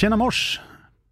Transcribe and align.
Tjena 0.00 0.16
mors 0.16 0.60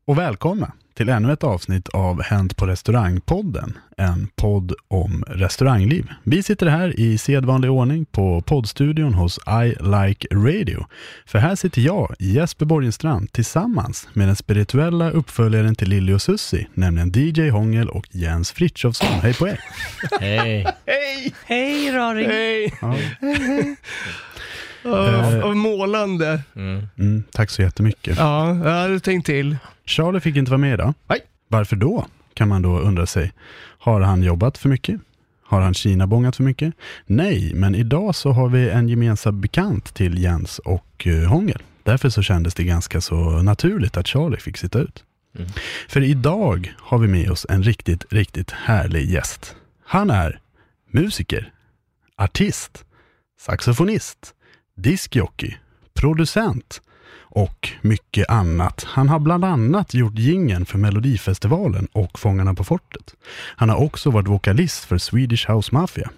och 0.07 0.19
välkomna 0.19 0.73
till 0.95 1.09
ännu 1.09 1.33
ett 1.33 1.45
avsnitt 1.45 1.89
av 1.89 2.23
Hänt 2.23 2.57
på 2.57 2.67
restaurangpodden, 2.67 3.79
en 3.97 4.29
podd 4.37 4.73
om 4.89 5.25
restaurangliv. 5.27 6.09
Vi 6.25 6.43
sitter 6.43 6.67
här 6.67 7.01
i 7.01 7.19
sedvanlig 7.19 7.71
ordning 7.71 8.05
på 8.05 8.43
poddstudion 8.43 9.15
hos 9.15 9.39
I 9.39 9.69
Like 9.69 10.29
Radio. 10.33 10.87
För 11.27 11.39
här 11.39 11.55
sitter 11.55 11.83
jag, 11.83 12.15
Jesper 12.19 12.67
Borgenstrand, 12.67 13.33
tillsammans 13.33 14.09
med 14.13 14.29
den 14.29 14.37
spirituella 14.37 15.11
uppföljaren 15.11 15.75
till 15.75 15.89
Lilly 15.89 16.13
och 16.13 16.23
Sussi, 16.23 16.67
nämligen 16.75 17.13
DJ 17.15 17.49
Hångel 17.49 17.89
och 17.89 18.07
Jens 18.11 18.53
Frithiofsson. 18.53 19.21
Hej 19.23 19.35
på 19.35 19.49
er! 19.49 19.61
Hej! 20.21 20.67
Hej! 20.87 21.35
Hej 21.47 21.91
Raring! 21.93 22.29
Hej! 22.29 22.79
Ja. 22.81 22.95
Oh, 24.91 25.51
oh, 25.51 25.55
målande. 25.55 26.43
Mm, 26.57 27.23
tack 27.33 27.51
så 27.51 27.63
jättemycket. 27.63 28.19
Ja, 28.19 28.49
jag 28.49 28.83
hade 28.83 29.01
tänkt 29.01 29.27
till. 29.27 29.57
Charlie 29.85 30.21
fick 30.21 30.37
inte 30.37 30.51
vara 30.51 30.59
med 30.59 30.75
idag. 30.75 30.95
Nej. 31.07 31.21
Varför 31.49 31.77
då? 31.77 32.07
Kan 32.35 32.49
man 32.49 32.63
då 32.63 32.79
undra 32.79 33.07
sig. 33.07 33.33
Har 33.79 34.01
han 34.01 34.23
jobbat 34.23 34.59
för 34.59 34.69
mycket? 34.69 35.01
Har 35.43 35.61
han 35.61 35.75
Kina-bångat 35.75 36.37
för 36.37 36.43
mycket? 36.43 36.75
Nej, 37.07 37.53
men 37.55 37.75
idag 37.75 38.15
så 38.15 38.33
har 38.33 38.49
vi 38.49 38.71
en 38.71 38.89
gemensam 38.89 39.41
bekant 39.41 39.95
till 39.95 40.23
Jens 40.23 40.59
och 40.59 41.07
uh, 41.07 41.25
Hångel. 41.25 41.63
Därför 41.83 42.09
så 42.11 42.23
kändes 42.23 42.55
det 42.55 42.65
ganska 42.65 43.01
så 43.01 43.43
naturligt 43.43 43.97
att 43.97 44.09
Charlie 44.09 44.37
fick 44.37 44.57
sitta 44.57 44.79
ut. 44.79 45.05
Mm. 45.39 45.51
För 45.89 46.03
idag 46.03 46.75
har 46.79 46.99
vi 46.99 47.09
med 47.09 47.31
oss 47.31 47.47
en 47.49 47.63
riktigt, 47.63 48.13
riktigt 48.13 48.51
härlig 48.51 49.11
gäst. 49.11 49.55
Han 49.85 50.11
är 50.11 50.41
musiker, 50.91 51.53
artist, 52.17 52.85
saxofonist, 53.41 54.35
diskjockey, 54.79 55.55
producent 55.95 56.83
och 57.31 57.69
mycket 57.83 58.29
annat. 58.31 58.85
Han 58.89 59.09
har 59.09 59.19
bland 59.19 59.45
annat 59.45 59.95
gjort 59.95 60.19
gingen 60.19 60.67
för 60.67 60.79
Melodifestivalen 60.79 61.89
och 61.93 62.19
Fångarna 62.19 62.55
på 62.55 62.65
fortet. 62.65 63.15
Han 63.57 63.69
har 63.69 63.77
också 63.77 64.11
varit 64.11 64.29
vokalist 64.29 64.85
för 64.85 64.99
Swedish 64.99 65.51
House 65.51 65.75
Mafia. 65.75 66.11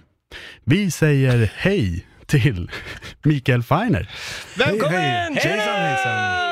Vi 0.65 0.91
säger 0.91 1.53
hej 1.57 2.07
till 2.27 2.71
Mikael 3.23 3.63
Feiner. 3.63 4.11
Välkommen! 4.59 4.93
Hej, 5.01 5.35
hej. 5.35 5.59
Hejsan, 5.59 5.77
hejsan. 5.77 6.51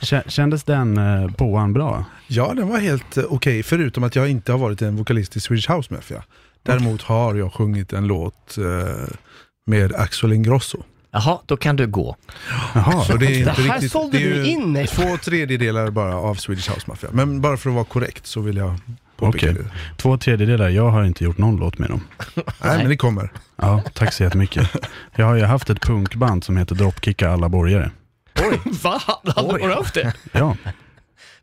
Kä- 0.00 0.28
Kändes 0.30 0.64
den 0.64 0.96
eh, 0.98 1.30
påan 1.30 1.72
bra? 1.72 2.04
Ja, 2.26 2.52
den 2.54 2.68
var 2.68 2.78
helt 2.78 3.16
eh, 3.16 3.24
okej, 3.28 3.62
förutom 3.62 4.04
att 4.04 4.16
jag 4.16 4.28
inte 4.30 4.52
har 4.52 4.58
varit 4.58 4.82
en 4.82 4.96
vokalist 4.96 5.36
i 5.36 5.40
Swedish 5.40 5.70
House 5.70 5.94
Mafia. 5.94 6.22
Däremot 6.62 7.02
har 7.02 7.34
jag 7.34 7.52
sjungit 7.52 7.92
en 7.92 8.06
låt 8.06 8.58
eh, 8.58 8.64
med 9.70 9.94
Axel 9.94 10.32
Ingrosso. 10.32 10.78
Jaha, 11.12 11.38
då 11.46 11.56
kan 11.56 11.76
du 11.76 11.86
gå. 11.86 12.16
Jaha, 12.74 13.04
Så 13.04 13.16
det 13.16 13.26
är 13.26 13.30
inte 13.38 13.44
Det 13.44 13.50
här 13.62 13.72
riktigt, 13.74 13.92
sålde 13.92 14.18
det 14.18 14.24
är 14.24 14.34
du 14.34 14.46
in 14.46 14.72
mig. 14.72 14.86
Två 14.86 15.16
tredjedelar 15.16 15.90
bara 15.90 16.14
av 16.16 16.34
Swedish 16.34 16.70
House 16.70 16.84
Mafia. 16.86 17.10
Men 17.12 17.40
bara 17.40 17.56
för 17.56 17.70
att 17.70 17.74
vara 17.74 17.84
korrekt 17.84 18.26
så 18.26 18.40
vill 18.40 18.56
jag 18.56 18.74
påpeka 19.16 19.46
Okej. 19.50 19.62
det. 19.64 19.70
två 19.96 20.16
tredjedelar. 20.18 20.68
Jag 20.68 20.90
har 20.90 21.04
inte 21.04 21.24
gjort 21.24 21.38
någon 21.38 21.56
låt 21.56 21.78
med 21.78 21.88
dem. 21.90 22.00
Nej, 22.36 22.78
men 22.78 22.88
det 22.88 22.96
kommer. 22.96 23.32
Ja, 23.56 23.82
tack 23.94 24.12
så 24.12 24.22
jättemycket. 24.22 24.68
Jag 25.16 25.26
har 25.26 25.34
ju 25.34 25.44
haft 25.44 25.70
ett 25.70 25.80
punkband 25.80 26.44
som 26.44 26.56
heter 26.56 26.74
Dropkicka 26.74 27.30
alla 27.30 27.48
borgare. 27.48 27.90
Va? 28.82 29.00
Hade 29.36 29.58
du 29.58 29.74
haft 29.74 29.94
det? 29.94 30.12
Ja, 30.32 30.56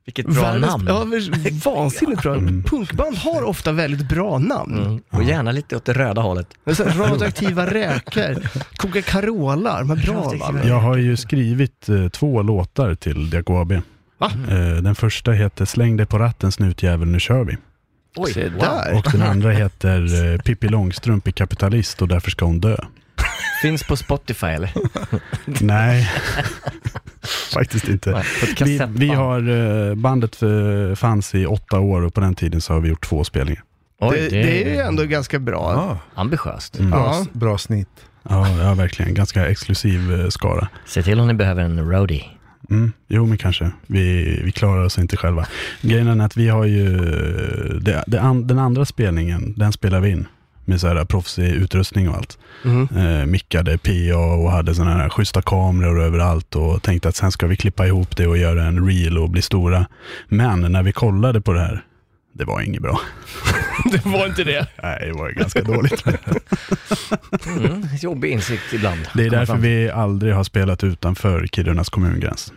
Vilket 0.07 0.25
bra 0.25 0.43
Världens- 0.43 0.59
namn. 0.59 0.85
Ja, 0.87 1.71
vansinnigt 1.71 2.21
bra. 2.21 2.35
Punkband 2.65 3.17
har 3.17 3.43
ofta 3.43 3.71
väldigt 3.71 4.09
bra 4.09 4.37
namn. 4.37 4.77
Mm. 4.77 5.01
Och 5.09 5.23
gärna 5.23 5.51
lite 5.51 5.75
åt 5.75 5.85
det 5.85 5.93
röda 5.93 6.21
hållet. 6.21 6.47
Radioaktiva 6.79 7.65
räkor, 7.65 8.49
Coca 8.77 9.01
Carola, 9.01 9.79
de 9.79 9.89
här 9.89 10.05
bra 10.05 10.33
va? 10.39 10.59
jag 10.63 10.79
har 10.79 10.97
ju 10.97 11.17
skrivit 11.17 11.89
eh, 11.89 12.07
två 12.07 12.41
låtar 12.41 12.95
till 12.95 13.29
DKAB. 13.29 13.73
Va? 14.17 14.31
Eh, 14.49 14.81
den 14.81 14.95
första 14.95 15.31
heter 15.31 15.65
Släng 15.65 15.97
dig 15.97 16.05
på 16.05 16.19
ratten 16.19 16.51
snutjävel, 16.51 17.07
nu 17.07 17.19
kör 17.19 17.43
vi. 17.43 17.57
Oj, 18.15 18.49
wow. 18.49 18.59
där. 18.59 18.97
Och 18.97 19.07
den 19.11 19.21
andra 19.21 19.51
heter 19.61 20.33
eh, 20.33 20.41
Pippi 20.41 20.67
Långstrump 20.67 21.27
är 21.27 21.31
kapitalist 21.31 22.01
och 22.01 22.07
därför 22.07 22.31
ska 22.31 22.45
hon 22.45 22.59
dö. 22.59 22.77
Finns 23.61 23.83
på 23.83 23.95
Spotify 23.97 24.47
eller? 24.47 24.71
Nej, 25.61 26.09
faktiskt 27.53 27.87
inte. 27.87 28.23
Vi, 28.61 28.81
vi 28.89 29.07
har, 29.07 29.49
eh, 29.89 29.95
bandet 29.95 30.41
eh, 30.43 30.95
fanns 30.95 31.35
i 31.35 31.45
åtta 31.45 31.79
år 31.79 32.01
och 32.01 32.13
på 32.13 32.21
den 32.21 32.35
tiden 32.35 32.61
så 32.61 32.73
har 32.73 32.79
vi 32.79 32.89
gjort 32.89 33.05
två 33.05 33.23
spelningar. 33.23 33.63
Oj, 33.99 34.17
Det, 34.21 34.29
det 34.29 34.63
är 34.63 34.69
ju 34.69 34.77
ändå 34.77 35.03
ganska 35.03 35.39
bra. 35.39 35.73
Ja, 35.73 35.99
ambitiöst. 36.21 36.79
Mm. 36.79 36.91
bra, 36.91 36.99
Ja. 36.99 37.25
bra 37.33 37.57
snitt. 37.57 37.89
Ja, 38.29 38.49
ja, 38.59 38.73
verkligen. 38.73 39.13
Ganska 39.13 39.47
exklusiv 39.47 40.21
eh, 40.21 40.27
skara. 40.29 40.67
Se 40.85 41.03
till 41.03 41.19
om 41.19 41.27
ni 41.27 41.33
behöver 41.33 41.63
en 41.63 41.91
roadie. 41.91 42.23
Mm, 42.69 42.93
jo, 43.07 43.25
men 43.25 43.37
kanske. 43.37 43.71
Vi, 43.87 44.23
vi 44.43 44.51
klarar 44.51 44.85
oss 44.85 44.97
inte 44.97 45.17
själva. 45.17 45.45
Grejen 45.81 46.21
är 46.21 46.25
att 46.25 46.37
vi 46.37 46.49
har 46.49 46.65
ju, 46.65 46.89
det, 47.81 48.03
det 48.07 48.21
an, 48.21 48.47
den 48.47 48.59
andra 48.59 48.85
spelningen, 48.85 49.53
den 49.57 49.71
spelar 49.73 49.99
vi 49.99 50.09
in 50.09 50.27
med 50.67 50.81
så 50.81 50.87
här 50.87 51.05
proffsig 51.05 51.43
utrustning 51.49 52.09
och 52.09 52.15
allt. 52.15 52.37
Mhm. 52.63 52.87
Eh, 52.97 53.25
mickade 53.25 53.77
PA 53.77 54.17
och 54.17 54.51
hade 54.51 54.75
sådana 54.75 54.93
här 54.93 55.09
schyssta 55.09 55.41
kameror 55.41 56.01
överallt 56.01 56.55
och 56.55 56.83
tänkte 56.83 57.09
att 57.09 57.15
sen 57.15 57.31
ska 57.31 57.47
vi 57.47 57.55
klippa 57.55 57.87
ihop 57.87 58.17
det 58.17 58.27
och 58.27 58.37
göra 58.37 58.63
en 58.63 58.87
reel 58.87 59.17
och 59.17 59.29
bli 59.29 59.41
stora. 59.41 59.85
Men 60.27 60.61
när 60.61 60.83
vi 60.83 60.91
kollade 60.91 61.41
på 61.41 61.53
det 61.53 61.59
här, 61.59 61.83
det 62.33 62.45
var 62.45 62.61
inget 62.61 62.81
bra. 62.81 62.99
Det 63.91 64.05
var 64.05 64.25
inte 64.25 64.43
det. 64.43 64.67
Nej, 64.83 64.99
det 65.05 65.13
var 65.13 65.29
ganska 65.29 65.61
dåligt. 65.61 66.03
Mm, 67.47 67.83
jobbig 68.01 68.31
insikt 68.31 68.73
ibland. 68.73 68.99
Det 69.13 69.25
är 69.25 69.29
därför 69.29 69.57
vi 69.57 69.89
aldrig 69.89 70.33
har 70.33 70.43
spelat 70.43 70.83
utanför 70.83 71.47
Kirunas 71.47 71.89
kommungräns. 71.89 72.53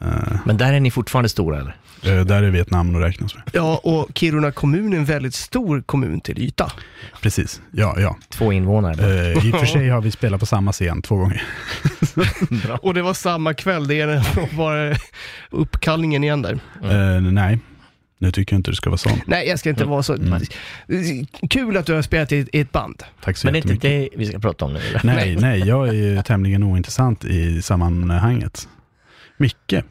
Eh, 0.00 0.06
Men 0.44 0.56
där 0.56 0.72
är 0.72 0.80
ni 0.80 0.90
fortfarande 0.90 1.28
stora 1.28 1.60
eller? 1.60 1.76
eh, 2.02 2.24
där 2.24 2.42
är 2.42 2.50
vi 2.50 2.58
ett 2.58 2.70
namn 2.70 2.96
att 2.96 3.02
räknas 3.02 3.34
med. 3.34 3.42
Ja, 3.52 3.80
och 3.84 4.08
Kiruna 4.14 4.52
kommun 4.52 4.92
är 4.92 4.96
en 4.96 5.04
väldigt 5.04 5.34
stor 5.34 5.82
kommun 5.82 6.20
till 6.20 6.38
yta. 6.38 6.72
Precis, 7.22 7.60
ja, 7.70 7.94
ja. 8.00 8.16
Två 8.28 8.52
invånare. 8.52 9.32
Eh, 9.32 9.46
I 9.46 9.52
och 9.52 9.58
för 9.58 9.66
sig 9.66 9.88
har 9.88 10.00
vi 10.00 10.10
spelat 10.10 10.40
på 10.40 10.46
samma 10.46 10.72
scen 10.72 11.02
två 11.02 11.16
gånger. 11.16 11.42
Och 12.82 12.94
det 12.94 13.02
var 13.02 13.14
samma 13.14 13.54
kväll, 13.54 13.86
det 13.88 14.00
är 14.00 14.56
bara 14.56 14.96
uppkallningen 15.50 16.24
igen 16.24 16.42
där. 16.42 16.58
Eh, 16.82 17.20
nej, 17.20 17.58
nu 18.18 18.32
tycker 18.32 18.54
jag 18.54 18.58
inte 18.58 18.70
det 18.70 18.76
ska 18.76 18.90
vara 18.90 18.98
sånt. 18.98 19.22
Nej, 19.26 19.48
jag 19.48 19.58
ska 19.58 19.70
inte 19.70 19.84
vara 19.84 20.02
så... 20.02 20.16
Kul 21.50 21.76
att 21.76 21.86
du 21.86 21.94
har 21.94 22.02
spelat 22.02 22.32
i 22.32 22.48
ett 22.52 22.72
band. 22.72 23.02
Tack 23.24 23.36
så 23.36 23.46
Men 23.46 23.52
det 23.54 23.58
är 23.58 23.72
inte 23.72 23.88
det 23.88 24.08
vi 24.16 24.26
ska 24.26 24.38
prata 24.38 24.64
om 24.64 24.72
nu 24.72 24.78
eller? 24.80 25.00
Nej, 25.04 25.36
nej, 25.36 25.60
jag 25.60 25.88
är 25.88 25.92
ju 25.92 26.22
tämligen 26.22 26.62
ointressant 26.62 27.24
i 27.24 27.62
sammanhanget. 27.62 28.68
Micke, 29.40 29.84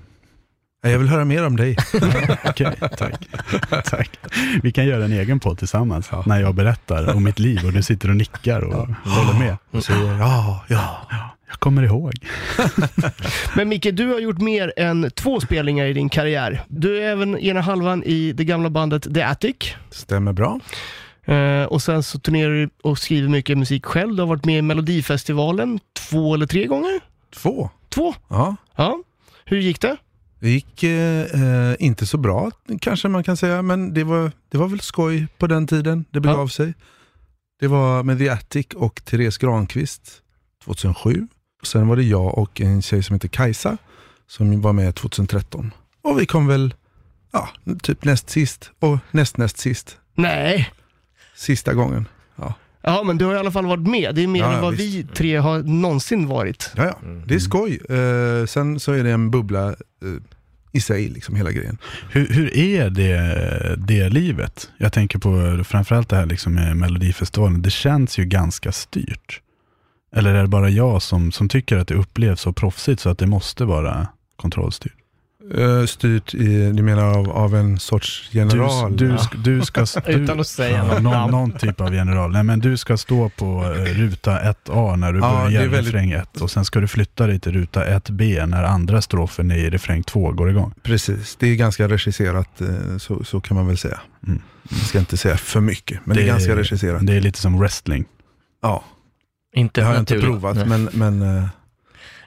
Jag 0.82 1.00
vill 1.00 1.08
höra 1.08 1.26
mer 1.26 1.46
om 1.46 1.56
dig. 1.56 1.76
okej, 2.46 2.76
tack. 2.98 3.30
tack. 3.86 4.20
Vi 4.64 4.72
kan 4.72 4.86
göra 4.86 5.06
en 5.06 5.12
egen 5.14 5.40
podd 5.40 5.58
tillsammans 5.58 6.10
när 6.26 6.42
jag 6.42 6.56
berättar 6.56 7.16
om 7.16 7.24
mitt 7.24 7.40
liv 7.40 7.66
och 7.66 7.74
du 7.74 7.84
sitter 7.84 8.10
och 8.10 8.16
nickar 8.16 8.62
och 8.62 8.88
håller 8.88 9.40
med. 9.40 9.58
Och 9.72 9.84
säger 9.84 10.18
ja, 10.20 10.64
ja. 10.68 11.08
Jag 11.48 11.60
kommer 11.60 11.84
ihåg. 11.84 12.14
Men 13.56 13.70
Micke, 13.70 13.88
du 13.94 14.08
har 14.08 14.20
gjort 14.20 14.42
mer 14.42 14.74
än 14.78 15.12
två 15.12 15.40
spelningar 15.40 15.86
i 15.86 15.94
din 15.94 16.10
karriär. 16.10 16.64
Du 16.68 16.98
är 17.04 17.08
även 17.12 17.38
ena 17.38 17.62
halvan 17.62 18.04
i 18.04 18.34
det 18.34 18.44
gamla 18.44 18.70
bandet 18.70 19.14
The 19.14 19.22
Attic. 19.22 19.56
Stämmer 19.92 20.34
bra. 20.34 20.60
Eh, 21.26 21.64
och 21.64 21.82
sen 21.82 22.04
så 22.04 22.20
turnerar 22.20 22.52
du 22.52 22.70
och 22.84 23.00
skriver 23.00 23.30
mycket 23.30 23.58
musik 23.58 23.86
själv. 23.86 24.16
Du 24.16 24.22
har 24.22 24.28
varit 24.28 24.46
med 24.46 24.58
i 24.58 24.62
Melodifestivalen 24.62 25.80
två 26.10 26.34
eller 26.34 26.46
tre 26.46 26.66
gånger? 26.66 27.00
Två. 27.36 27.70
Två? 27.90 28.14
Ja. 28.28 28.56
Ja. 28.76 29.00
Hur 29.50 29.60
gick 29.60 29.82
det? 29.82 29.98
Det 30.40 30.50
gick 30.50 30.84
eh, 30.84 31.24
eh, 31.24 31.76
inte 31.80 32.06
så 32.06 32.18
bra 32.18 32.52
kanske 32.82 33.08
man 33.08 33.24
kan 33.24 33.38
säga, 33.38 33.62
men 33.62 33.94
det 33.94 34.04
var, 34.04 34.32
det 34.50 34.58
var 34.58 34.68
väl 34.68 34.80
skoj 34.80 35.28
på 35.38 35.48
den 35.48 35.68
tiden 35.68 36.06
det 36.12 36.20
begav 36.20 36.48
sig. 36.48 36.74
Det 37.60 37.68
var 37.68 38.04
med 38.04 38.18
The 38.20 38.30
Attic 38.30 38.68
och 38.76 39.02
Therese 39.06 39.38
Granqvist 39.38 40.22
2007. 40.64 41.28
Sen 41.64 41.88
var 41.88 41.96
det 41.96 42.04
jag 42.04 42.38
och 42.38 42.62
en 42.62 42.82
tjej 42.82 43.04
som 43.04 43.14
heter 43.14 43.28
Kajsa 43.28 43.78
som 44.28 44.62
var 44.62 44.74
med 44.74 44.96
2013. 44.96 45.74
Och 46.02 46.20
vi 46.20 46.26
kom 46.26 46.48
väl 46.48 46.74
ja, 47.32 47.50
typ 47.84 48.06
näst 48.06 48.30
sist 48.30 48.72
och 48.80 48.98
näst 49.12 49.38
näst 49.38 49.58
sist. 49.58 49.98
Nej. 50.16 50.70
Sista 51.36 51.74
gången. 51.74 52.08
Ja, 52.82 53.04
men 53.04 53.18
du 53.18 53.26
har 53.26 53.36
i 53.36 53.38
alla 53.38 53.52
fall 53.52 53.66
varit 53.66 53.88
med. 53.88 54.16
Det 54.16 54.24
är 54.24 54.28
mer 54.28 54.40
Ja, 54.40 54.48
än 54.48 54.54
ja, 54.56 54.62
vad 54.62 54.74
visst. 54.76 54.96
vi 54.96 55.04
tre 55.16 55.36
har 55.38 55.60
någonsin 55.60 56.28
varit. 56.28 56.72
ja, 56.76 56.84
ja. 56.86 57.00
det 57.26 57.36
är 57.36 57.40
skoj. 57.40 57.80
Eh, 57.90 58.46
sen 58.46 58.80
så 58.80 58.92
är 58.92 59.04
det 59.04 59.12
en 59.12 59.32
bubbla 59.32 59.68
eh, 59.70 59.76
i 60.72 60.82
sig, 60.82 61.10
liksom 61.10 61.36
hela 61.36 61.52
grejen. 61.52 61.78
Hur, 62.12 62.28
hur 62.28 62.58
är 62.58 62.90
det, 62.90 63.76
det 63.88 64.10
livet? 64.10 64.70
Jag 64.78 64.94
tänker 64.94 65.20
på 65.20 65.64
framförallt 65.64 66.10
det 66.10 66.16
här 66.16 66.26
liksom 66.26 66.54
med 66.54 66.78
Melodifestivalen. 66.78 67.62
Det 67.62 67.70
känns 67.70 68.18
ju 68.20 68.26
ganska 68.26 68.72
styrt. 68.72 69.42
Eller 70.16 70.36
är 70.36 70.42
det 70.42 70.48
bara 70.48 70.70
jag 70.70 71.02
som, 71.02 71.32
som 71.32 71.50
tycker 71.50 71.78
att 71.78 71.88
det 71.88 71.96
upplevs 71.96 72.42
så 72.42 72.54
proffsigt 72.54 73.02
så 73.02 73.10
att 73.10 73.18
det 73.18 73.28
måste 73.28 73.66
vara 73.66 74.08
kontrollstyrt? 74.36 74.94
Eh, 75.58 75.86
styrt 75.86 76.34
i, 76.36 76.72
du 76.72 76.84
menar 76.84 77.04
av, 77.18 77.30
av 77.32 77.56
en 77.56 77.80
sorts 77.80 78.30
general? 78.32 78.98
Du, 78.98 79.08
du, 79.08 79.16
sk- 79.16 79.38
du 79.44 79.62
ska... 79.66 79.86
Du, 80.06 80.12
Utan 80.24 80.40
att 80.40 80.48
säga 80.48 80.78
ja, 80.78 80.84
något 80.84 81.02
någon, 81.02 81.32
någon 81.32 81.52
typ 81.52 81.82
av 81.82 81.94
general. 81.94 82.32
Nej 82.32 82.44
men 82.44 82.60
du 82.60 82.78
ska 82.78 82.98
stå 82.98 83.30
på 83.30 83.64
eh, 83.78 83.84
ruta 83.94 84.40
1A 84.40 84.96
när 84.96 85.14
du 85.14 85.20
Ja, 85.20 85.28
det 85.44 85.50
börjar 85.52 85.68
väldigt- 85.68 85.94
refräng 85.94 86.12
1 86.12 86.42
och 86.42 86.52
sen 86.52 86.66
ska 86.66 86.80
du 86.80 86.88
flytta 86.88 87.28
dig 87.28 87.40
till 87.40 87.52
ruta 87.52 87.86
1B 87.86 88.46
när 88.46 88.64
andra 88.64 89.02
strofen 89.02 89.52
i 89.52 89.70
refräng 89.70 90.04
2 90.04 90.32
går 90.32 90.50
igång. 90.50 90.74
Precis, 90.84 91.36
det 91.40 91.48
är 91.48 91.56
ganska 91.56 91.88
regisserat, 91.88 92.62
eh, 92.62 92.98
så, 92.98 93.24
så 93.24 93.42
kan 93.42 93.58
man 93.58 93.68
väl 93.68 93.78
säga. 93.78 94.00
Mm. 94.28 94.42
Jag 94.70 94.80
ska 94.80 95.00
inte 95.00 95.18
säga 95.18 95.38
för 95.38 95.60
mycket, 95.62 96.00
men 96.04 96.18
det, 96.18 96.24
är 96.24 96.28
ganska 96.28 96.56
regisserat. 96.56 97.06
Det 97.08 97.14
är 97.14 97.22
lite 97.22 97.40
som 97.40 97.60
wrestling. 97.60 98.06
ja, 98.62 98.84
Inte 99.56 99.82
det 99.82 99.86
har 99.86 99.94
jag 99.94 100.02
inte 100.02 100.20
provat, 100.20 100.56
Nej. 100.56 100.66
men, 100.66 100.90
men 100.94 101.48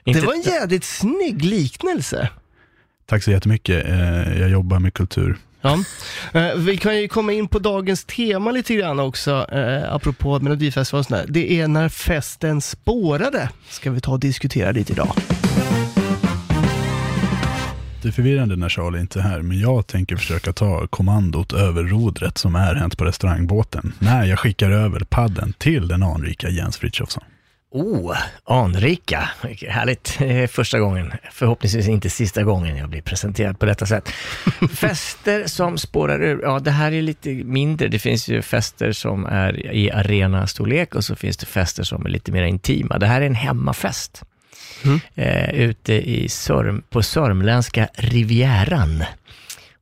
Inte, 0.05 0.19
Det 0.19 0.25
var 0.25 0.33
en 0.33 0.41
jävligt 0.41 0.83
snygg 0.83 1.45
liknelse. 1.45 2.29
Tack 3.05 3.23
så 3.23 3.31
jättemycket. 3.31 3.85
Eh, 3.87 4.39
Jag 4.39 4.49
jobbar 4.49 4.79
med 4.79 4.93
kultur. 4.93 5.37
Ja. 5.61 5.83
Eh, 6.33 6.55
vi 6.55 6.77
kan 6.77 6.97
ju 7.01 7.07
komma 7.07 7.33
in 7.33 7.47
på 7.47 7.59
dagens 7.59 8.05
tema 8.05 8.51
lite 8.51 8.75
grann 8.75 8.99
också, 8.99 9.47
eh, 9.51 9.93
apropå 9.93 10.39
Melodifestivalen 10.39 11.03
sådär. 11.03 11.25
Det 11.29 11.59
är 11.61 11.67
när 11.67 11.89
festen 11.89 12.61
spårade, 12.61 13.49
ska 13.69 13.91
vi 13.91 14.01
ta 14.01 14.11
och 14.11 14.19
diskutera 14.19 14.71
lite 14.71 14.93
idag. 14.93 15.13
Det 18.01 18.07
är 18.09 18.11
förvirrande 18.11 18.55
när 18.55 18.69
Charlie 18.69 18.99
inte 18.99 19.19
är 19.19 19.23
här, 19.23 19.41
men 19.41 19.59
jag 19.59 19.87
tänker 19.87 20.15
försöka 20.15 20.53
ta 20.53 20.87
kommandot 20.87 21.53
över 21.53 21.83
rodret 21.83 22.37
som 22.37 22.55
är 22.55 22.75
hänt 22.75 22.97
på 22.97 23.05
restaurangbåten. 23.05 23.93
När 23.99 24.25
jag 24.25 24.39
skickar 24.39 24.71
över 24.71 24.99
padden 24.99 25.53
till 25.57 25.87
den 25.87 26.03
anrika 26.03 26.49
Jens 26.49 26.77
Frithiofsson. 26.77 27.23
Oh, 27.73 28.17
anrika. 28.43 29.29
Härligt. 29.67 30.19
Första 30.51 30.79
gången, 30.79 31.13
förhoppningsvis 31.31 31.87
inte 31.87 32.09
sista 32.09 32.43
gången 32.43 32.77
jag 32.77 32.89
blir 32.89 33.01
presenterad 33.01 33.59
på 33.59 33.65
detta 33.65 33.85
sätt. 33.85 34.09
Fester 34.73 35.47
som 35.47 35.77
spårar 35.77 36.21
ur. 36.23 36.41
Ja, 36.43 36.59
det 36.59 36.71
här 36.71 36.91
är 36.91 37.01
lite 37.01 37.29
mindre. 37.29 37.87
Det 37.87 37.99
finns 37.99 38.27
ju 38.27 38.41
fester 38.41 38.91
som 38.91 39.25
är 39.25 39.73
i 39.73 39.91
arenastorlek 39.91 40.95
och 40.95 41.03
så 41.03 41.15
finns 41.15 41.37
det 41.37 41.45
fester 41.45 41.83
som 41.83 42.05
är 42.05 42.09
lite 42.09 42.31
mer 42.31 42.43
intima. 42.43 42.97
Det 42.97 43.07
här 43.07 43.21
är 43.21 43.25
en 43.25 43.35
hemmafest. 43.35 44.23
Eh, 45.15 45.49
ute 45.49 45.93
i 45.93 46.29
Sörm, 46.29 46.83
på 46.89 47.03
sörmländska 47.03 47.87
Rivieran. 47.93 49.03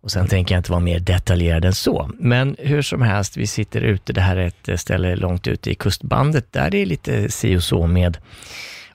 Och 0.02 0.12
sen 0.12 0.28
tänker 0.28 0.56
jag 0.56 0.60
inte 0.60 0.72
vara 0.72 0.80
mer 0.82 1.00
detaljerad 1.00 1.66
än 1.66 1.76
så. 1.76 2.12
Men 2.20 2.56
hur 2.60 2.82
som 2.82 3.02
helst, 3.02 3.38
vi 3.38 3.48
sitter 3.48 3.82
ute, 3.82 4.14
det 4.14 4.22
här 4.22 4.38
är 4.38 4.52
ett 4.68 4.80
ställe 4.80 5.16
långt 5.16 5.48
ute 5.48 5.72
i 5.72 5.76
kustbandet, 5.76 6.52
där 6.52 6.70
det 6.70 6.78
är 6.78 6.86
lite 6.86 7.32
si 7.32 7.56
och 7.58 7.64
så 7.64 7.88
med 7.88 8.18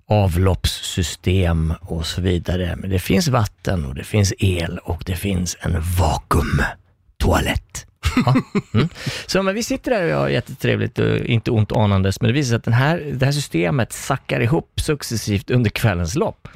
avloppssystem 0.09 1.75
och 1.81 2.07
så 2.07 2.21
vidare. 2.21 2.77
Men 2.77 2.91
det 2.91 2.99
finns 2.99 3.29
vatten 3.29 3.85
och 3.85 3.95
det 3.95 4.05
finns 4.05 4.35
el 4.39 4.79
och 4.79 5.03
det 5.07 5.17
finns 5.17 5.57
en 5.61 5.77
vakuumtoalett. 5.99 7.87
Ja. 8.27 8.35
Mm. 8.75 8.89
Så 9.27 9.43
men 9.43 9.55
vi 9.55 9.63
sitter 9.63 9.91
där 9.91 10.15
och 10.15 10.21
har 10.21 10.29
jättetrevligt 10.29 10.99
och 10.99 11.17
inte 11.17 11.51
ont 11.51 11.73
anandes, 11.73 12.21
men 12.21 12.29
det 12.29 12.35
visar 12.35 12.49
sig 12.49 12.57
att 12.57 12.65
den 12.65 12.75
här, 12.75 12.99
det 13.15 13.25
här 13.25 13.33
systemet 13.33 13.93
sackar 13.93 14.41
ihop 14.41 14.81
successivt 14.81 15.51
under 15.51 15.71
kvällens 15.71 16.15
lopp. 16.15 16.49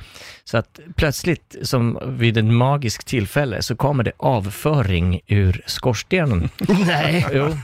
Så 0.45 0.59
att 0.59 0.81
plötsligt, 0.97 1.57
som 1.63 1.99
vid 2.07 2.39
ett 2.39 2.45
magiskt 2.45 3.07
tillfälle, 3.07 3.63
så 3.63 3.77
kommer 3.77 4.05
det 4.05 4.13
avföring 4.17 5.21
ur 5.27 5.63
skorstenen. 5.67 6.49
Nej. 6.87 7.27
Jo, 7.33 7.57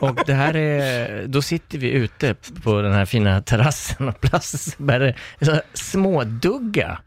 och 0.00 0.18
det 0.26 0.34
här 0.34 0.56
är, 0.56 1.26
då 1.26 1.42
sitter 1.42 1.78
vi 1.78 1.90
ute 1.90 2.34
på 2.62 2.82
den 2.82 2.92
här 2.92 3.04
fina 3.04 3.42
terrassen 3.42 4.08
och 4.08 4.20
plötsligt 4.20 4.78
börjar 4.78 5.16
det 5.38 5.44
så 5.44 5.52
här 5.52 5.62
smådugga. 5.74 6.98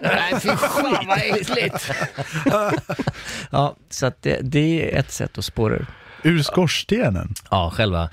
Nej, 0.00 0.40
fy 0.40 0.48
fan 0.48 1.06
vad 1.06 1.18
äckligt! 1.18 1.90
Ja, 3.50 3.76
så 3.90 4.06
att 4.06 4.22
det, 4.22 4.38
det 4.42 4.94
är 4.94 4.98
ett 4.98 5.10
sätt 5.12 5.38
att 5.38 5.44
spåra 5.44 5.74
ur. 5.74 5.86
Ur 6.22 6.42
skorstenen? 6.42 7.34
Ja, 7.50 7.72
själva 7.74 8.08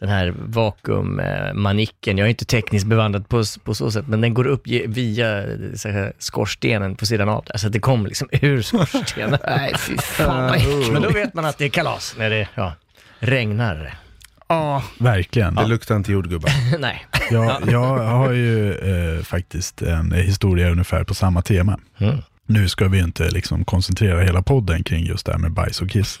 den 0.00 0.08
här 0.08 0.34
vakuummanicken, 0.36 2.18
jag 2.18 2.26
är 2.26 2.30
inte 2.30 2.44
tekniskt 2.44 2.86
bevandrad 2.86 3.28
på, 3.28 3.42
på 3.64 3.74
så 3.74 3.90
sätt, 3.90 4.08
men 4.08 4.20
den 4.20 4.34
går 4.34 4.46
upp 4.46 4.66
via 4.86 5.44
så 5.74 5.88
här, 5.88 6.12
skorstenen 6.18 6.96
på 6.96 7.06
sidan 7.06 7.28
av. 7.28 7.44
Alltså 7.50 7.68
det 7.68 7.78
kommer 7.80 8.08
liksom 8.08 8.28
ur 8.32 8.62
skorstenen. 8.86 9.38
Nej, 9.46 9.74
fy 9.78 9.96
fan 9.96 10.44
vad 10.44 10.56
äckligt. 10.56 10.92
Men 10.92 11.02
då 11.02 11.10
vet 11.10 11.34
man 11.34 11.44
att 11.44 11.58
det 11.58 11.64
är 11.64 11.68
kalas 11.68 12.14
när 12.18 12.30
det 12.30 12.48
ja, 12.54 12.72
regnar. 13.18 13.98
Ja, 14.48 14.82
Verkligen. 14.98 15.54
det 15.54 15.66
luktar 15.66 15.96
inte 15.96 16.12
jordgubbar. 16.12 16.50
Nej. 16.78 17.06
Jag, 17.30 17.70
jag 17.70 17.98
har 17.98 18.32
ju 18.32 18.74
eh, 18.74 19.22
faktiskt 19.22 19.82
en 19.82 20.12
historia 20.12 20.70
ungefär 20.70 21.04
på 21.04 21.14
samma 21.14 21.42
tema. 21.42 21.80
Mm. 21.98 22.18
Nu 22.50 22.68
ska 22.68 22.88
vi 22.88 22.98
inte 22.98 23.30
liksom 23.30 23.64
koncentrera 23.64 24.20
hela 24.20 24.42
podden 24.42 24.84
kring 24.84 25.04
just 25.04 25.26
det 25.26 25.32
här 25.32 25.38
med 25.38 25.52
bajs 25.52 25.82
och 25.82 25.90
kiss. 25.90 26.18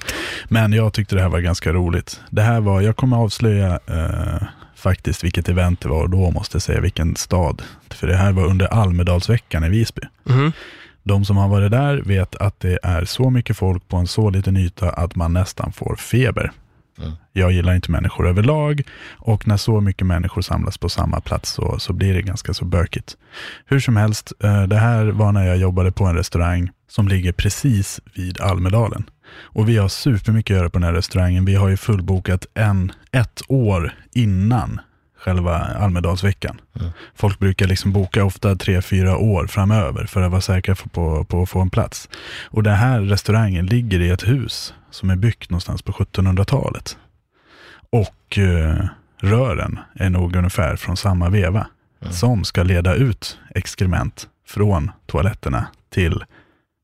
Men 0.48 0.72
jag 0.72 0.92
tyckte 0.92 1.14
det 1.14 1.22
här 1.22 1.28
var 1.28 1.40
ganska 1.40 1.72
roligt. 1.72 2.20
Det 2.30 2.42
här 2.42 2.60
var, 2.60 2.80
jag 2.80 2.96
kommer 2.96 3.16
avslöja 3.16 3.80
eh, 3.86 4.42
faktiskt 4.76 5.24
vilket 5.24 5.48
event 5.48 5.80
det 5.80 5.88
var 5.88 6.02
och 6.02 6.10
då 6.10 6.30
måste 6.30 6.54
jag 6.54 6.62
säga 6.62 6.80
vilken 6.80 7.16
stad. 7.16 7.62
För 7.90 8.06
det 8.06 8.16
här 8.16 8.32
var 8.32 8.46
under 8.46 8.66
Almedalsveckan 8.66 9.64
i 9.64 9.68
Visby. 9.68 10.02
Mhm. 10.24 10.52
De 11.02 11.24
som 11.24 11.36
har 11.36 11.48
varit 11.48 11.70
där 11.70 11.96
vet 11.96 12.36
att 12.36 12.60
det 12.60 12.78
är 12.82 13.04
så 13.04 13.30
mycket 13.30 13.56
folk 13.56 13.88
på 13.88 13.96
en 13.96 14.06
så 14.06 14.30
liten 14.30 14.56
yta 14.56 14.90
att 14.90 15.16
man 15.16 15.32
nästan 15.32 15.72
får 15.72 15.96
feber. 15.96 16.52
Mm. 17.00 17.12
Jag 17.32 17.52
gillar 17.52 17.74
inte 17.74 17.90
människor 17.90 18.28
överlag 18.28 18.82
och 19.18 19.46
när 19.46 19.56
så 19.56 19.80
mycket 19.80 20.06
människor 20.06 20.42
samlas 20.42 20.78
på 20.78 20.88
samma 20.88 21.20
plats 21.20 21.50
så, 21.50 21.78
så 21.78 21.92
blir 21.92 22.14
det 22.14 22.22
ganska 22.22 22.54
så 22.54 22.64
bökigt. 22.64 23.16
Hur 23.66 23.80
som 23.80 23.96
helst, 23.96 24.32
eh, 24.42 24.62
det 24.62 24.76
här 24.76 25.06
var 25.06 25.32
när 25.32 25.46
jag 25.46 25.56
jobbade 25.56 25.92
på 25.92 26.04
en 26.04 26.16
restaurang 26.16 26.70
som 26.88 27.08
ligger 27.08 27.32
precis 27.32 28.00
vid 28.14 28.40
Almedalen. 28.40 29.04
Och 29.42 29.68
vi 29.68 29.76
har 29.76 29.88
supermycket 29.88 30.54
att 30.54 30.58
göra 30.58 30.70
på 30.70 30.78
den 30.78 30.86
här 30.86 30.92
restaurangen. 30.92 31.44
Vi 31.44 31.54
har 31.54 31.68
ju 31.68 31.76
fullbokat 31.76 32.46
en, 32.54 32.92
ett 33.12 33.42
år 33.48 33.94
innan 34.12 34.80
själva 35.20 35.58
Almedalsveckan. 35.58 36.60
Folk 37.14 37.38
brukar 37.38 37.66
liksom 37.66 37.92
boka 37.92 38.24
ofta 38.24 38.56
tre, 38.56 38.82
fyra 38.82 39.16
år 39.16 39.46
framöver 39.46 40.06
för 40.06 40.22
att 40.22 40.30
vara 40.30 40.40
säkra 40.40 40.74
på, 40.74 41.24
på, 41.24 41.42
att 41.42 41.50
få 41.50 41.60
en 41.60 41.70
plats. 41.70 42.08
Och 42.44 42.62
den 42.62 42.74
här 42.74 43.00
restaurangen 43.00 43.66
ligger 43.66 44.00
i 44.00 44.10
ett 44.10 44.28
hus 44.28 44.74
som 44.90 45.10
är 45.10 45.16
byggt 45.16 45.50
någonstans 45.50 45.82
på 45.82 45.92
1700-talet. 45.92 46.98
Och 47.90 48.38
eh, 48.38 48.84
rören 49.20 49.78
är 49.94 50.10
nog 50.10 50.36
ungefär 50.36 50.76
från 50.76 50.96
samma 50.96 51.28
veva 51.28 51.66
som 52.10 52.44
ska 52.44 52.62
leda 52.62 52.94
ut 52.94 53.38
exkrement 53.54 54.28
från 54.46 54.90
toaletterna 55.06 55.66
till 55.90 56.24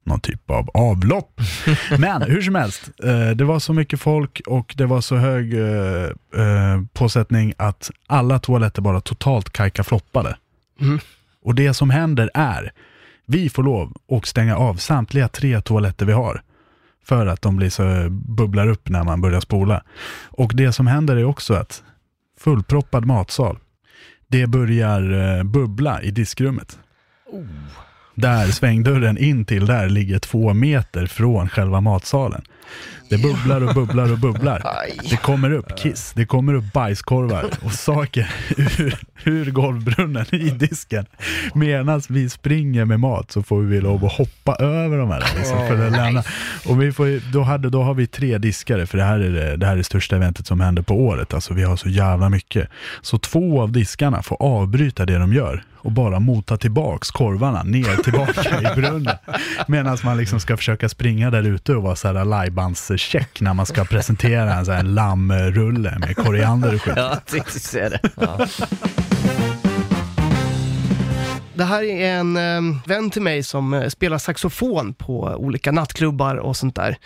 någon 0.06 0.20
typ 0.20 0.50
av 0.50 0.70
avlopp. 0.74 1.40
Men 1.98 2.22
hur 2.22 2.42
som 2.42 2.54
helst, 2.54 2.90
eh, 3.04 3.30
det 3.30 3.44
var 3.44 3.58
så 3.58 3.72
mycket 3.72 4.00
folk 4.00 4.40
och 4.46 4.74
det 4.76 4.86
var 4.86 5.00
så 5.00 5.16
hög 5.16 5.54
eh, 5.54 6.04
eh, 6.42 6.82
påsättning 6.92 7.54
att 7.56 7.90
alla 8.06 8.38
toaletter 8.38 8.82
bara 8.82 9.00
totalt 9.00 9.50
kajkafloppade. 9.50 10.36
Och 11.44 11.54
det 11.54 11.74
som 11.74 11.90
händer 11.90 12.30
är, 12.34 12.72
vi 13.26 13.50
får 13.50 13.62
lov 13.62 13.96
att 14.12 14.26
stänga 14.26 14.56
av 14.56 14.74
samtliga 14.74 15.28
tre 15.28 15.60
toaletter 15.60 16.06
vi 16.06 16.12
har. 16.12 16.42
För 17.04 17.26
att 17.26 17.42
de 17.42 17.56
blir 17.56 17.70
så 17.70 18.10
bubblar 18.10 18.66
upp 18.68 18.88
när 18.88 19.04
man 19.04 19.20
börjar 19.20 19.40
spola. 19.40 19.82
Och 20.24 20.52
det 20.54 20.72
som 20.72 20.86
händer 20.86 21.16
är 21.16 21.24
också 21.24 21.54
att 21.54 21.82
fullproppad 22.40 23.04
matsal, 23.04 23.58
det 24.28 24.46
börjar 24.46 25.44
bubbla 25.44 26.02
i 26.02 26.10
diskrummet. 26.10 26.78
Där 28.16 28.46
svängdörren 28.46 29.18
in 29.18 29.44
till 29.44 29.66
där 29.66 29.88
ligger 29.88 30.18
två 30.18 30.54
meter 30.54 31.06
från 31.06 31.48
själva 31.48 31.80
matsalen. 31.80 32.42
Det 33.08 33.18
bubblar 33.18 33.60
och 33.60 33.74
bubblar 33.74 34.12
och 34.12 34.18
bubblar. 34.18 34.62
Det 35.10 35.16
kommer 35.16 35.52
upp 35.52 35.78
kiss, 35.78 36.12
det 36.14 36.26
kommer 36.26 36.54
upp 36.54 36.72
bajskorvar 36.72 37.50
och 37.62 37.72
saker 37.72 38.30
ur, 38.56 38.98
ur 39.24 39.50
golvbrunnen 39.50 40.34
i 40.34 40.50
disken. 40.50 41.06
Medan 41.54 42.02
vi 42.08 42.28
springer 42.28 42.84
med 42.84 43.00
mat 43.00 43.30
så 43.30 43.42
får 43.42 43.60
vi 43.60 43.80
lov 43.80 44.04
att 44.04 44.12
hoppa 44.12 44.54
över 44.54 44.98
de 44.98 45.10
här. 45.10 45.24
Liksom, 45.36 45.58
för 45.66 45.86
att 45.86 45.92
lämna. 45.92 46.22
Och 46.68 46.82
vi 46.82 46.92
får, 46.92 47.32
då, 47.32 47.42
hade, 47.42 47.70
då 47.70 47.82
har 47.82 47.94
vi 47.94 48.06
tre 48.06 48.38
diskare, 48.38 48.86
för 48.86 48.98
det 48.98 49.04
här 49.04 49.18
är 49.18 49.30
det, 49.30 49.56
det 49.56 49.66
här 49.66 49.72
är 49.72 49.76
det 49.76 49.84
största 49.84 50.16
eventet 50.16 50.46
som 50.46 50.60
händer 50.60 50.82
på 50.82 50.94
året. 50.94 51.34
Alltså 51.34 51.54
vi 51.54 51.62
har 51.62 51.76
så 51.76 51.88
jävla 51.88 52.28
mycket. 52.28 52.68
Så 53.02 53.18
två 53.18 53.62
av 53.62 53.72
diskarna 53.72 54.22
får 54.22 54.36
avbryta 54.42 55.06
det 55.06 55.18
de 55.18 55.32
gör 55.32 55.64
och 55.86 55.92
bara 55.92 56.20
mota 56.20 56.56
tillbaks 56.56 57.10
korvarna 57.10 57.62
ner 57.62 58.02
tillbaka 58.02 58.60
i 58.60 58.80
brunnen. 58.80 59.16
Medan 59.68 59.98
man 60.04 60.16
liksom 60.16 60.40
ska 60.40 60.56
försöka 60.56 60.88
springa 60.88 61.30
där 61.30 61.42
ute 61.42 61.74
och 61.74 61.82
vara 61.82 61.96
så 61.96 62.08
här 62.08 62.24
lajbanscheck 62.56 63.40
när 63.40 63.54
man 63.54 63.66
ska 63.66 63.84
presentera 63.84 64.54
en, 64.54 64.66
så 64.66 64.72
här 64.72 64.82
lammrulle 64.82 65.98
med 65.98 66.16
koriander 66.16 66.74
och 66.74 66.82
skit. 66.82 66.94
Ja, 66.96 67.10
jag 67.10 67.24
tänkte 67.24 67.60
säga 67.60 67.88
det. 67.88 68.00
Ja. 68.16 68.46
Det 71.54 71.64
här 71.64 71.82
är 71.82 72.18
en 72.18 72.36
eh, 72.36 72.76
vän 72.86 73.10
till 73.10 73.22
mig 73.22 73.42
som 73.42 73.74
eh, 73.74 73.88
spelar 73.88 74.18
saxofon 74.18 74.94
på 74.94 75.20
olika 75.22 75.72
nattklubbar 75.72 76.36
och 76.36 76.56
sånt 76.56 76.76
där. 76.76 76.96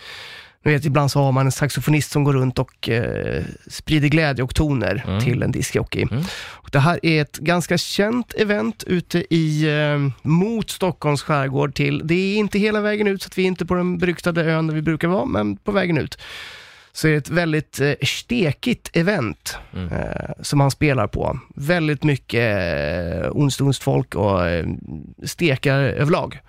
Ni 0.63 0.71
vet, 0.71 0.85
ibland 0.85 1.11
så 1.11 1.19
har 1.19 1.31
man 1.31 1.45
en 1.45 1.51
saxofonist 1.51 2.11
som 2.11 2.23
går 2.23 2.33
runt 2.33 2.59
och 2.59 2.89
eh, 2.89 3.43
sprider 3.67 4.07
glädje 4.07 4.43
och 4.43 4.55
toner 4.55 5.19
till 5.21 5.43
en 5.43 5.51
discjockey. 5.51 6.05
Och 6.49 6.69
Det 6.71 6.79
här 6.79 6.99
är 7.05 7.21
ett 7.21 7.37
ganska 7.37 7.77
känt 7.77 8.33
event 8.33 8.83
ute 8.87 9.35
i, 9.35 9.63
eh, 9.69 10.27
mot 10.29 10.69
Stockholms 10.69 11.21
skärgård 11.21 11.73
till, 11.75 12.01
det 12.03 12.13
är 12.15 12.37
inte 12.37 12.59
hela 12.59 12.81
vägen 12.81 13.07
ut 13.07 13.21
så 13.21 13.27
att 13.27 13.37
vi 13.37 13.43
är 13.43 13.47
inte 13.47 13.65
på 13.65 13.75
den 13.75 13.97
beryktade 13.97 14.43
ön 14.43 14.67
där 14.67 14.75
vi 14.75 14.81
brukar 14.81 15.07
vara, 15.07 15.25
men 15.25 15.57
på 15.57 15.71
vägen 15.71 15.97
ut. 15.97 16.17
Så 16.93 17.07
är 17.07 17.11
det 17.11 17.17
ett 17.17 17.29
väldigt 17.29 17.79
eh, 17.79 17.93
stekigt 18.01 18.89
event 18.93 19.57
eh, 19.91 20.31
som 20.41 20.59
han 20.59 20.71
spelar 20.71 21.07
på. 21.07 21.39
Väldigt 21.55 22.03
mycket 22.03 22.57
eh, 23.23 23.31
onsdagsfolk 23.31 24.15
och 24.15 24.47
eh, 24.47 24.65
stekar 25.25 25.79
överlag. 25.79 26.39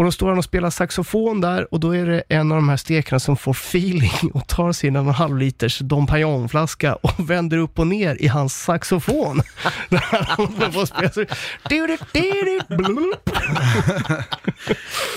Och 0.00 0.04
då 0.04 0.12
står 0.12 0.28
han 0.28 0.38
och 0.38 0.44
spelar 0.44 0.70
saxofon 0.70 1.40
där 1.40 1.74
och 1.74 1.80
då 1.80 1.96
är 1.96 2.06
det 2.06 2.22
en 2.28 2.52
av 2.52 2.56
de 2.58 2.68
här 2.68 2.76
stekarna 2.76 3.20
som 3.20 3.36
får 3.36 3.52
feeling 3.52 4.30
och 4.34 4.46
tar 4.46 4.72
sin 4.72 4.96
en 4.96 5.06
halv 5.08 5.36
liters 5.38 5.78
Dom 5.78 6.06
Perignon-flaska 6.06 6.94
och 6.94 7.12
vänder 7.30 7.58
upp 7.58 7.78
och 7.78 7.86
ner 7.86 8.16
i 8.22 8.26
hans 8.26 8.62
saxofon. 8.62 9.42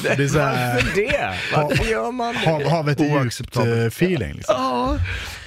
Det 0.02 0.24
är 0.24 0.28
så 0.28 0.40
här, 0.40 0.74
Varför 0.74 0.96
det? 0.96 1.34
Varför 1.56 1.86
gör 1.86 2.12
man 2.12 2.34
det? 2.34 2.50
hav, 2.50 2.64
havet 2.70 3.00
är 3.00 3.04
djupt 3.04 3.16
Oacceptabelt. 3.16 3.78
eh, 3.80 3.86
feeling. 3.86 4.34
Liksom. 4.34 4.56
Ja, 4.58 4.98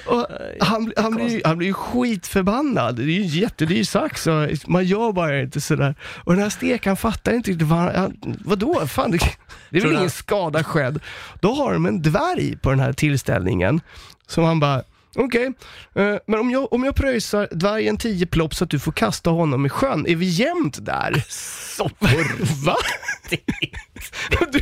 och 0.07 0.27
han, 0.59 0.93
han, 0.97 1.15
blir, 1.15 1.29
ju- 1.29 1.41
han 1.45 1.57
blir 1.57 1.67
ju 1.67 1.73
skitförbannad. 1.73 2.95
Det 2.95 3.03
är 3.03 3.05
ju 3.05 3.21
en 3.21 3.27
jättedyr 3.27 3.83
sax 3.83 4.27
och 4.27 4.47
man 4.67 4.85
gör 4.85 5.11
bara 5.11 5.39
inte 5.41 5.61
sådär. 5.61 5.95
Och 6.23 6.33
den 6.33 6.41
här 6.43 6.49
stekaren 6.49 6.97
fattar 6.97 7.33
inte 7.33 7.51
riktigt 7.51 7.67
vad 7.67 7.79
han, 7.79 7.95
han, 7.95 8.37
vadå, 8.45 8.87
fan 8.87 9.11
det, 9.11 9.19
det 9.69 9.77
är 9.77 9.81
väl 9.81 9.91
ingen 9.97 10.09
skada 10.09 10.63
skedd. 10.63 10.99
Då 11.41 11.53
har 11.53 11.73
de 11.73 11.85
en 11.85 12.01
dvärg 12.01 12.57
på 12.57 12.69
den 12.69 12.79
här 12.79 12.93
tillställningen 12.93 13.81
som 14.27 14.43
han 14.43 14.59
bara 14.59 14.83
Okej, 15.19 15.53
eh, 15.95 16.15
men 16.27 16.39
om 16.39 16.51
jag, 16.51 16.73
om 16.73 16.83
jag 16.83 16.95
pröjsar 16.95 17.47
dvärgen 17.51 17.97
10 17.97 18.25
plopp 18.25 18.55
så 18.55 18.63
att 18.63 18.69
du 18.69 18.79
får 18.79 18.91
kasta 18.91 19.29
honom 19.29 19.65
i 19.65 19.69
sjön, 19.69 20.05
är 20.07 20.15
vi 20.15 20.25
jämnt 20.25 20.85
där? 20.85 21.23
Va? 22.65 22.75
Du, 24.51 24.59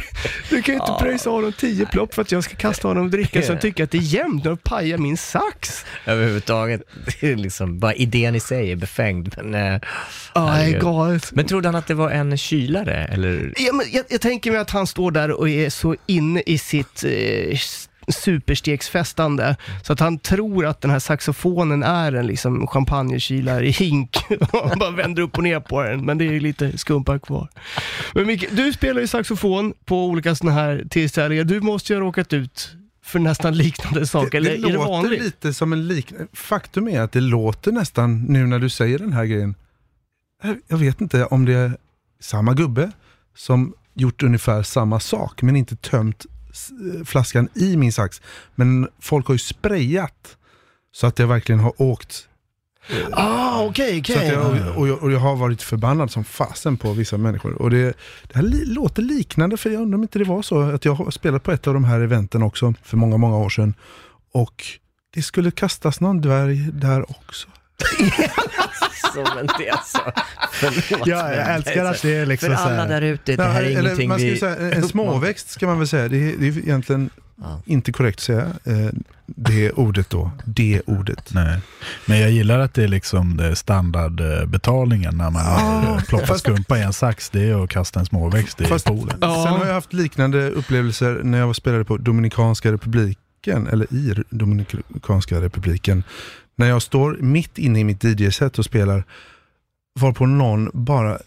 du 0.49 0.61
kan 0.61 0.75
ju 0.75 0.81
inte 0.81 0.95
pröjsa 0.99 1.29
honom 1.29 1.53
10 1.53 1.85
plopp 1.85 2.13
för 2.13 2.21
att 2.21 2.31
jag 2.31 2.43
ska 2.43 2.55
kasta 2.55 2.87
honom 2.87 3.05
och 3.05 3.11
dricka 3.11 3.41
så 3.41 3.51
jag 3.51 3.61
tycker 3.61 3.83
att 3.83 3.91
det 3.91 3.97
är 3.97 4.01
jämnt 4.01 4.45
och 4.45 4.63
pajar 4.63 4.97
min 4.97 5.17
sax. 5.17 5.85
Överhuvudtaget, 6.05 6.81
det 7.21 7.31
är 7.31 7.35
liksom, 7.35 7.79
bara 7.79 7.93
idén 7.93 8.35
i 8.35 8.39
sig 8.39 8.71
är 8.71 8.75
befängd. 8.75 9.35
Men, 9.43 9.53
Ja, 9.53 10.49
är 10.49 10.55
herregud. 10.55 10.81
galet. 10.81 11.31
men 11.31 11.45
trodde 11.45 11.67
han 11.67 11.75
att 11.75 11.87
det 11.87 11.93
var 11.93 12.11
en 12.11 12.37
kylare? 12.37 13.05
Eller? 13.05 13.53
Ja, 13.57 13.73
men 13.73 13.85
jag, 13.91 14.05
jag 14.09 14.21
tänker 14.21 14.51
mig 14.51 14.59
att 14.59 14.69
han 14.69 14.87
står 14.87 15.11
där 15.11 15.31
och 15.31 15.49
är 15.49 15.69
så 15.69 15.95
inne 16.05 16.43
i 16.45 16.57
sitt 16.57 17.03
eh, 17.03 17.57
superstegsfestande 18.07 19.55
så 19.83 19.93
att 19.93 19.99
han 19.99 20.19
tror 20.19 20.65
att 20.65 20.81
den 20.81 20.91
här 20.91 20.99
saxofonen 20.99 21.83
är 21.83 22.11
en 22.13 22.27
liksom 22.27 22.67
champagnekylare 22.67 23.67
i 23.67 23.71
hink 23.71 24.17
och 24.51 24.69
han 24.69 24.79
bara 24.79 24.91
vänder 24.91 25.23
upp 25.23 25.37
och 25.37 25.43
ner 25.43 25.59
på 25.59 25.83
den, 25.83 26.05
men 26.05 26.17
det 26.17 26.25
är 26.25 26.39
lite 26.39 26.77
skumpa 26.77 27.19
kvar. 27.19 27.47
Men 28.13 28.27
Micke, 28.27 28.45
du 28.51 28.73
spelar 28.73 29.01
ju 29.01 29.07
saxofon 29.07 29.73
på 29.85 30.05
olika 30.05 30.35
sådana 30.35 30.55
här 30.61 30.83
tillställningar. 30.89 31.43
Du 31.43 31.61
måste 31.61 31.93
ju 31.93 31.99
ha 31.99 32.05
råkat 32.05 32.33
ut 32.33 32.75
för 33.03 33.19
nästan 33.19 33.57
liknande 33.57 34.07
saker, 34.07 34.37
eller 34.37 34.49
det 34.49 34.55
är 34.57 34.61
det 34.61 34.73
låter 34.73 34.87
vanligt? 34.91 35.23
lite 35.23 35.53
som 35.53 35.73
en 35.73 35.87
liknande... 35.87 36.27
Faktum 36.33 36.87
är 36.87 37.01
att 37.01 37.11
det 37.11 37.21
låter 37.21 37.71
nästan, 37.71 38.23
nu 38.23 38.45
när 38.47 38.59
du 38.59 38.69
säger 38.69 38.99
den 38.99 39.13
här 39.13 39.25
grejen, 39.25 39.55
jag- 40.43 40.57
jag 40.67 40.77
vet 40.77 41.01
inte 41.01 41.25
om 41.25 41.45
det 41.45 41.53
är 41.53 41.77
samma 42.19 42.53
gubbe 42.53 42.91
som 43.35 43.73
gjort 43.93 44.23
ungefär 44.23 44.63
samma 44.63 44.99
sak, 44.99 45.41
men 45.41 45.55
inte 45.55 45.75
tömt 45.75 46.25
flaskan 47.05 47.49
i 47.53 47.77
min 47.77 47.93
sax. 47.93 48.21
Men 48.55 48.87
folk 48.99 49.27
har 49.27 49.35
ju 49.35 49.39
sprayat 49.39 50.37
så 50.91 51.07
att 51.07 51.19
jag 51.19 51.27
verkligen 51.27 51.59
har 51.59 51.81
åkt. 51.81 52.27
Ah, 53.11 53.63
okej, 53.63 54.03
Så 54.05 54.13
att 54.13 54.17
okej. 54.17 54.31
jag, 54.33 54.77
och, 54.77 54.87
jag, 54.87 55.03
och 55.03 55.11
jag 55.11 55.19
har 55.19 55.35
varit 55.35 55.61
förbannad 55.61 56.11
som 56.11 56.23
fasen 56.23 56.77
på 56.77 56.93
vissa 56.93 57.17
människor. 57.17 57.61
Och 57.61 57.69
det, 57.69 57.97
det 58.27 58.35
här 58.35 58.41
li, 58.41 58.65
låter 58.65 59.01
liknande, 59.01 59.57
för 59.57 59.69
jag 59.69 59.81
undrar 59.81 59.97
om 59.97 60.01
inte 60.03 60.19
det 60.19 60.25
var 60.25 60.41
så 60.41 60.61
att 60.61 60.85
jag 60.85 60.93
har 60.93 61.11
spelat 61.11 61.43
på 61.43 61.51
ett 61.51 61.67
av 61.67 61.73
de 61.73 61.83
här 61.83 61.99
eventen 61.99 62.43
också 62.43 62.73
för 62.83 62.97
många, 62.97 63.17
många 63.17 63.37
år 63.37 63.49
sedan. 63.49 63.73
Och 64.31 64.63
det 65.13 65.21
skulle 65.21 65.51
kastas 65.51 65.99
någon 65.99 66.21
dvärg 66.21 66.71
där 66.71 67.11
också. 67.11 67.47
Så, 69.13 69.25
men 69.35 69.47
det 69.59 69.67
är 69.67 69.71
alltså, 69.71 69.99
förlåt, 70.51 71.07
Ja, 71.07 71.29
jag 71.29 71.37
men- 71.37 71.55
älskar 71.55 71.85
att 71.85 72.01
det 72.01 72.15
är 72.15 72.25
liksom 72.25 72.49
För 72.49 72.55
alla 72.55 72.85
där 72.85 73.01
ute, 73.01 73.35
det 73.35 73.43
här 73.43 73.61
är 73.63 73.65
eller 73.65 73.79
ingenting 73.81 74.09
man 74.09 74.19
ska 74.19 74.27
vi... 74.27 74.37
säga, 74.37 74.55
en- 74.75 74.87
småväxt 74.87 75.49
ska 75.49 75.67
man 75.67 75.79
väl 75.79 75.87
säga. 75.87 76.07
Det 76.07 76.17
är, 76.17 76.37
det 76.37 76.47
är 76.47 76.57
egentligen 76.57 77.09
Ja. 77.41 77.61
inte 77.65 77.91
korrekt 77.91 78.17
att 78.17 78.23
säga 78.23 78.45
eh, 78.63 78.89
det 79.25 79.71
ordet 79.71 80.09
då. 80.09 80.31
Det 80.45 80.81
ordet. 80.85 81.33
Nej. 81.33 81.59
Men 82.05 82.19
jag 82.19 82.31
gillar 82.31 82.59
att 82.59 82.73
det 82.73 82.83
är 82.83 82.87
liksom 82.87 83.37
det 83.37 83.55
standardbetalningen 83.55 85.17
när 85.17 85.29
man 85.29 85.45
Ah. 85.45 86.01
plockar 86.07 86.35
skumpa 86.35 86.77
i 86.77 86.81
en 86.81 86.93
sax. 86.93 87.29
Det 87.29 87.49
är 87.49 87.63
att 87.63 87.69
kasta 87.69 87.99
en 87.99 88.05
småväxt 88.05 88.61
i 88.61 88.65
Fast- 88.65 88.85
poolen. 88.85 89.17
Ja. 89.21 89.43
Sen 89.45 89.53
har 89.59 89.65
jag 89.65 89.73
haft 89.73 89.93
liknande 89.93 90.49
upplevelser 90.49 91.19
när 91.23 91.37
jag 91.39 91.55
spelade 91.55 91.85
på 91.85 91.97
Dominikanska 91.97 92.71
republiken, 92.71 93.67
eller 93.71 93.93
i 93.93 94.15
Dominikanska 94.29 95.41
republiken. 95.41 96.03
När 96.55 96.67
jag 96.67 96.81
står 96.81 97.17
mitt 97.21 97.57
inne 97.57 97.79
i 97.79 97.83
mitt 97.83 98.03
DJ-set 98.03 98.59
och 98.59 98.65
spelar, 98.65 99.03
varpå 99.99 100.25
någon 100.25 100.69
bara 100.73 101.11
eh, 101.11 101.17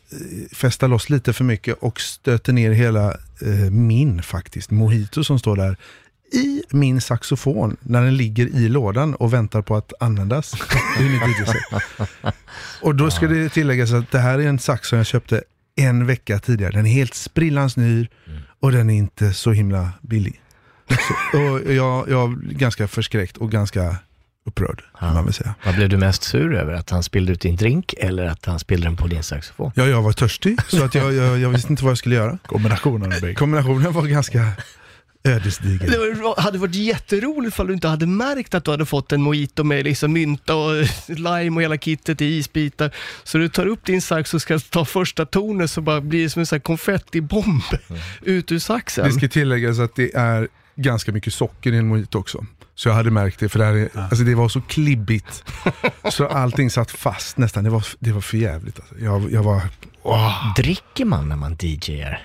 festar 0.53 0.89
loss 0.89 1.11
lite 1.11 1.33
för 1.33 1.45
mycket 1.45 1.79
och 1.81 2.01
stöter 2.01 2.53
ner 2.53 2.71
hela 2.71 3.11
eh, 3.43 3.71
min 3.71 4.23
faktiskt, 4.23 4.71
mojito 4.71 5.25
som 5.25 5.39
står 5.39 5.57
där 5.57 5.77
i 6.33 6.63
min 6.71 7.01
saxofon 7.01 7.77
när 7.81 8.03
den 8.03 8.17
ligger 8.17 8.47
i 8.47 8.69
lådan 8.69 9.15
och 9.15 9.33
väntar 9.33 9.63
på 9.63 9.77
att 9.77 9.93
användas. 10.01 10.55
Och 12.83 12.95
då 12.95 13.11
ska 13.11 13.27
det 13.27 13.49
tilläggas 13.49 13.93
att 13.93 14.11
det 14.11 14.19
här 14.19 14.39
är 14.39 14.47
en 14.47 14.59
sax 14.59 14.89
som 14.89 14.99
jag 14.99 15.07
köpte 15.07 15.43
en 15.77 16.07
vecka 16.07 16.39
tidigare. 16.39 16.73
Den 16.73 16.87
är 16.87 16.91
helt 16.91 17.15
sprillans 17.15 17.77
ny 17.77 18.07
och 18.61 18.73
den 18.73 18.91
är 18.91 18.95
inte 18.95 19.33
så 19.33 19.53
himla 19.53 19.93
billig. 20.03 20.41
Så, 20.89 21.39
och 21.39 21.73
jag, 21.73 22.09
jag 22.11 22.33
är 22.33 22.53
ganska 22.53 22.89
förskräckt 22.89 23.37
och 23.37 23.51
ganska 23.51 23.97
upprörd 24.49 24.83
kan 24.99 25.15
man 25.15 25.25
väl 25.25 25.35
säga. 25.35 25.55
Vad 25.65 25.75
blev 25.75 25.89
du 25.89 25.97
mest 25.97 26.23
sur 26.23 26.55
över? 26.55 26.73
Att 26.73 26.91
han 26.91 27.03
spillde 27.03 27.33
ut 27.33 27.41
din 27.41 27.57
drink 27.57 27.95
eller 27.99 28.27
att 28.27 28.47
han 28.47 28.59
spillde 28.59 28.87
den 28.87 28.97
på 28.97 29.07
din 29.07 29.23
saxofon? 29.23 29.73
Ja, 29.75 29.87
jag 29.87 30.03
var 30.03 30.13
törstig 30.13 30.59
så 30.69 30.85
att 30.85 30.95
jag, 30.95 31.15
jag, 31.15 31.39
jag 31.39 31.51
visste 31.51 31.73
inte 31.73 31.85
vad 31.85 31.91
jag 31.91 31.99
skulle 31.99 32.15
göra. 32.15 32.39
Kombinationen 32.47 33.13
av 33.13 33.21
bägge. 33.21 33.35
Kombinationen 33.35 33.93
var 33.93 34.03
ganska 34.03 34.45
ödesdiger. 35.25 35.91
Det 35.91 35.99
var- 36.23 36.41
hade 36.41 36.59
varit 36.59 36.75
jätteroligt 36.75 37.55
ifall 37.55 37.67
du 37.67 37.73
inte 37.75 37.89
hade 37.89 38.07
märkt 38.07 38.55
att 38.55 38.65
du 38.65 38.71
hade 38.71 38.87
fått 38.87 39.13
en 39.13 39.23
mojito 39.23 39.65
med 39.65 39.85
liksom 39.85 40.13
mynta 40.13 40.55
och 40.55 40.73
lime 41.09 41.57
och 41.57 41.63
hela 41.63 41.77
kittet 41.79 42.21
i 42.21 42.25
isbitar. 42.27 42.91
Så 43.25 43.39
du 43.39 43.49
tar 43.49 43.67
upp 43.67 43.85
din 43.85 44.03
sax 44.03 44.35
och 44.35 44.43
ska 44.43 44.59
ta 44.59 44.85
första 44.85 45.27
tonen 45.27 45.69
så 45.69 45.81
bara 45.81 46.01
blir 46.01 46.23
det 46.23 46.31
som 46.31 46.41
en 46.41 46.47
sån 46.47 46.57
här 46.57 46.61
konfettibomb 46.61 47.63
ut 48.23 48.53
ur 48.53 48.59
saxen. 48.59 49.05
Det 49.05 49.13
ska 49.13 49.29
tilläggas 49.29 49.79
att 49.79 49.95
det 49.97 50.15
är 50.15 50.49
ganska 50.77 51.13
mycket 51.13 51.35
socker 51.35 51.73
i 51.73 51.77
en 51.77 51.89
mojito 51.89 52.19
också. 52.19 52.47
Så 52.79 52.89
jag 52.89 52.95
hade 52.95 53.11
märkt 53.11 53.41
det, 53.41 53.49
för 53.49 53.59
det, 53.59 53.65
här 53.65 53.75
är, 53.75 53.89
alltså 53.95 54.25
det 54.25 54.35
var 54.35 54.49
så 54.49 54.61
klibbigt. 54.61 55.45
Så 56.11 56.27
allting 56.27 56.71
satt 56.71 56.91
fast 56.91 57.39
nästan. 57.39 57.65
Det 57.65 57.71
var, 57.71 57.85
det 57.99 58.13
var 58.13 58.21
för 58.21 58.37
jävligt. 58.37 58.81
Alltså. 58.81 58.95
Jag, 58.99 59.33
jag 59.33 59.43
var... 59.43 59.63
åh. 60.03 60.55
Dricker 60.57 61.05
man 61.05 61.29
när 61.29 61.37
man 61.37 61.57
DJar? 61.61 62.23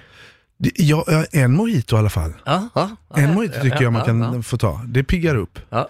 Ja, 0.58 1.04
ja, 1.08 1.26
en 1.32 1.54
mojito 1.54 1.96
i 1.96 2.00
alla 2.00 2.10
fall. 2.10 2.34
Ja, 2.46 2.70
ja. 2.76 2.90
En 3.16 3.34
mojito 3.34 3.62
tycker 3.62 3.82
jag 3.82 3.94
man 3.94 4.00
ja, 4.00 4.06
kan 4.06 4.22
ja. 4.22 4.42
få 4.42 4.58
ta. 4.58 4.82
Det 4.86 5.04
piggar 5.04 5.36
upp. 5.36 5.60
Ja. 5.70 5.88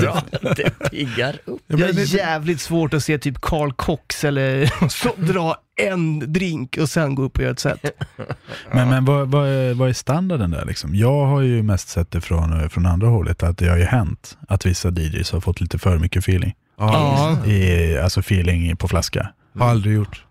Bra, 0.00 0.22
det 0.56 0.90
piggar 0.90 1.38
upp. 1.44 1.62
Ja, 1.66 1.76
Det 1.76 2.02
är 2.02 2.16
jävligt 2.16 2.60
svårt 2.60 2.94
att 2.94 3.04
se 3.04 3.18
typ 3.18 3.40
Carl 3.40 3.72
Cox 3.72 4.24
eller 4.24 4.88
så 4.88 5.14
dra 5.16 5.56
en 5.88 6.32
drink 6.32 6.76
och 6.80 6.88
sen 6.88 7.14
gå 7.14 7.22
upp 7.22 7.36
och 7.36 7.42
göra 7.42 7.52
ett 7.52 7.60
set. 7.60 7.84
Men, 8.72 8.88
men 8.88 9.04
vad, 9.04 9.28
vad, 9.28 9.48
är, 9.48 9.74
vad 9.74 9.88
är 9.88 9.92
standarden 9.92 10.50
där 10.50 10.64
liksom? 10.64 10.94
Jag 10.94 11.26
har 11.26 11.40
ju 11.40 11.62
mest 11.62 11.88
sett 11.88 12.10
det 12.10 12.20
från, 12.20 12.70
från 12.70 12.86
andra 12.86 13.08
hållet, 13.08 13.42
att 13.42 13.58
det 13.58 13.68
har 13.68 13.76
ju 13.76 13.84
hänt 13.84 14.38
att 14.48 14.66
vissa 14.66 14.90
DJs 14.90 15.32
har 15.32 15.40
fått 15.40 15.60
lite 15.60 15.78
för 15.78 15.98
mycket 15.98 16.22
feeling. 16.22 16.54
Ja. 16.78 17.46
I, 17.46 17.98
alltså 17.98 18.20
feeling 18.20 18.76
på 18.76 18.88
flaska. 18.88 19.28
Har 19.58 19.68
aldrig 19.68 19.94
gjort. 19.94 20.24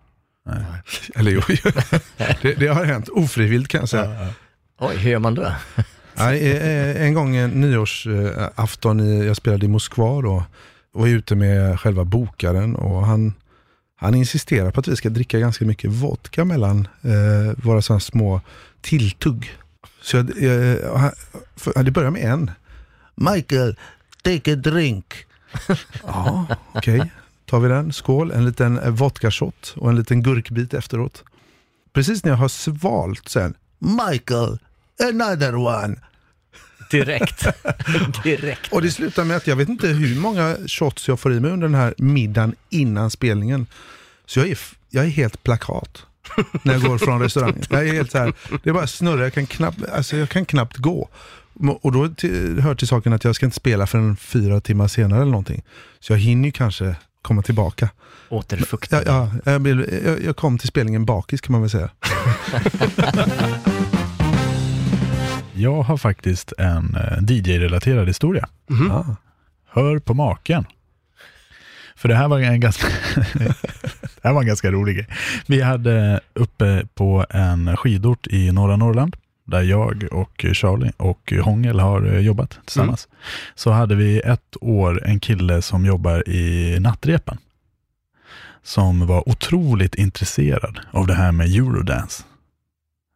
Nej. 0.46 0.64
Eller 1.14 1.30
jo, 1.32 1.40
det, 2.42 2.54
det 2.54 2.66
har 2.66 2.84
hänt. 2.84 3.08
Ofrivilligt 3.08 3.70
kan 3.70 3.80
jag 3.80 3.88
säga. 3.88 4.28
Oj, 4.80 4.96
hur 4.96 5.10
gör 5.10 5.18
man 5.18 5.34
då? 5.34 5.52
Nej, 6.14 6.52
eh, 6.52 7.02
en 7.02 7.14
gång 7.14 7.36
en 7.36 7.50
nyårsafton, 7.50 9.00
i, 9.00 9.26
jag 9.26 9.36
spelade 9.36 9.66
i 9.66 9.68
Moskva 9.68 10.22
då, 10.22 10.44
och 10.94 11.00
var 11.00 11.08
ute 11.08 11.34
med 11.34 11.80
själva 11.80 12.04
bokaren 12.04 12.76
och 12.76 13.06
han, 13.06 13.34
han 14.00 14.14
insisterar 14.14 14.70
på 14.70 14.80
att 14.80 14.88
vi 14.88 14.96
ska 14.96 15.08
dricka 15.10 15.38
ganska 15.38 15.64
mycket 15.64 15.90
vodka 15.90 16.44
mellan 16.44 16.88
eh, 17.02 17.64
våra 17.64 17.82
sådana 17.82 18.00
små 18.00 18.40
tilltugg. 18.80 19.52
Så 20.02 20.16
jag, 20.16 20.42
eh, 20.42 20.96
han- 20.96 21.12
för, 21.56 21.82
det 21.82 21.90
börjar 21.90 22.10
med 22.10 22.22
en. 22.24 22.50
Michael, 23.14 23.76
take 24.22 24.52
a 24.52 24.56
drink. 24.56 25.14
ja, 26.06 26.46
okej. 26.72 27.12
Tar 27.46 27.60
vi 27.60 27.68
den. 27.68 27.92
Skål. 27.92 28.30
En 28.32 28.44
liten 28.44 28.78
eh, 28.78 28.90
vodka-shot 28.90 29.74
och 29.76 29.90
en 29.90 29.96
liten 29.96 30.22
gurkbit 30.22 30.74
efteråt. 30.74 31.24
Precis 31.92 32.24
när 32.24 32.30
jag 32.32 32.38
har 32.38 32.48
svalt 32.48 33.28
sen. 33.28 33.54
Michael, 33.78 34.58
another 35.10 35.54
one. 35.54 35.96
Direkt. 36.90 37.46
Direkt. 38.24 38.72
Och 38.72 38.82
det 38.82 38.90
slutar 38.90 39.24
med 39.24 39.36
att 39.36 39.46
jag 39.46 39.56
vet 39.56 39.68
inte 39.68 39.88
hur 39.88 40.20
många 40.20 40.56
shots 40.66 41.08
jag 41.08 41.20
får 41.20 41.32
i 41.32 41.40
mig 41.40 41.50
under 41.50 41.66
den 41.68 41.74
här 41.74 41.94
middagen 41.98 42.54
innan 42.70 43.10
spelningen. 43.10 43.66
Så 44.26 44.40
jag 44.40 44.48
är, 44.48 44.58
jag 44.90 45.04
är 45.04 45.08
helt 45.08 45.42
plakat 45.42 46.06
när 46.62 46.72
jag 46.72 46.82
går 46.82 46.98
från 46.98 47.22
restaurangen. 47.22 47.62
Jag 47.70 47.88
är 47.88 47.92
helt 47.92 48.10
så 48.10 48.18
här, 48.18 48.32
det 48.62 48.70
är 48.70 48.74
bara 48.74 48.86
snurrar, 48.86 49.22
jag 49.22 49.34
kan 49.34 49.46
knappt, 49.46 49.84
alltså 49.92 50.16
jag 50.16 50.28
kan 50.28 50.44
knappt 50.44 50.76
gå. 50.76 51.08
Och 51.80 51.92
då 51.92 52.08
till, 52.08 52.60
hör 52.60 52.74
till 52.74 52.88
saken 52.88 53.12
att 53.12 53.24
jag 53.24 53.34
ska 53.34 53.46
inte 53.46 53.56
spela 53.56 53.86
förrän 53.86 54.16
fyra 54.16 54.60
timmar 54.60 54.88
senare 54.88 55.20
eller 55.20 55.30
någonting. 55.30 55.62
Så 56.00 56.12
jag 56.12 56.18
hinner 56.18 56.48
ju 56.48 56.52
kanske 56.52 56.94
komma 57.22 57.42
tillbaka. 57.42 57.88
Återfuktning. 58.28 59.00
Ja, 59.06 59.30
ja, 59.44 59.52
jag, 59.52 60.22
jag 60.24 60.36
kom 60.36 60.58
till 60.58 60.68
spelningen 60.68 61.04
bakis 61.04 61.40
kan 61.40 61.52
man 61.52 61.60
väl 61.60 61.70
säga. 61.70 61.90
Jag 65.60 65.82
har 65.82 65.96
faktiskt 65.96 66.52
en 66.58 66.96
eh, 66.96 67.18
DJ-relaterad 67.22 68.06
historia. 68.06 68.48
Ah. 68.90 69.04
Hör 69.66 69.98
på 69.98 70.14
maken. 70.14 70.66
För 71.96 72.08
det 72.08 72.14
här 72.14 72.28
var 72.28 72.40
en 72.40 72.60
ganska, 72.60 72.86
det 73.34 74.22
här 74.22 74.32
var 74.32 74.40
en 74.40 74.46
ganska 74.46 74.70
rolig 74.70 74.96
grej. 74.96 75.06
Vi 75.46 75.62
hade 75.62 76.20
uppe 76.34 76.86
på 76.94 77.26
en 77.30 77.76
skidort 77.76 78.26
i 78.26 78.52
norra 78.52 78.76
Norrland, 78.76 79.16
där 79.46 79.62
jag 79.62 80.04
och 80.12 80.46
Charlie 80.52 80.92
och 80.96 81.32
Hångel 81.42 81.80
har 81.80 82.06
eh, 82.06 82.18
jobbat 82.18 82.58
tillsammans. 82.64 83.08
Så 83.54 83.70
hade 83.70 83.94
vi 83.94 84.20
ett 84.20 84.56
år 84.60 85.06
en 85.06 85.20
kille 85.20 85.62
som 85.62 85.86
jobbar 85.86 86.28
i 86.28 86.76
nattrepen. 86.80 87.38
Som 88.62 89.06
var 89.06 89.28
otroligt 89.28 89.94
intresserad 89.94 90.80
av 90.90 91.06
det 91.06 91.14
här 91.14 91.32
med 91.32 91.46
eurodance. 91.46 92.22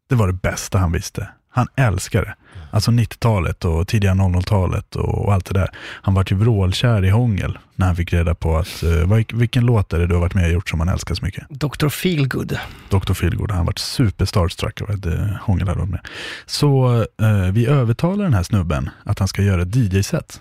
Det 0.08 0.14
var 0.14 0.26
det 0.26 0.32
bästa 0.32 0.78
han 0.78 0.92
visste. 0.92 1.28
Han 1.54 1.66
älskade 1.76 2.24
det. 2.24 2.34
Alltså 2.70 2.90
90-talet 2.90 3.64
och 3.64 3.88
tidiga 3.88 4.14
00-talet 4.14 4.96
och, 4.96 5.24
och 5.24 5.32
allt 5.32 5.46
det 5.46 5.54
där. 5.54 5.70
Han 5.78 6.14
var 6.14 6.24
ju 6.30 6.36
vrålkär 6.36 7.04
i 7.04 7.10
Hångel 7.10 7.58
när 7.74 7.86
han 7.86 7.96
fick 7.96 8.12
reda 8.12 8.34
på 8.34 8.56
att, 8.56 8.82
eh, 8.82 9.36
vilken 9.38 9.66
låt 9.66 9.92
är 9.92 9.98
det 9.98 10.06
du 10.06 10.14
har 10.14 10.20
varit 10.20 10.34
med 10.34 10.44
och 10.44 10.52
gjort 10.52 10.68
som 10.68 10.80
han 10.80 10.88
älskar 10.88 11.14
så 11.14 11.24
mycket? 11.24 11.44
Dr. 11.48 11.88
Feelgood. 11.88 12.58
Dr. 12.90 13.12
Feelgood, 13.12 13.50
han 13.50 13.66
varit 13.66 13.78
superstarstruck 13.78 14.82
av 14.82 14.90
att 14.90 15.06
eh, 15.06 15.26
Hångel 15.40 15.68
hade 15.68 15.80
varit 15.80 15.90
med. 15.90 16.00
Så 16.46 17.00
eh, 17.22 17.52
vi 17.52 17.66
övertalar 17.66 18.24
den 18.24 18.34
här 18.34 18.42
snubben 18.42 18.90
att 19.04 19.18
han 19.18 19.28
ska 19.28 19.42
göra 19.42 19.62
ett 19.62 19.76
DJ-set 19.76 20.40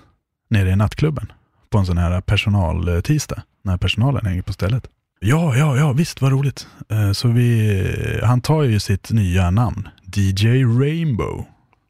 nere 0.49 0.69
i 0.69 0.75
nattklubben 0.75 1.31
på 1.69 1.77
en 1.77 1.85
sån 1.85 1.97
här 1.97 2.21
personal-tisdag, 2.21 3.41
när 3.63 3.77
personalen 3.77 4.25
hänger 4.25 4.41
på 4.41 4.53
stället. 4.53 4.87
Ja, 5.19 5.55
ja, 5.55 5.77
ja, 5.77 5.91
visst, 5.91 6.21
vad 6.21 6.31
roligt. 6.31 6.67
Eh, 6.89 7.11
så 7.11 7.27
vi, 7.27 8.19
han 8.23 8.41
tar 8.41 8.63
ju 8.63 8.79
sitt 8.79 9.11
nya 9.11 9.51
namn, 9.51 9.87
DJ 10.17 10.47
Rainbow. 10.63 11.45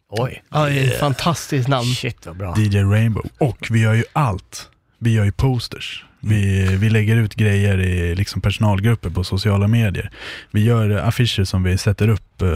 Oj. 0.10 0.44
Ja, 0.50 0.66
det 0.66 0.80
är 0.80 0.88
ett 0.88 1.00
fantastiskt 1.00 1.68
namn. 1.68 1.88
Shit 1.88 2.26
vad 2.26 2.38
bra. 2.38 2.56
DJ 2.58 2.78
Rainbow. 2.78 3.26
Och 3.38 3.68
vi 3.70 3.82
gör 3.82 3.94
ju 3.94 4.04
allt. 4.14 4.70
Vi 5.00 5.14
gör 5.14 5.26
ju 5.26 5.32
posters. 5.32 6.06
Vi, 6.26 6.66
vi 6.76 6.90
lägger 6.90 7.16
ut 7.16 7.36
grejer 7.36 7.80
i 7.80 8.16
liksom 8.16 8.42
personalgrupper 8.42 9.10
på 9.10 9.24
sociala 9.24 9.68
medier. 9.68 10.12
Vi 10.52 10.64
gör 10.64 10.90
affischer 10.90 11.44
som 11.44 11.64
vi 11.64 11.78
sätter 11.78 12.08
upp 12.08 12.42
eh, 12.42 12.48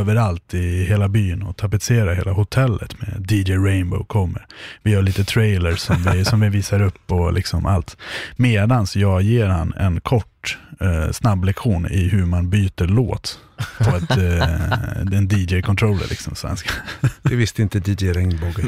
överallt 0.00 0.54
i 0.54 0.84
hela 0.84 1.08
byn 1.08 1.42
och 1.42 1.56
tapetserar 1.56 2.14
hela 2.14 2.32
hotellet 2.32 2.96
med 3.00 3.32
DJ 3.32 3.52
Rainbow 3.52 4.04
kommer. 4.04 4.46
Vi 4.82 4.90
gör 4.90 5.02
lite 5.02 5.24
trailers 5.24 5.78
som 5.78 5.96
vi, 6.12 6.24
som 6.24 6.40
vi 6.40 6.48
visar 6.48 6.82
upp 6.82 7.12
och 7.12 7.32
liksom 7.32 7.66
allt. 7.66 7.96
Medans 8.36 8.96
jag 8.96 9.22
ger 9.22 9.46
han 9.46 9.74
en 9.76 10.00
kort 10.00 10.58
eh, 10.80 11.10
snabb 11.10 11.44
lektion 11.44 11.86
i 11.90 12.08
hur 12.08 12.26
man 12.26 12.50
byter 12.50 12.86
låt 12.86 13.40
på 13.78 13.96
ett, 13.96 14.10
eh, 14.10 15.18
en 15.18 15.28
DJ-controller. 15.28 16.08
Liksom, 16.08 16.34
så 16.34 16.48
han 16.48 16.56
ska 16.56 16.70
Det 17.22 17.36
visste 17.36 17.62
inte 17.62 17.78
DJ 17.78 18.12
Regnbåge. 18.12 18.62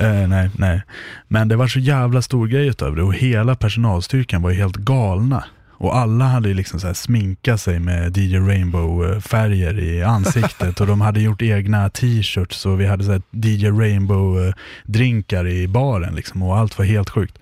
Eh, 0.00 0.28
nej, 0.28 0.50
nej. 0.58 0.82
Men 1.28 1.48
det 1.48 1.56
var 1.56 1.66
så 1.66 1.78
jävla 1.78 2.22
stor 2.22 2.46
grej 2.46 2.66
utav 2.66 2.96
det 2.96 3.02
och 3.02 3.14
hela 3.14 3.54
personalstyrkan 3.54 4.42
var 4.42 4.50
ju 4.50 4.56
helt 4.56 4.76
galna. 4.76 5.44
Och 5.76 5.96
alla 5.96 6.24
hade 6.24 6.48
ju 6.48 6.54
liksom 6.54 6.80
så 6.80 6.94
sminkat 6.94 7.60
sig 7.60 7.78
med 7.78 8.16
DJ 8.16 8.36
Rainbow-färger 8.36 9.78
i 9.78 10.02
ansiktet 10.02 10.80
och 10.80 10.86
de 10.86 11.00
hade 11.00 11.20
gjort 11.20 11.42
egna 11.42 11.90
t-shirts 11.90 12.66
och 12.66 12.80
vi 12.80 12.86
hade 12.86 13.04
så 13.04 13.12
här 13.12 13.22
DJ 13.30 13.66
Rainbow-drinkar 13.66 15.48
i 15.48 15.68
baren 15.68 16.14
liksom 16.14 16.42
och 16.42 16.58
allt 16.58 16.78
var 16.78 16.84
helt 16.84 17.10
sjukt. 17.10 17.38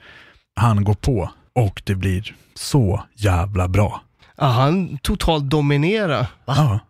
Han 0.56 0.84
går 0.84 0.94
på 0.94 1.30
och 1.54 1.82
det 1.84 1.94
blir 1.94 2.34
så 2.54 3.02
jävla 3.16 3.68
bra. 3.68 4.02
Ja, 4.42 4.48
han 4.48 4.98
totalt 4.98 5.44
dominerar. 5.44 6.26
Ja. 6.44 6.80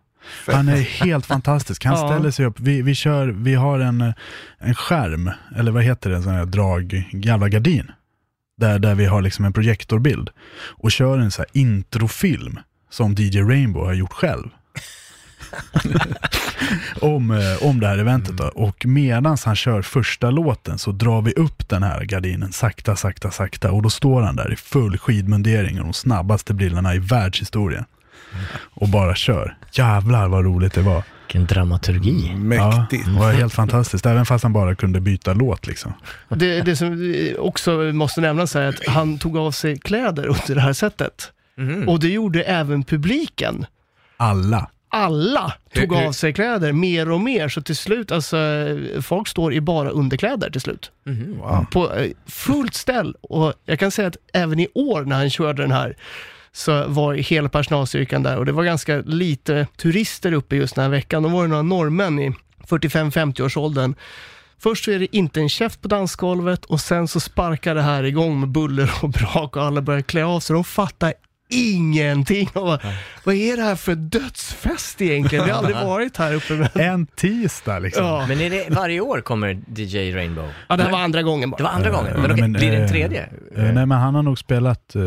Han 0.47 0.67
är 0.69 0.77
helt 0.81 1.25
fantastisk. 1.25 1.85
Han 1.85 1.97
Ja. 1.97 2.07
ställer 2.07 2.31
sig 2.31 2.45
upp. 2.45 2.59
Vi, 2.59 2.81
vi, 2.81 2.95
kör, 2.95 3.27
vi 3.27 3.53
har 3.55 3.79
en, 3.79 4.13
en 4.59 4.75
skärm, 4.75 5.31
eller 5.55 5.71
vad 5.71 5.83
heter 5.83 6.09
det, 6.09 6.15
en 6.15 6.23
sån 6.23 6.33
här 6.33 6.45
drag, 6.45 7.09
jävla 7.13 7.49
gardin. 7.49 7.91
Där, 8.57 8.79
där 8.79 8.95
vi 8.95 9.05
har 9.05 9.21
liksom 9.21 9.45
en 9.45 9.53
projektorbild. 9.53 10.29
Och 10.55 10.91
kör 10.91 11.17
en 11.19 11.31
så 11.31 11.41
här 11.41 11.49
introfilm 11.53 12.59
som 12.89 13.15
DJ 13.17 13.39
Rainbow 13.41 13.85
har 13.85 13.93
gjort 13.93 14.13
själv. 14.13 14.49
om, 17.01 17.31
eh, 17.31 17.67
om 17.67 17.79
det 17.79 17.87
här 17.87 17.97
eventet 17.97 18.37
då. 18.37 18.43
Och 18.43 18.85
medan 18.85 19.37
han 19.45 19.55
kör 19.55 19.81
första 19.81 20.29
låten 20.29 20.79
så 20.79 20.91
drar 20.91 21.21
vi 21.21 21.31
upp 21.31 21.69
den 21.69 21.83
här 21.83 22.03
gardinen 22.03 22.51
sakta, 22.51 22.95
sakta, 22.95 23.31
sakta. 23.31 23.71
Och 23.71 23.81
då 23.81 23.89
står 23.89 24.21
han 24.21 24.35
där 24.35 24.53
i 24.53 24.55
full 24.55 24.97
skidmundering 24.97 25.79
och 25.79 25.83
de 25.83 25.93
snabbaste 25.93 26.53
brillorna 26.53 26.95
i 26.95 26.99
världshistorien. 26.99 27.85
Och 28.73 28.89
bara 28.89 29.15
kör. 29.15 29.57
Jävlar 29.71 30.27
vad 30.27 30.45
roligt 30.45 30.73
det 30.73 30.81
var. 30.81 31.03
Vilken 31.27 31.45
dramaturgi. 31.45 32.35
Mäktigt. 32.35 33.03
Ja, 33.07 33.13
det 33.13 33.19
var 33.19 33.31
helt 33.31 33.53
fantastiskt, 33.53 34.05
även 34.05 34.25
fast 34.25 34.43
han 34.43 34.53
bara 34.53 34.75
kunde 34.75 34.99
byta 34.99 35.33
låt 35.33 35.67
liksom. 35.67 35.93
Det, 36.29 36.61
det 36.61 36.75
som 36.75 37.13
också 37.39 37.71
måste 37.77 38.21
nämnas 38.21 38.55
är 38.55 38.69
att 38.69 38.87
han 38.87 39.17
tog 39.17 39.37
av 39.37 39.51
sig 39.51 39.79
kläder 39.79 40.27
under 40.27 40.55
det 40.55 40.61
här 40.61 40.73
sättet. 40.73 41.31
Mhm. 41.57 41.89
Och 41.89 41.99
det 41.99 42.09
gjorde 42.09 42.43
även 42.43 42.83
publiken. 42.83 43.65
Alla. 44.17 44.69
Alla 44.95 45.53
tog 45.73 45.93
av 45.93 46.11
sig 46.11 46.33
kläder 46.33 46.71
mer 46.71 47.11
och 47.11 47.21
mer, 47.21 47.49
så 47.49 47.61
till 47.61 47.75
slut, 47.75 48.11
alltså, 48.11 48.37
folk 49.01 49.27
står 49.27 49.53
i 49.53 49.61
bara 49.61 49.89
underkläder 49.89 50.49
till 50.49 50.61
slut. 50.61 50.91
Mhm. 51.03 51.37
Wow. 51.37 51.65
På 51.71 51.93
eh, 51.93 52.11
fullt 52.25 52.73
ställ. 52.73 53.15
Och 53.21 53.53
jag 53.65 53.79
kan 53.79 53.91
säga 53.91 54.07
att 54.07 54.17
även 54.33 54.59
i 54.59 54.67
år 54.73 55.01
när 55.01 55.15
han 55.15 55.29
körde 55.29 55.61
den 55.63 55.71
här, 55.71 55.97
så 56.51 56.87
var 56.87 57.13
hela 57.13 57.49
personalstyrkan 57.49 58.23
där 58.23 58.37
och 58.37 58.45
det 58.45 58.51
var 58.51 58.63
ganska 58.63 58.97
lite 58.97 59.67
turister 59.77 60.31
uppe 60.31 60.55
just 60.55 60.75
den 60.75 60.83
här 60.83 60.91
veckan. 60.91 61.23
Då 61.23 61.29
var 61.29 61.41
det 61.41 61.47
några 61.47 61.61
norrmän 61.61 62.19
i 62.19 62.33
45-50-årsåldern. 62.67 63.95
Först 64.59 64.85
så 64.85 64.91
är 64.91 64.99
det 64.99 65.15
inte 65.15 65.39
en 65.39 65.49
käft 65.49 65.81
på 65.81 65.87
dansgolvet 65.87 66.65
och 66.65 66.79
sen 66.79 67.07
så 67.07 67.19
sparkar 67.19 67.75
det 67.75 67.81
här 67.81 68.03
igång 68.03 68.39
med 68.39 68.49
buller 68.49 68.91
och 69.01 69.09
brak 69.09 69.55
och 69.55 69.63
alla 69.63 69.81
börjar 69.81 70.01
klä 70.01 70.25
av 70.25 70.39
sig. 70.39 70.53
De 70.53 70.63
fattar 70.63 71.13
ingenting. 71.53 72.49
Och 72.53 72.65
bara, 72.65 72.79
vad 73.23 73.35
är 73.35 73.57
det 73.57 73.63
här 73.63 73.75
för 73.75 73.95
dödsfest 73.95 75.01
egentligen? 75.01 75.45
Vi 75.45 75.51
har 75.51 75.57
aldrig 75.57 75.75
varit 75.85 76.17
här 76.17 76.33
uppe. 76.33 76.53
Med... 76.53 76.69
En 76.75 77.05
tisdag 77.05 77.79
liksom. 77.79 78.05
Ja. 78.05 78.25
Men 78.27 78.41
är 78.41 78.49
det, 78.49 78.65
varje 78.69 78.99
år 79.01 79.21
kommer 79.21 79.61
DJ 79.75 80.11
Rainbow? 80.15 80.49
ja, 80.69 80.77
det 80.77 80.83
här 80.83 80.91
var 80.91 80.99
andra 80.99 81.21
gången 81.21 81.49
bara. 81.49 81.57
Det 81.57 81.63
var 81.63 81.69
andra 81.69 81.89
gången, 81.89 82.13
men, 82.21 82.31
okej, 82.31 82.47
blir 82.49 82.71
det 82.71 82.77
en 82.77 82.83
eh, 82.83 82.89
tredje? 82.89 83.21
eh, 83.55 83.63
nej, 83.63 83.85
men 83.85 83.91
han 83.91 84.15
har 84.15 84.23
nog 84.23 84.39
spelat 84.39 84.95
eh, 84.95 85.01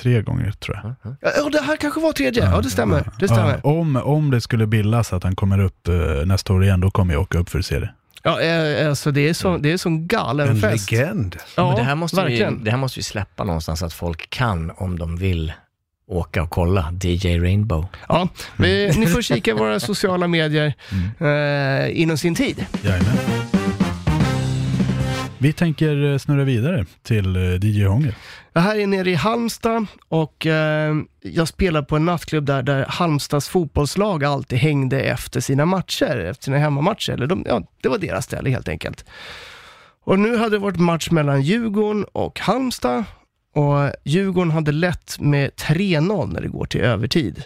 tre 0.00 0.22
gånger 0.22 0.50
tror 0.52 0.80
jag. 1.02 1.16
Ja, 1.20 1.48
det 1.48 1.60
här 1.60 1.76
kanske 1.76 2.00
var 2.00 2.12
tredje. 2.12 2.44
Ja, 2.44 2.60
det 2.60 2.70
stämmer. 2.70 3.04
Det 3.18 3.28
stämmer. 3.28 3.60
Ja, 3.64 3.70
om, 3.70 3.96
om 3.96 4.30
det 4.30 4.40
skulle 4.40 4.66
bildas 4.66 5.12
att 5.12 5.24
han 5.24 5.36
kommer 5.36 5.58
upp 5.58 5.88
nästa 6.24 6.52
år 6.52 6.64
igen, 6.64 6.80
då 6.80 6.90
kommer 6.90 7.14
jag 7.14 7.22
åka 7.22 7.38
upp 7.38 7.48
för 7.50 7.58
att 7.58 7.66
se 7.66 7.78
det. 7.78 7.90
Ja, 8.22 8.40
eh, 8.40 8.88
alltså 8.88 9.10
det 9.10 9.28
är 9.28 9.34
så, 9.34 9.56
det 9.56 9.72
är 9.72 9.76
sån 9.76 10.06
galen 10.06 10.48
En 10.48 10.60
fest. 10.60 10.90
legend. 10.90 11.36
Ja, 11.56 11.66
men 11.68 11.76
det, 11.76 11.82
här 11.82 11.94
måste 11.94 12.16
vi, 12.16 12.22
verkligen. 12.22 12.64
det 12.64 12.70
här 12.70 12.78
måste 12.78 12.98
vi 12.98 13.02
släppa 13.02 13.44
någonstans 13.44 13.80
så 13.80 13.86
att 13.86 13.92
folk 13.92 14.30
kan, 14.30 14.70
om 14.76 14.98
de 14.98 15.16
vill, 15.16 15.52
åka 16.06 16.42
och 16.42 16.50
kolla 16.50 16.92
DJ 17.02 17.38
Rainbow. 17.38 17.86
Ja, 18.08 18.28
vi, 18.56 18.92
ni 18.96 19.06
får 19.06 19.22
kika 19.22 19.50
i 19.50 19.54
våra 19.54 19.80
sociala 19.80 20.26
medier 20.26 20.74
eh, 21.18 22.00
inom 22.00 22.18
sin 22.18 22.34
tid. 22.34 22.66
Jajamän. 22.82 23.16
Vi 25.42 25.52
tänker 25.52 26.12
eh, 26.12 26.18
snurra 26.18 26.44
vidare 26.44 26.86
till 27.02 27.36
eh, 27.36 27.64
DJ 27.64 27.84
Hånger. 27.84 28.14
Det 28.52 28.60
här 28.60 28.76
är 28.76 28.86
nere 28.86 29.10
i 29.10 29.14
Halmstad 29.14 29.86
och 30.08 30.46
eh, 30.46 30.96
jag 31.20 31.48
spelar 31.48 31.82
på 31.82 31.96
en 31.96 32.04
nattklubb 32.04 32.46
där, 32.46 32.62
där 32.62 32.84
Halmstads 32.88 33.48
fotbollslag 33.48 34.24
alltid 34.24 34.58
hängde 34.58 35.00
efter 35.00 35.40
sina 35.40 35.66
matcher, 35.66 36.16
efter 36.16 36.44
sina 36.44 36.58
hemmamatcher. 36.58 37.12
Eller 37.12 37.26
de, 37.26 37.44
ja, 37.46 37.62
det 37.82 37.88
var 37.88 37.98
deras 37.98 38.24
ställe 38.24 38.50
helt 38.50 38.68
enkelt. 38.68 39.04
Och 40.04 40.18
nu 40.18 40.36
hade 40.36 40.50
det 40.50 40.58
varit 40.58 40.80
match 40.80 41.10
mellan 41.10 41.42
Djurgården 41.42 42.04
och 42.04 42.40
Halmstad 42.40 43.04
och 43.54 43.92
Djurgården 44.04 44.50
hade 44.50 44.72
lett 44.72 45.20
med 45.20 45.50
3-0 45.50 46.32
när 46.32 46.40
det 46.40 46.48
går 46.48 46.66
till 46.66 46.80
övertid. 46.80 47.44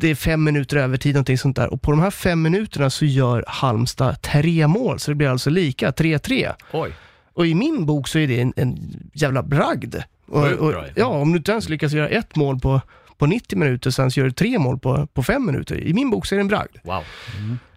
Det 0.00 0.08
är 0.08 0.14
fem 0.14 0.44
minuter 0.44 0.76
övertid, 0.76 1.14
någonting 1.14 1.38
sånt 1.38 1.56
där. 1.56 1.72
Och 1.72 1.82
på 1.82 1.90
de 1.90 2.00
här 2.00 2.10
fem 2.10 2.42
minuterna 2.42 2.90
så 2.90 3.04
gör 3.04 3.44
Halmstad 3.46 4.22
tre 4.22 4.66
mål, 4.66 4.98
så 4.98 5.10
det 5.10 5.14
blir 5.14 5.28
alltså 5.28 5.50
lika, 5.50 5.90
3-3. 5.90 6.54
Oj. 6.72 6.92
Och 7.34 7.46
i 7.46 7.54
min 7.54 7.86
bok 7.86 8.08
så 8.08 8.18
är 8.18 8.26
det 8.26 8.40
en, 8.40 8.52
en 8.56 8.78
jävla 9.12 9.42
bragd. 9.42 9.94
Och, 10.28 10.46
och, 10.46 10.74
ja, 10.94 11.06
om 11.06 11.32
du 11.32 11.38
inte 11.38 11.52
ens 11.52 11.68
lyckas 11.68 11.92
göra 11.92 12.08
ett 12.08 12.36
mål 12.36 12.60
på, 12.60 12.80
på 13.16 13.26
90 13.26 13.58
minuter, 13.58 13.90
sen 13.90 14.10
så 14.10 14.20
gör 14.20 14.24
du 14.24 14.32
tre 14.32 14.58
mål 14.58 14.78
på, 14.78 15.06
på 15.06 15.22
fem 15.22 15.46
minuter. 15.46 15.80
I 15.80 15.94
min 15.94 16.10
bok 16.10 16.26
så 16.26 16.34
är 16.34 16.36
det 16.36 16.40
en 16.42 16.48
bragd. 16.48 16.76
Wow. 16.82 17.04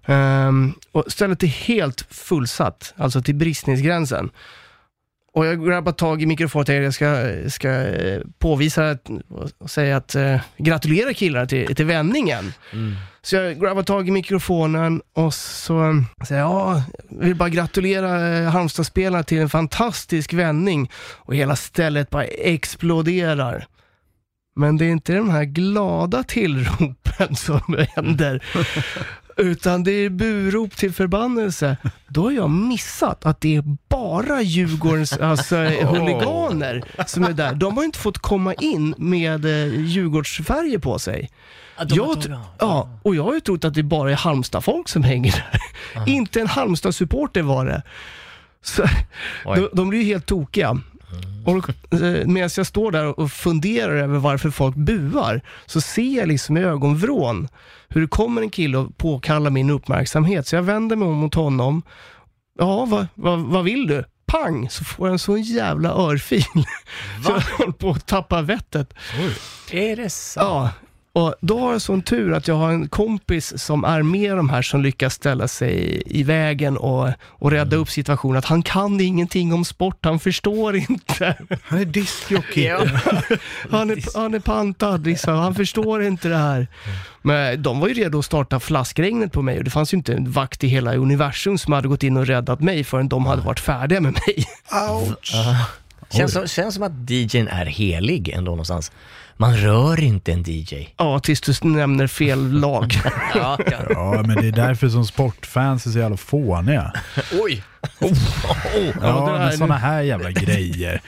Ehm, 0.06 0.74
och 0.92 1.04
stället 1.08 1.44
är 1.44 1.48
helt 1.48 2.02
fullsatt, 2.10 2.94
alltså 2.98 3.22
till 3.22 3.36
bristningsgränsen. 3.36 4.30
Och 5.34 5.46
jag 5.46 5.66
grabbar 5.66 5.92
tag 5.92 6.22
i 6.22 6.26
mikrofonen 6.26 6.62
och 6.62 6.68
tänkte 6.68 6.84
jag 6.84 6.94
ska, 6.94 7.50
ska 7.50 7.70
eh, 7.70 8.22
påvisa 8.40 8.98
och 9.60 9.72
säga 9.72 9.98
att 9.98 10.16
eh, 10.16 10.42
gratulera 10.58 11.14
killarna 11.14 11.46
till, 11.46 11.76
till 11.76 11.86
vändningen. 11.86 12.54
Så 13.22 13.36
jag 13.36 13.60
grabbar 13.60 13.84
tag 13.84 14.08
i 14.08 14.12
mikrofonen 14.12 15.02
och 15.14 15.34
så 15.34 16.04
säger 16.28 16.42
jag, 16.42 16.52
ja, 16.52 16.84
jag 17.10 17.26
vill 17.26 17.36
bara 17.36 17.50
gratulera 17.50 18.38
eh, 18.38 18.50
Halmstadsspelarna 18.50 19.24
till 19.24 19.40
en 19.40 19.50
fantastisk 19.50 20.34
vändning. 20.34 20.92
Och 21.18 21.36
hela 21.36 21.56
stället 21.56 22.10
bara 22.10 22.24
exploderar. 22.24 23.68
Men 24.56 24.78
det 24.78 24.86
är 24.86 24.90
inte 24.90 25.14
de 25.14 25.30
här 25.30 25.44
glada 25.44 26.24
tillropen 26.24 27.36
som 27.36 27.86
händer, 27.96 28.44
utan 29.42 29.84
det 29.84 29.92
är 29.92 30.10
burop 30.10 30.76
till 30.76 30.94
förbannelse. 30.94 31.78
Då 32.08 32.24
har 32.24 32.32
jag 32.32 32.50
missat 32.50 33.26
att 33.26 33.42
det 33.42 33.56
är 33.56 33.64
bara 33.90 34.42
Djurgårdens 34.42 35.14
alltså, 35.14 35.56
huliganer 35.82 36.84
som 37.08 37.24
är 37.24 37.34
där. 37.34 37.54
De 37.56 37.78
har 37.78 37.84
inte 37.84 38.00
fått 38.00 38.18
komma 38.18 38.54
in 38.54 38.96
med 38.98 39.46
eh, 39.46 39.80
Djurgårdsfärger 39.80 40.78
på 40.80 41.00
sig. 41.00 41.30
Jag, 41.88 42.22
t- 42.22 42.30
ja, 42.60 42.90
och 43.04 43.16
jag 43.16 43.24
har 43.24 43.34
ju 43.34 43.40
trott 43.40 43.66
att 43.66 43.74
det 43.74 43.84
bara 43.84 44.12
är 44.12 44.16
Halmstad-folk 44.16 44.90
som 44.90 45.04
hänger 45.04 45.32
där. 45.94 46.08
Inte 46.08 46.42
en 46.42 46.48
Halmstad-supporter 46.48 47.42
var 47.42 47.66
det. 47.66 47.82
Så, 48.64 48.84
Oj. 49.46 49.60
de, 49.60 49.70
de 49.74 49.90
blir 49.90 50.00
ju 50.00 50.06
helt 50.06 50.26
tokiga. 50.26 50.82
Och 51.46 51.70
eh, 52.02 52.28
medan 52.28 52.50
jag 52.58 52.66
står 52.66 52.92
där 52.92 53.20
och 53.20 53.32
funderar 53.32 53.96
över 53.96 54.20
varför 54.20 54.50
folk 54.50 54.76
buar, 54.76 55.42
så 55.66 55.82
ser 55.82 56.18
jag 56.18 56.28
liksom 56.28 56.58
i 56.58 56.62
ögonvrån 56.62 57.48
hur 57.90 58.02
det 58.02 58.08
kommer 58.08 58.42
en 58.42 58.50
kille 58.50 58.78
och 58.78 58.98
påkallar 58.98 59.50
min 59.50 59.70
uppmärksamhet. 59.70 60.48
Så 60.48 60.56
jag 60.56 60.64
vänder 60.64 60.96
mig 60.96 61.08
om 61.08 61.16
mot 61.16 61.36
honom. 61.36 61.82
Ja, 62.60 62.86
vad, 62.86 63.08
vad, 63.16 63.40
vad 63.40 63.64
vill 63.64 63.88
du? 63.88 64.06
Pang! 64.26 64.70
Så 64.70 64.84
får 64.84 65.08
jag 65.08 65.14
en 65.14 65.20
sån 65.20 65.42
jävla 65.42 65.90
örfil. 65.90 66.44
Så 67.26 67.32
jag 67.32 67.42
håller 67.42 67.72
på 67.72 67.90
att 67.90 68.08
tappa 68.08 68.42
vettet. 68.42 68.94
Är 69.72 69.96
det 69.96 70.10
sant? 70.10 70.48
Ja, 70.48 70.70
och 71.14 71.36
då 71.42 71.60
har 71.60 71.72
jag 71.72 71.82
sån 71.82 72.02
tur 72.02 72.34
att 72.34 72.48
jag 72.48 72.56
har 72.56 72.72
en 72.72 72.88
kompis 72.88 73.54
som 73.58 73.84
är 73.84 74.04
med 74.04 74.38
de 74.38 74.50
här 74.50 74.62
som 74.62 74.82
lyckas 74.82 75.14
ställa 75.14 75.48
sig 75.48 76.04
i 76.06 76.24
vägen 76.24 76.78
och, 76.78 77.10
och 77.24 77.52
rädda 77.52 77.76
upp 77.76 77.90
situationen. 77.90 78.38
Att 78.38 78.46
han 78.46 78.64
kan 78.64 79.02
ingenting 79.02 79.54
om 79.54 79.66
sport, 79.66 80.06
han 80.06 80.20
förstår 80.20 80.76
inte. 80.76 81.36
Han 81.64 81.80
är 81.80 81.86
diskjockey. 81.86 82.66
Ja. 82.66 82.86
Han 83.72 83.90
är, 83.90 84.18
han 84.18 84.34
är 84.34 84.40
pantad 84.40 85.06
liksom, 85.06 85.34
han 85.34 85.56
förstår 85.56 86.04
inte 86.04 86.30
det 86.30 86.38
här. 86.38 86.68
Men 87.22 87.64
de 87.64 87.80
var 87.80 87.88
ju 87.88 87.94
redo 87.94 88.20
att 88.20 88.26
starta 88.26 88.60
flaskregnet 88.60 89.32
på 89.32 89.42
mig 89.42 89.58
och 89.58 89.64
det 89.64 89.70
fanns 89.70 89.94
ju 89.94 89.98
inte 89.98 90.14
en 90.14 90.32
vakt 90.32 90.64
i 90.64 90.68
hela 90.68 90.96
universum 90.96 91.58
som 91.58 91.74
hade 91.74 91.88
gått 91.88 92.04
in 92.04 92.18
och 92.18 92.28
räddat 92.28 92.60
mig 92.60 92.84
förrän 92.84 93.10
de 93.10 93.26
hade 93.26 93.42
varit 93.42 93.60
färdiga 93.60 94.02
med 94.02 94.14
mig. 94.14 94.46
Ouch. 94.90 95.34
Känns, 96.10 96.34
som, 96.34 96.48
känns 96.48 96.74
som 96.76 96.84
att 96.84 97.10
DJn 97.10 97.48
är 97.48 97.66
helig 97.66 98.30
ändå 98.30 98.52
någonstans. 98.52 98.92
Man 99.38 99.58
rör 99.58 100.00
inte 100.00 100.32
en 100.32 100.44
DJ. 100.48 100.94
Ja, 100.98 101.20
tills 101.20 101.42
du 101.42 101.54
nämner 101.70 102.08
fel 102.08 102.52
lag. 102.60 102.94
Ja, 103.36 103.58
ja. 103.72 103.78
Ja, 103.90 104.24
men 104.28 104.36
det 104.36 104.48
är 104.48 104.52
därför 104.52 104.90
som 104.90 105.06
sportfans 105.06 105.86
är 105.86 105.92
så 105.92 106.00
jävla 106.00 106.18
fåniga. 106.18 106.94
Oj! 107.44 107.64
Ja, 108.00 108.08
det 109.02 109.02
där 109.02 109.36
är 109.36 109.40
med 109.46 109.54
sådana 109.54 109.78
här 109.78 110.02
jävla 110.02 110.32
grejer. 110.32 111.02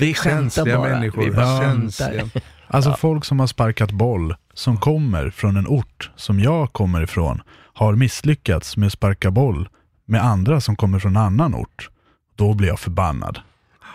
Vi 0.00 0.14
skämtar 0.14 0.40
Känsliga 0.40 0.78
bara. 0.78 0.88
människor. 0.90 1.24
Vi 1.24 1.30
bara 1.30 1.46
Ja. 1.46 1.60
skämtar. 1.60 2.24
Alltså 2.66 2.92
folk 2.98 3.24
som 3.24 3.40
har 3.40 3.46
sparkat 3.46 3.90
boll, 3.90 4.34
som 4.54 4.76
kommer 4.76 5.30
från 5.30 5.56
en 5.56 5.66
ort 5.66 6.10
som 6.16 6.40
jag 6.40 6.72
kommer 6.72 7.02
ifrån, 7.02 7.42
har 7.74 7.92
misslyckats 7.94 8.76
med 8.76 8.86
att 8.86 8.92
sparka 8.92 9.30
boll 9.30 9.68
med 10.06 10.24
andra 10.24 10.60
som 10.60 10.76
kommer 10.76 10.98
från 10.98 11.16
en 11.16 11.22
annan 11.22 11.54
ort. 11.54 11.88
Då 12.36 12.54
blir 12.54 12.68
jag 12.68 12.80
förbannad. 12.80 13.38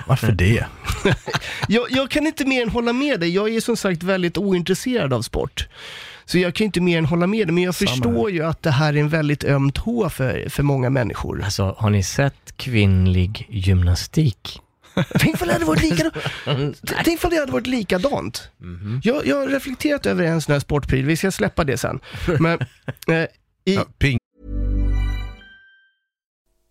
Varför 0.07 0.31
det? 0.31 0.65
Jag, 1.67 1.85
jag 1.89 2.09
kan 2.11 2.27
inte 2.27 2.45
mer 2.45 2.61
än 2.63 2.69
hålla 2.69 2.93
med 2.93 3.19
dig. 3.19 3.29
Jag 3.35 3.55
är 3.55 3.61
som 3.61 3.77
sagt 3.77 4.03
väldigt 4.03 4.37
ointresserad 4.37 5.13
av 5.13 5.21
sport. 5.21 5.67
Så 6.25 6.37
jag 6.37 6.55
kan 6.55 6.65
inte 6.65 6.81
mer 6.81 6.97
än 6.97 7.05
hålla 7.05 7.27
med 7.27 7.47
dig, 7.47 7.53
men 7.53 7.63
jag 7.63 7.75
förstår 7.75 8.31
ju 8.31 8.43
att 8.45 8.63
det 8.63 8.71
här 8.71 8.93
är 8.93 8.97
en 8.97 9.09
väldigt 9.09 9.43
öm 9.43 9.71
tå 9.71 10.09
för, 10.09 10.49
för 10.49 10.63
många 10.63 10.89
människor. 10.89 11.43
Alltså, 11.43 11.75
har 11.77 11.89
ni 11.89 12.03
sett 12.03 12.57
kvinnlig 12.57 13.47
gymnastik? 13.49 14.61
Tänk 15.19 15.35
ifall 15.35 15.47
det 15.47 15.53
hade 15.53 15.65
varit 15.65 15.81
likadant. 15.81 16.81
Tänk 17.03 17.07
ifall 17.07 17.31
det 17.31 17.37
hade 17.39 17.51
varit 17.51 17.67
likadant. 17.67 18.49
Jag, 19.03 19.27
jag 19.27 19.35
har 19.35 19.47
reflekterat 19.47 20.05
över 20.05 20.23
en 20.23 20.41
sån 20.41 20.53
här 20.53 20.59
sportpryl, 20.59 21.05
vi 21.05 21.17
ska 21.17 21.31
släppa 21.31 21.63
det 21.63 21.77
sen. 21.77 21.99
Men 22.39 22.59
eh, 23.07 23.27
i, 23.65 23.75
Ja, 23.75 23.85
ping. 23.97 24.19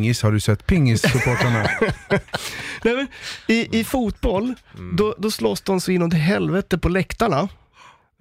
Pingis, 0.00 0.22
har 0.22 0.32
du 0.32 0.40
sett 0.40 0.66
pingissupportrarna? 0.66 1.62
Nej, 2.84 2.96
men, 2.96 3.06
i, 3.46 3.80
I 3.80 3.84
fotboll, 3.84 4.54
då, 4.92 5.14
då 5.18 5.30
slåss 5.30 5.60
de 5.60 5.80
så 5.80 5.90
inåt 5.92 6.14
helvete 6.14 6.78
på 6.78 6.88
läktarna. 6.88 7.48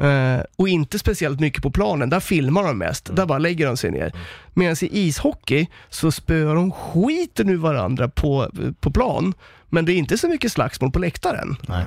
Eh, 0.02 0.42
och 0.56 0.70
inte 0.70 1.00
speciellt 1.00 1.40
mycket 1.40 1.64
på 1.64 1.72
planen, 1.72 2.10
där 2.10 2.20
filmar 2.20 2.64
de 2.64 2.78
mest. 2.78 3.16
Där 3.16 3.26
bara 3.26 3.38
lägger 3.38 3.68
de 3.68 3.78
sig 3.78 3.92
ner. 3.92 4.14
Medan 4.54 4.76
i 4.82 4.90
ishockey 4.92 5.68
så 5.90 6.12
spöar 6.12 6.56
de 6.56 6.72
skiten 6.72 7.50
ur 7.50 7.58
varandra 7.58 8.10
på, 8.10 8.52
på 8.80 8.92
plan. 8.92 9.34
Men 9.70 9.86
det 9.86 9.94
är 9.94 9.98
inte 9.98 10.18
så 10.18 10.28
mycket 10.28 10.52
slagsmål 10.52 10.92
på 10.92 11.00
läktaren. 11.00 11.56
Nej. 11.68 11.86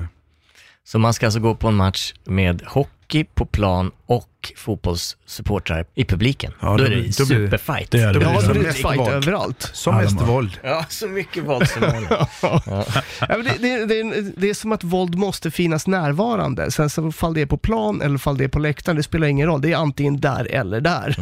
Så 0.83 0.99
man 0.99 1.13
ska 1.13 1.25
alltså 1.25 1.39
gå 1.39 1.55
på 1.55 1.67
en 1.67 1.75
match 1.75 2.13
med 2.23 2.61
hockey 2.65 3.02
på 3.35 3.45
plan 3.45 3.91
och 4.05 4.53
fotbollssupportrar 4.57 5.85
i 5.95 6.05
publiken. 6.05 6.53
Ja, 6.59 6.67
då, 6.69 6.77
då 6.77 6.83
är 6.83 6.89
det 6.89 7.01
då 7.01 7.11
superfight. 7.11 7.91
det 7.91 8.01
är 8.01 8.13
det. 8.13 8.19
Ja, 8.21 8.41
då 8.41 8.53
blir 8.53 8.63
det 8.63 8.73
fight 8.73 8.99
våld. 8.99 9.09
överallt. 9.13 9.69
Som 9.73 9.95
Ja, 9.95 10.01
mest 10.01 10.21
våld. 10.21 10.59
Ja, 10.63 10.85
så 10.89 11.07
mycket 11.07 11.43
våld 11.43 11.67
som 11.69 11.81
möjligt. 11.81 12.09
Ja, 12.41 12.85
men 13.29 13.43
det, 13.43 13.57
det, 13.59 13.85
det, 13.85 13.99
är- 13.99 14.31
det 14.37 14.49
är 14.49 14.53
som 14.53 14.71
att 14.71 14.83
våld 14.83 15.15
måste 15.15 15.51
finnas 15.51 15.87
närvarande. 15.87 16.71
Sen 16.71 16.89
så 16.89 17.11
fall 17.11 17.33
det 17.33 17.41
är 17.41 17.45
på 17.45 17.57
plan 17.57 18.01
eller 18.01 18.17
fall 18.17 18.37
det 18.37 18.43
är 18.43 18.47
på 18.47 18.59
läktaren, 18.59 18.95
det 18.97 19.03
spelar 19.03 19.27
ingen 19.27 19.47
roll. 19.47 19.61
Det 19.61 19.71
är 19.73 19.77
antingen 19.77 20.19
där 20.21 20.51
eller 20.51 20.81
där. 20.81 21.15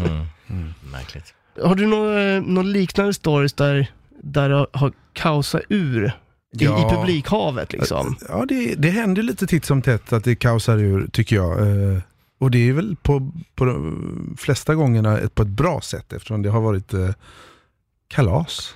Mm. 0.50 0.74
Märkligt. 0.92 1.34
Har 1.64 1.76
du 1.76 1.86
några 1.88 2.40
någon 2.40 2.72
liknande 2.72 3.14
stories 3.14 3.54
där, 3.54 3.88
där 4.24 4.50
det 4.50 4.66
har 4.74 4.92
kaosat 5.14 5.62
ur 5.70 6.12
i, 6.60 6.66
Ja. 6.66 6.88
i 6.88 6.96
publikhavet 6.96 7.74
liksom? 7.74 8.16
Ja, 8.30 8.46
det, 8.48 8.76
det 8.76 8.90
händer 8.90 9.24
lite 9.24 9.48
titt 9.48 9.66
som 9.66 9.82
tätt 9.82 10.14
att 10.14 10.24
det 10.24 10.36
kaosar 10.36 10.78
ur, 10.78 11.08
tycker 11.08 11.36
jag. 11.36 11.60
Eh, 11.60 12.00
och 12.40 12.52
det 12.52 12.70
är 12.70 12.74
väl 12.74 12.96
på, 13.02 13.32
på 13.56 13.66
de 13.66 14.36
flesta 14.40 14.76
gångerna 14.76 15.20
på 15.34 15.42
ett 15.42 15.48
bra 15.48 15.82
sätt 15.82 16.14
eftersom 16.14 16.42
det 16.42 16.50
har 16.50 16.62
varit 16.62 16.94
eh, 16.94 17.10
kalas. 18.08 18.76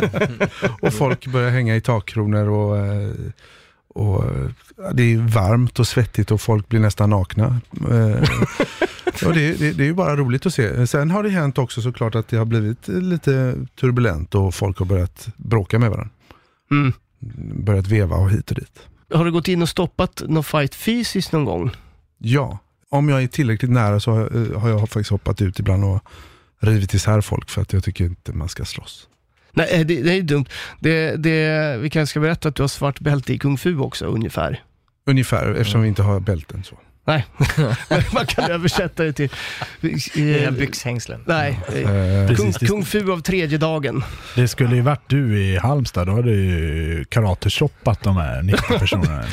och 0.82 0.92
folk 0.94 1.26
börjar 1.26 1.50
hänga 1.50 1.76
i 1.76 1.80
takkronor 1.80 2.48
och, 2.48 2.78
eh, 2.78 3.10
och 3.94 4.24
det 4.94 5.02
är 5.02 5.16
varmt 5.34 5.78
och 5.78 5.86
svettigt 5.86 6.30
och 6.30 6.40
folk 6.40 6.68
blir 6.68 6.80
nästan 6.80 7.10
nakna. 7.10 7.60
Och 9.26 9.34
det, 9.34 9.52
det, 9.58 9.72
det 9.72 9.82
är 9.82 9.86
ju 9.86 9.94
bara 9.94 10.16
roligt 10.16 10.46
att 10.46 10.54
se. 10.54 10.86
Sen 10.86 11.10
har 11.10 11.22
det 11.22 11.28
hänt 11.30 11.58
också 11.58 11.82
såklart 11.82 12.14
att 12.14 12.28
det 12.28 12.36
har 12.36 12.44
blivit 12.44 12.88
lite 12.88 13.54
turbulent 13.80 14.34
och 14.34 14.54
folk 14.54 14.78
har 14.78 14.86
börjat 14.86 15.28
bråka 15.36 15.78
med 15.78 15.90
varandra. 15.90 16.10
Mm. 16.70 16.92
Börjat 17.64 17.86
veva 17.86 18.16
och 18.16 18.30
hit 18.30 18.50
och 18.50 18.56
dit. 18.56 18.80
Har 19.14 19.24
du 19.24 19.32
gått 19.32 19.48
in 19.48 19.62
och 19.62 19.68
stoppat 19.68 20.22
någon 20.28 20.44
fight 20.44 20.74
fysiskt 20.74 21.32
någon 21.32 21.44
gång? 21.44 21.70
Ja, 22.18 22.58
om 22.88 23.08
jag 23.08 23.22
är 23.22 23.26
tillräckligt 23.26 23.70
nära 23.70 24.00
så 24.00 24.10
har, 24.10 24.52
eh, 24.52 24.60
har 24.60 24.68
jag 24.68 24.80
faktiskt 24.80 25.10
hoppat 25.10 25.42
ut 25.42 25.58
ibland 25.58 25.84
och 25.84 26.00
rivit 26.60 26.94
isär 26.94 27.20
folk 27.20 27.50
för 27.50 27.62
att 27.62 27.72
jag 27.72 27.84
tycker 27.84 28.04
inte 28.04 28.32
man 28.32 28.48
ska 28.48 28.64
slåss. 28.64 29.08
Nej, 29.52 29.68
eh, 29.70 29.86
det, 29.86 30.02
det 30.02 30.12
är 30.12 30.22
dumt. 30.22 30.44
Det, 30.80 31.16
det, 31.16 31.76
vi 31.80 31.90
kanske 31.90 32.10
ska 32.10 32.20
berätta 32.20 32.48
att 32.48 32.54
du 32.54 32.62
har 32.62 32.68
svart 32.68 33.00
bälte 33.00 33.32
i 33.32 33.38
kung 33.38 33.58
fu 33.58 33.78
också, 33.78 34.06
ungefär. 34.06 34.62
Ungefär, 35.06 35.54
eftersom 35.54 35.82
vi 35.82 35.88
inte 35.88 36.02
har 36.02 36.20
bälten 36.20 36.64
så. 36.64 36.78
Nej, 37.04 37.26
man 38.14 38.26
kan 38.26 38.50
översätta 38.50 39.02
det 39.04 39.12
till... 39.12 39.28
Dina 40.14 40.38
Eh, 40.38 40.50
byxhängslen. 40.50 41.24
nej, 41.26 41.60
eh, 41.68 41.74
Eh, 41.78 42.26
kung, 42.28 42.36
Precis, 42.36 42.56
det- 42.56 42.66
kung 42.66 42.84
fu 42.84 43.12
av 43.12 43.20
tredje 43.20 43.58
dagen. 43.58 44.04
Det 44.36 44.48
skulle 44.48 44.74
ju 44.76 44.80
varit 44.82 45.08
du 45.08 45.38
i 45.42 45.58
Halmstad, 45.58 46.06
då 46.06 46.12
hade 46.14 46.30
ju 46.30 47.04
karate-shoppat 47.10 48.02
de 48.02 48.16
här 48.16 48.42
90 48.42 48.62
personerna. 48.78 49.24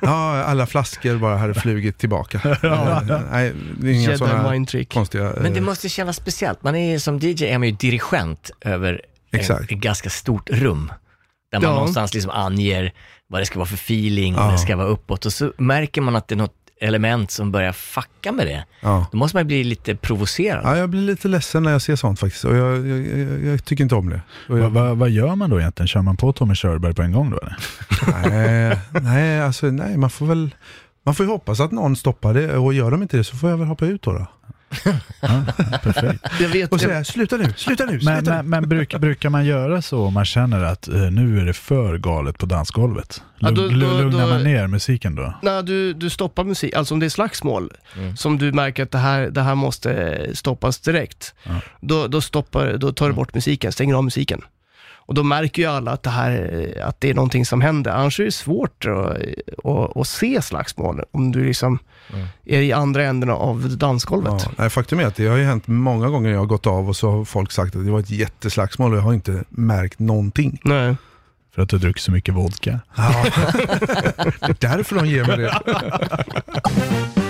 Ja, 0.00 0.42
alla 0.42 0.66
flaskor 0.66 1.16
bara 1.18 1.36
hade 1.36 1.54
flugit 1.54 1.98
tillbaka. 1.98 2.40
Eh, 2.62 3.02
Nej, 3.30 3.52
det 3.80 3.88
är 3.88 3.92
inga 3.92 4.00
Jedi 4.02 4.18
sådana 4.18 4.50
mind 4.50 4.68
trick. 4.68 4.92
konstiga... 4.92 5.32
Men 5.40 5.52
det 5.52 5.58
eh, 5.58 5.64
måste 5.64 5.88
kännas 5.88 6.16
speciellt. 6.16 6.62
Man 6.62 6.76
är, 6.76 6.98
som 6.98 7.18
DJ 7.18 7.44
är 7.44 7.58
man 7.58 7.68
ju 7.68 7.74
dirigent 7.74 8.50
över 8.60 9.00
Exakt. 9.32 9.60
ett, 9.64 9.72
ett 9.72 9.78
ganska 9.78 10.10
stort 10.10 10.50
rum. 10.50 10.92
Där 11.52 11.60
man 11.60 11.68
Ja. 11.70 11.74
någonstans 11.74 12.14
liksom 12.14 12.30
anger 12.30 12.92
vad 13.30 13.40
det 13.40 13.46
ska 13.46 13.58
vara 13.58 13.66
för 13.68 13.74
feeling, 13.76 14.34
Ja. 14.34 14.46
och 14.46 14.52
det 14.52 14.58
ska 14.58 14.76
vara 14.76 14.86
uppåt. 14.86 15.26
Och 15.26 15.32
så 15.32 15.52
märker 15.58 16.00
man 16.00 16.16
att 16.16 16.28
det 16.28 16.34
är 16.34 16.36
något 16.36 16.57
element 16.80 17.30
som 17.30 17.52
börjar 17.52 17.72
fucka 17.72 18.32
med 18.32 18.46
det. 18.46 18.64
Ja. 18.80 19.06
Då 19.12 19.18
måste 19.18 19.36
man 19.36 19.46
bli 19.46 19.64
lite 19.64 19.96
provocerad. 19.96 20.62
Ja, 20.64 20.76
jag 20.76 20.88
blir 20.88 21.00
lite 21.00 21.28
ledsen 21.28 21.62
när 21.62 21.70
jag 21.70 21.82
ser 21.82 21.96
sånt 21.96 22.20
faktiskt. 22.20 22.44
Och 22.44 22.56
jag, 22.56 22.86
jag, 22.86 23.06
jag, 23.18 23.44
jag 23.44 23.64
tycker 23.64 23.84
inte 23.84 23.94
om 23.94 24.10
det. 24.10 24.20
Jag, 24.48 24.70
vad, 24.70 24.96
vad 24.96 25.10
gör 25.10 25.34
man 25.34 25.50
då 25.50 25.60
egentligen? 25.60 25.88
Kör 25.88 26.02
man 26.02 26.16
på 26.16 26.32
Tommy 26.32 26.54
Körberg 26.54 26.94
på 26.94 27.02
en 27.02 27.12
gång 27.12 27.30
då 27.30 27.38
eller? 27.38 27.56
nej, 28.30 28.78
nej, 29.02 29.40
alltså, 29.40 29.66
nej, 29.66 29.96
man 29.96 30.10
får 30.10 30.26
väl... 30.26 30.50
Man 31.04 31.14
får 31.14 31.26
ju 31.26 31.32
hoppas 31.32 31.60
att 31.60 31.72
någon 31.72 31.96
stoppar 31.96 32.34
det 32.34 32.56
och 32.56 32.74
gör 32.74 32.90
de 32.90 33.02
inte 33.02 33.16
det 33.16 33.24
så 33.24 33.36
får 33.36 33.50
jag 33.50 33.56
väl 33.56 33.66
hoppa 33.66 33.86
ut 33.86 34.02
då. 34.02 34.12
då. 34.12 34.26
Ja, 35.20 35.44
perfekt. 35.82 36.24
Jag 36.40 36.48
vet, 36.48 36.72
Och 36.72 36.80
säga 36.80 37.04
sluta 37.04 37.36
nu, 37.36 37.52
sluta 37.56 37.84
nu, 37.84 38.00
sluta 38.00 38.12
Men, 38.14 38.24
nu. 38.24 38.30
men, 38.30 38.48
men 38.48 38.68
bruk, 38.68 38.94
brukar 38.98 39.30
man 39.30 39.44
göra 39.46 39.82
så 39.82 40.04
om 40.06 40.14
man 40.14 40.24
känner 40.24 40.64
att 40.64 40.88
eh, 40.88 40.94
nu 41.10 41.40
är 41.40 41.44
det 41.44 41.52
för 41.52 41.98
galet 41.98 42.38
på 42.38 42.46
dansgolvet? 42.46 43.22
Ja, 43.38 43.50
då- 43.50 43.62
då- 43.62 43.68
Lugnar 43.68 44.20
då- 44.26 44.26
man 44.32 44.42
ner 44.44 44.66
musiken 44.66 45.14
då? 45.14 45.34
när 45.42 45.62
du, 45.62 45.92
du 45.92 46.10
stoppar 46.10 46.44
musik, 46.44 46.74
alltså 46.74 46.94
om 46.94 47.00
det 47.00 47.06
är 47.06 47.10
slagsmål, 47.10 47.72
Mm. 47.96 48.16
som 48.16 48.38
du 48.38 48.52
märker 48.52 48.82
att 48.82 48.90
det 48.90 48.98
här, 48.98 49.30
det 49.30 49.42
här 49.42 49.54
måste 49.54 50.18
stoppas 50.34 50.78
direkt, 50.80 51.34
Ja. 51.42 51.60
då, 51.80 52.06
då, 52.06 52.20
stoppar, 52.20 52.76
då 52.78 52.92
tar 52.92 53.08
du 53.08 53.14
bort 53.14 53.34
musiken, 53.34 53.72
stänger 53.72 53.94
av 53.94 54.04
musiken. 54.04 54.40
Och 55.08 55.14
då 55.14 55.22
märker 55.22 55.62
ju 55.62 55.68
alla 55.68 55.90
att 55.90 56.02
det, 56.02 56.10
här, 56.10 56.82
att 56.84 57.00
det 57.00 57.10
är 57.10 57.14
någonting 57.14 57.46
som 57.46 57.60
händer. 57.60 57.90
Annars 57.90 58.20
är 58.20 58.24
det 58.24 58.32
svårt 58.32 58.86
att, 58.86 59.16
att, 59.64 59.96
att 59.96 60.08
se 60.08 60.42
slagsmål 60.42 61.02
om 61.10 61.32
du 61.32 61.44
liksom 61.44 61.78
är 62.44 62.60
i 62.60 62.72
andra 62.72 63.04
änden 63.04 63.30
av 63.30 63.76
dansgolvet. 63.76 64.42
Ja, 64.44 64.50
nej, 64.56 64.70
faktum 64.70 65.00
är 65.00 65.04
att 65.04 65.16
det 65.16 65.26
har 65.26 65.36
ju 65.36 65.44
hänt 65.44 65.66
många 65.66 66.08
gånger 66.08 66.30
jag 66.30 66.38
har 66.38 66.46
gått 66.46 66.66
av 66.66 66.88
och 66.88 66.96
så 66.96 67.10
har 67.10 67.24
folk 67.24 67.52
sagt 67.52 67.76
att 67.76 67.84
det 67.84 67.90
var 67.90 68.00
ett 68.00 68.10
jätteslagsmål 68.10 68.92
och 68.92 68.98
jag 68.98 69.02
har 69.02 69.14
inte 69.14 69.44
märkt 69.48 69.98
någonting. 69.98 70.60
Nej. 70.64 70.96
För 71.54 71.62
att 71.62 71.68
du 71.68 71.76
har 71.76 71.80
druckit 71.80 72.02
så 72.02 72.12
mycket 72.12 72.34
vodka? 72.34 72.80
Ja. 72.96 73.24
det 74.40 74.64
är 74.64 74.76
därför 74.76 74.96
de 74.96 75.06
ger 75.06 75.24
mig 75.24 75.36
det. 75.36 75.58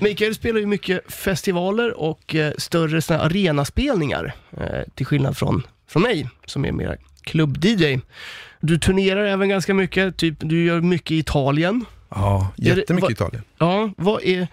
Mikael 0.00 0.34
spelar 0.34 0.60
ju 0.60 0.66
mycket 0.66 1.12
festivaler 1.12 2.00
och 2.00 2.34
eh, 2.34 2.52
större 2.58 3.02
såna 3.02 3.18
här 3.18 3.26
arenaspelningar, 3.26 4.34
eh, 4.56 4.82
till 4.94 5.06
skillnad 5.06 5.36
från, 5.36 5.62
från 5.88 6.02
mig 6.02 6.28
som 6.46 6.64
är 6.64 6.72
mer 6.72 6.98
klubb-DJ. 7.22 8.00
Du 8.60 8.78
turnerar 8.78 9.24
även 9.24 9.48
ganska 9.48 9.74
mycket, 9.74 10.16
typ 10.16 10.34
du 10.40 10.64
gör 10.64 10.80
mycket 10.80 11.10
i 11.10 11.18
Italien. 11.18 11.84
Ja, 12.08 12.52
Är 12.58 12.62
det- 12.62 12.80
jättemycket 12.80 13.02
vad- 13.02 13.10
Italien. 13.28 13.42
Ja, 13.58 13.90
vad 13.96 14.22
är, 14.22 14.46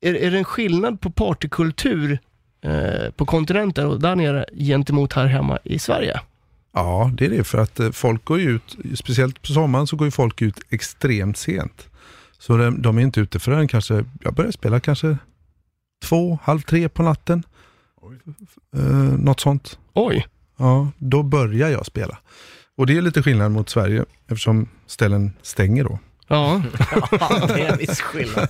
är, 0.00 0.14
är 0.14 0.30
det 0.30 0.38
en 0.38 0.44
skillnad 0.44 1.00
på 1.00 1.10
partykultur 1.10 2.18
eh, 2.64 3.10
på 3.16 3.26
kontinenten 3.26 3.86
och 3.86 4.00
där 4.00 4.16
nere 4.16 4.46
gentemot 4.58 5.12
här 5.12 5.26
hemma 5.26 5.58
i 5.64 5.78
Sverige? 5.78 6.20
Ja, 6.74 7.10
det 7.14 7.24
är 7.26 7.30
det. 7.30 7.44
För 7.44 7.58
att 7.58 7.80
folk 7.92 8.24
går 8.24 8.40
ut, 8.40 8.76
speciellt 8.94 9.42
på 9.42 9.46
sommaren 9.46 9.86
så 9.86 9.96
går 9.96 10.06
ju 10.06 10.10
folk 10.10 10.42
ut 10.42 10.58
extremt 10.70 11.36
sent. 11.36 11.88
Så 12.38 12.56
de, 12.56 12.82
de 12.82 12.98
är 12.98 13.02
inte 13.02 13.20
ute 13.20 13.38
förrän 13.38 13.68
kanske, 13.68 14.04
jag 14.22 14.34
börjar 14.34 14.50
spela 14.50 14.80
kanske 14.80 15.18
två, 16.04 16.38
halv 16.42 16.60
tre 16.60 16.88
på 16.88 17.02
natten. 17.02 17.42
Eh, 18.76 18.82
något 19.18 19.40
sånt. 19.40 19.78
Oj, 19.94 20.26
Ja, 20.58 20.90
då 20.98 21.22
börjar 21.22 21.68
jag 21.68 21.86
spela. 21.86 22.18
Och 22.76 22.86
det 22.86 22.96
är 22.96 23.02
lite 23.02 23.22
skillnad 23.22 23.52
mot 23.52 23.68
Sverige 23.68 24.04
eftersom 24.28 24.68
ställen 24.86 25.32
stänger 25.42 25.84
då. 25.84 25.98
ja. 26.28 26.62
Ja, 27.10 27.46
det 27.46 27.60
är 27.60 27.72
en 27.72 27.78
viss 27.78 28.00
skillnad. 28.00 28.48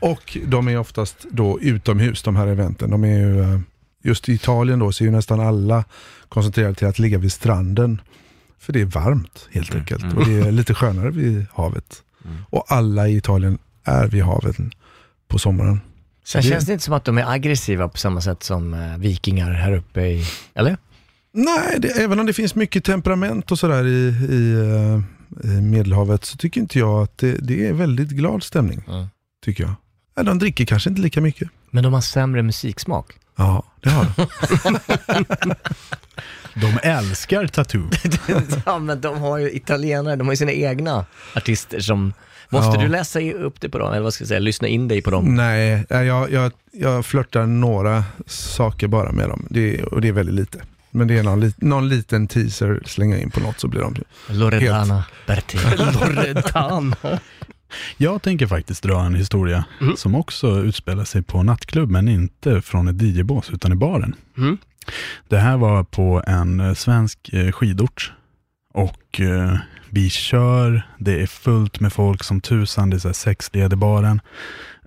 Och 0.00 0.36
de 0.46 0.68
är 0.68 0.78
oftast 0.78 1.26
då 1.30 1.60
utomhus, 1.60 2.22
de 2.22 2.36
här 2.36 2.46
eventen. 2.46 2.90
De 2.90 3.04
är 3.04 3.18
ju, 3.18 3.40
eh, 3.40 3.60
just 4.02 4.28
i 4.28 4.32
Italien 4.32 4.78
då 4.78 4.92
så 4.92 5.04
är 5.04 5.06
ju 5.06 5.12
nästan 5.12 5.40
alla 5.40 5.84
koncentrerade 6.28 6.74
till 6.74 6.86
att 6.86 6.98
ligga 6.98 7.18
vid 7.18 7.32
stranden. 7.32 8.00
För 8.58 8.72
det 8.72 8.80
är 8.80 8.84
varmt 8.84 9.48
helt 9.52 9.74
enkelt. 9.74 10.16
Och 10.16 10.26
det 10.26 10.34
är 10.34 10.52
lite 10.52 10.74
skönare 10.74 11.10
vid 11.10 11.46
havet. 11.52 12.02
Och 12.50 12.64
alla 12.68 13.08
i 13.08 13.16
Italien 13.16 13.58
är 13.84 14.06
vid 14.06 14.22
havet 14.22 14.56
på 15.28 15.38
sommaren. 15.38 15.80
Sen 16.24 16.42
Det- 16.42 16.48
känns 16.48 16.64
det 16.66 16.72
inte 16.72 16.84
som 16.84 16.94
att 16.94 17.04
de 17.04 17.18
är 17.18 17.30
aggressiva 17.30 17.88
på 17.88 17.98
samma 17.98 18.20
sätt 18.20 18.42
som 18.42 18.74
eh, 18.74 18.96
vikingar 18.98 19.52
här 19.52 19.72
uppe 19.72 20.00
i, 20.06 20.24
eller? 20.54 20.76
Nej, 21.32 21.76
det, 21.78 21.88
även 21.88 22.20
om 22.20 22.26
det 22.26 22.32
finns 22.32 22.54
mycket 22.54 22.84
temperament 22.84 23.50
och 23.52 23.58
sådär 23.58 23.86
i, 23.86 24.08
i, 24.30 24.52
eh, 24.54 25.50
i 25.50 25.60
Medelhavet 25.60 26.24
så 26.24 26.36
tycker 26.36 26.60
inte 26.60 26.78
jag 26.78 27.02
att 27.02 27.18
det, 27.18 27.32
det 27.32 27.66
är 27.68 27.72
väldigt 27.72 28.08
glad 28.10 28.42
stämning. 28.42 28.82
Mm. 28.88 29.06
Tycker 29.44 29.64
jag. 29.64 29.72
Ja, 30.16 30.22
de 30.22 30.38
dricker 30.38 30.64
kanske 30.64 30.90
inte 30.90 31.02
lika 31.02 31.20
mycket. 31.20 31.48
Men 31.70 31.84
de 31.84 31.92
har 31.94 32.00
sämre 32.00 32.42
musiksmak. 32.42 33.12
Ja, 33.36 33.62
det 33.82 33.90
har 33.90 34.06
de. 34.16 35.54
De 36.60 36.78
älskar 36.88 37.46
tattoo. 37.46 37.90
ja, 38.66 38.78
men 38.78 39.00
de 39.00 39.18
har 39.18 39.38
ju 39.38 39.50
italienare, 39.52 40.16
de 40.16 40.26
har 40.26 40.32
ju 40.32 40.36
sina 40.36 40.52
egna 40.52 41.04
artister 41.36 41.80
som... 41.80 42.12
Måste 42.48 42.76
Ja. 42.76 42.82
du 42.82 42.88
läsa 42.88 43.20
upp 43.20 43.60
dig 43.60 43.70
på 43.70 43.78
dem, 43.78 43.92
eller 43.92 44.00
vad 44.02 44.14
ska 44.14 44.22
jag 44.22 44.28
säga, 44.28 44.40
lyssna 44.40 44.68
in 44.68 44.88
dig 44.88 45.02
på 45.02 45.10
dem? 45.10 45.34
Nej, 45.34 45.84
jag, 45.88 46.30
jag, 46.32 46.52
jag 46.72 47.06
flörtar 47.06 47.46
några 47.46 48.04
saker 48.26 48.88
bara 48.88 49.12
med 49.12 49.28
dem. 49.28 49.46
Det, 49.50 49.82
och 49.82 50.00
det 50.00 50.08
är 50.08 50.12
väldigt 50.12 50.34
lite. 50.34 50.58
Men 50.90 51.08
det 51.08 51.18
är 51.18 51.22
någon, 51.22 51.52
någon 51.56 51.88
liten 51.88 52.28
teaser, 52.28 52.82
slänga 52.86 53.18
in 53.18 53.30
på 53.30 53.40
något 53.40 53.60
så 53.60 53.68
blir 53.68 53.80
de... 53.80 53.94
Loredana 54.28 55.04
Bertini. 55.26 55.62
Loredan. 55.78 56.94
Jag 57.96 58.22
tänker 58.22 58.46
faktiskt 58.46 58.82
dra 58.82 59.00
en 59.00 59.14
historia 59.14 59.64
som 59.96 60.14
också 60.14 60.60
utspelar 60.60 61.04
sig 61.04 61.22
på 61.22 61.42
nattklubb, 61.42 61.90
men 61.90 62.08
inte 62.08 62.62
från 62.62 62.88
ett 62.88 63.02
DJ-bås, 63.02 63.50
utan 63.50 63.72
i 63.72 63.76
baren. 63.76 64.14
Mm. 64.38 64.58
Det 65.28 65.38
här 65.38 65.56
var 65.56 65.84
på 65.84 66.22
en 66.26 66.74
svensk 66.74 67.28
eh, 67.32 67.52
skidort. 67.52 68.12
Och 68.74 69.20
eh, 69.20 69.58
vi 69.90 70.10
kör, 70.10 70.82
det 70.98 71.22
är 71.22 71.26
fullt 71.26 71.80
med 71.80 71.92
folk 71.92 72.24
som 72.24 72.40
tusan, 72.40 72.90
det 72.90 73.04
är 73.04 73.12
sexled 73.12 73.72
i 73.72 73.76
baren. 73.76 74.20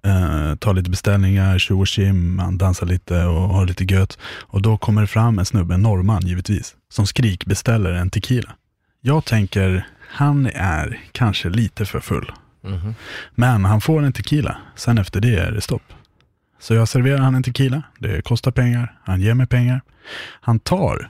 Eh, 0.04 0.56
tar 0.56 0.74
lite 0.74 0.90
beställningar, 0.90 1.60
tjo 1.60 1.80
och 1.80 1.88
tjim, 1.88 2.36
man 2.36 2.58
dansar 2.58 2.86
lite 2.86 3.26
och 3.26 3.42
har 3.50 3.66
lite 3.66 3.84
gött. 3.84 4.18
Och 4.42 4.62
då 4.62 4.78
kommer 4.78 5.02
det 5.02 5.08
fram 5.08 5.40
en 5.40 5.46
snubbe, 5.46 5.74
en 5.74 5.82
norrman 5.82 6.22
givetvis, 6.26 6.76
som 6.90 7.08
skrikbeställer 7.08 7.92
en 7.92 8.10
tequila. 8.10 8.50
Jag 9.02 9.26
tänker, 9.26 9.88
han 10.10 10.46
är 10.54 11.00
kanske 11.12 11.50
lite 11.50 11.86
för 11.86 12.00
full. 12.00 12.32
Mhm. 12.62 12.96
Men 13.36 13.66
han 13.66 13.82
får 13.82 14.02
en 14.04 14.14
tequila, 14.14 14.58
sen 14.76 14.98
efter 14.98 15.20
det 15.22 15.36
är 15.40 15.52
det 15.52 15.62
stopp. 15.62 15.94
Så 16.60 16.74
jag 16.74 16.88
serverar 16.88 17.18
han 17.18 17.36
en 17.36 17.44
tequila, 17.44 17.82
det 18.00 18.22
kostar 18.22 18.52
pengar, 18.52 18.96
han 19.04 19.22
ger 19.22 19.34
mig 19.34 19.48
pengar. 19.48 19.82
Han 20.42 20.60
tar 20.60 21.10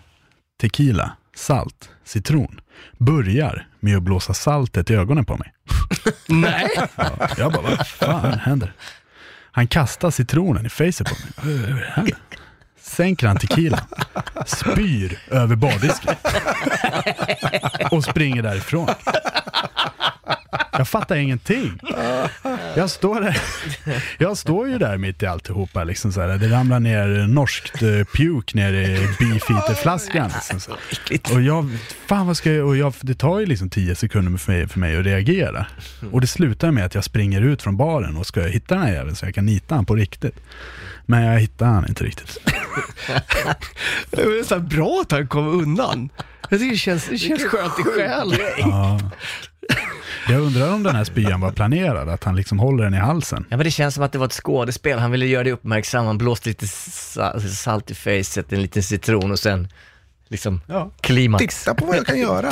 tequila, 0.62 1.12
salt, 1.36 1.90
citron, 2.04 2.60
börjar 2.98 3.68
med 3.80 3.98
att 3.98 4.04
blåsa 4.04 4.34
saltet 4.34 4.90
i 4.90 4.96
ögonen 4.96 5.26
på 5.26 5.38
mig. 5.38 5.54
Nej. 6.28 6.70
Ja, 6.96 7.10
jag 7.38 7.52
bara, 7.54 7.62
vad 7.62 7.88
fan 7.88 8.40
händer? 8.40 8.74
Han 9.52 9.68
kastar 9.68 10.12
citronen 10.12 10.66
i 10.66 10.70
facet 10.70 11.08
på 11.08 11.16
mig. 11.16 11.60
Vad 11.62 11.70
är 11.70 11.74
det 11.74 11.92
här? 11.94 12.10
Sänker 12.82 13.28
han 13.28 13.38
tequila, 13.38 13.80
spyr 14.46 15.20
över 15.32 15.56
bardisken 15.56 16.16
och 17.92 18.04
springer 18.04 18.42
därifrån. 18.44 18.88
Jag 20.80 20.88
fattar 20.88 21.16
ingenting. 21.16 21.80
Jag 22.76 22.90
står, 22.90 23.22
där, 23.22 23.42
jag 24.18 24.38
står 24.38 24.68
ju 24.68 24.78
där 24.78 24.98
mitt 24.98 25.24
i 25.24 25.26
alltihopa. 25.26 25.84
Liksom 25.84 26.14
så 26.14 26.22
här. 26.22 26.28
Det 26.28 26.48
ramlar 26.48 26.80
ner 26.80 27.28
norskt 27.28 27.82
eh, 27.82 27.90
puke 27.90 28.58
ner 28.58 28.74
i 28.74 29.08
beefeater-flaskan. 29.20 30.32
Liksom 30.36 30.60
så. 30.60 30.72
Och 31.36 31.42
jag, 31.42 31.78
fan 32.08 32.28
vad 32.28 32.38
ska 32.38 32.52
jag, 32.52 32.68
och 32.68 32.78
jag, 32.78 32.94
det 33.02 33.16
tar 33.16 33.40
ju 33.40 33.46
liksom 33.46 33.70
tio 33.70 33.96
sekunder 33.96 34.38
för 34.38 34.52
mig, 34.52 34.68
för 34.68 34.80
mig 34.80 34.98
att 34.98 35.06
reagera. 35.06 35.66
Och 36.12 36.22
det 36.22 36.28
slutar 36.28 36.72
med 36.72 36.86
att 36.86 36.96
jag 36.96 37.04
springer 37.04 37.42
ut 37.42 37.62
från 37.62 37.78
baren 37.78 38.18
och 38.18 38.28
ska 38.28 38.42
hitta 38.42 38.76
den 38.76 38.84
här 38.84 38.94
jäveln 38.94 39.16
så 39.16 39.26
jag 39.26 39.36
kan 39.36 39.46
nita 39.46 39.76
han 39.76 39.86
på 39.86 39.96
riktigt. 39.96 40.36
Men 41.06 41.24
jag 41.24 41.40
hittar 41.40 41.66
han 41.66 41.88
inte 41.88 42.04
riktigt. 42.04 42.38
Det 44.12 44.22
är 44.22 44.44
så 44.44 44.56
här 44.56 44.62
bra 44.62 45.02
att 45.02 45.12
han 45.12 45.28
kom 45.28 45.48
undan. 45.48 46.10
Jag 46.50 46.60
tycker 46.60 46.72
det 46.72 46.78
känns, 46.78 47.06
det 47.06 47.18
känns 47.18 47.44
skönt 47.44 47.80
i 47.80 47.84
själen. 47.84 48.40
Ja. 48.58 49.00
Jag 50.30 50.42
undrar 50.42 50.74
om 50.74 50.84
den 50.84 50.96
här 50.96 51.04
spyan 51.04 51.42
var 51.42 51.52
planerad, 51.52 52.10
att 52.10 52.24
han 52.24 52.36
liksom 52.36 52.60
håller 52.60 52.84
den 52.84 52.94
i 52.94 52.98
halsen. 52.98 53.46
Ja 53.50 53.58
men 53.58 53.64
det 53.64 53.72
känns 53.72 53.96
som 53.96 54.04
att 54.04 54.12
det 54.12 54.18
var 54.18 54.26
ett 54.26 54.34
skådespel, 54.34 55.00
han 55.00 55.12
ville 55.12 55.26
göra 55.26 55.44
dig 55.44 55.54
uppmärksam, 55.54 56.06
han 56.06 56.18
blåste 56.18 56.50
lite 56.50 56.68
sa- 56.68 57.40
salt 57.40 57.92
i 57.92 57.96
facet, 57.96 58.54
en 58.54 58.62
liten 58.62 58.84
citron 58.84 59.32
och 59.32 59.40
sen 59.40 59.68
liksom 60.28 60.62
Ja. 60.68 60.92
klimax. 61.02 61.60
Titta 61.60 61.76
på 61.76 61.86
vad 61.86 61.96
jag 61.98 62.06
kan 62.06 62.20
göra. 62.30 62.52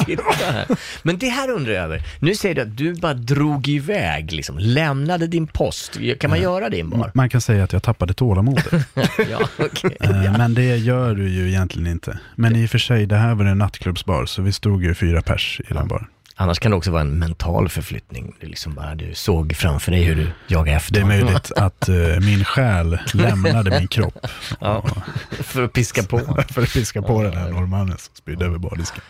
Men 1.04 1.18
det 1.18 1.30
här 1.30 1.50
undrar 1.50 1.74
jag 1.74 1.84
över. 1.84 2.02
Nu 2.20 2.36
säger 2.36 2.56
du 2.56 2.62
att 2.62 2.78
du 2.78 2.94
bara 2.94 3.14
drog 3.14 3.68
iväg, 3.68 4.32
liksom, 4.32 4.58
lämnade 4.60 5.28
din 5.28 5.48
post. 5.48 5.98
Kan 6.20 6.30
man 6.30 6.42
göra 6.42 6.70
det 6.70 6.78
i 6.78 6.80
en 6.80 6.90
bar? 6.90 7.12
Man 7.14 7.30
kan 7.30 7.42
säga 7.42 7.64
att 7.64 7.74
jag 7.74 7.84
tappade 7.84 8.14
tålamodet. 8.14 8.68
Ja, 9.32 9.40
okej. 9.60 9.98
Eh, 10.00 10.38
Men 10.38 10.54
det 10.54 10.78
gör 10.78 11.16
du 11.16 11.30
ju 11.30 11.48
egentligen 11.48 11.88
inte. 11.92 12.20
Men 12.36 12.56
i 12.56 12.66
och 12.66 12.70
för 12.70 12.78
sig, 12.78 13.06
det 13.06 13.16
här 13.18 13.36
var 13.36 13.46
en 13.46 13.58
nattklubbsbar, 13.58 14.26
så 14.26 14.42
vi 14.42 14.52
stod 14.52 14.84
ju 14.84 14.94
fyra 14.96 15.22
pers 15.22 15.62
i 15.70 15.74
den 15.74 15.88
baren. 15.88 16.08
Annars 16.40 16.60
kan 16.60 16.72
det 16.72 16.78
också 16.78 16.92
vara 16.92 17.02
en 17.02 17.20
mental 17.20 17.70
förflyttning. 17.70 18.36
Det 18.40 18.46
är 18.46 18.50
liksom 18.50 18.74
bara 18.76 18.96
du 18.96 19.14
såg 19.14 19.56
framför 19.56 19.92
dig 19.92 20.04
hur 20.04 20.16
du 20.16 20.28
jagade 20.48 20.78
efter 20.78 20.94
Det 20.94 21.00
är 21.00 21.06
möjligt 21.06 21.52
att 21.56 21.90
eh, 21.90 21.96
min 22.22 22.46
själ 22.46 23.00
lämnade 23.14 23.80
min 23.80 23.88
kropp 23.88 24.28
Ja, 24.60 24.86
för 25.30 25.64
att 25.64 25.74
piska 25.74 26.04
på. 26.04 26.20
för 26.50 26.62
att 26.62 26.74
piska 26.74 27.02
på 27.02 27.24
den 27.24 27.38
här 27.38 27.50
norrmannen 27.50 27.98
som 27.98 28.16
spydde 28.16 28.46
över 28.46 28.58
bardisken. 28.58 29.02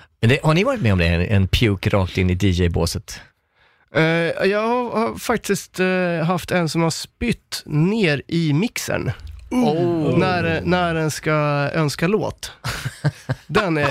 Har 0.44 0.54
ni 0.54 0.64
varit 0.64 0.82
med 0.82 0.94
om 0.94 1.00
det? 1.00 1.08
En, 1.08 1.22
en 1.22 1.48
puke 1.48 1.90
rakt 1.90 2.18
in 2.18 2.30
i 2.30 2.34
DJ-båset? 2.34 3.22
Eh, 3.96 4.04
jag 4.48 4.68
har, 4.68 5.00
har 5.00 5.20
faktiskt 5.20 5.80
eh, 5.80 6.26
haft 6.26 6.52
en 6.52 6.70
som 6.70 6.82
har 6.82 6.90
spytt 6.90 7.64
ner 7.66 8.22
i 8.28 8.54
mixern. 8.54 9.12
Oh. 9.50 10.18
När, 10.18 10.62
när 10.62 10.93
den 10.93 11.12
ska 11.12 11.32
önska 11.74 12.08
låt. 12.08 12.52
Den 13.48 13.78
är, 13.78 13.84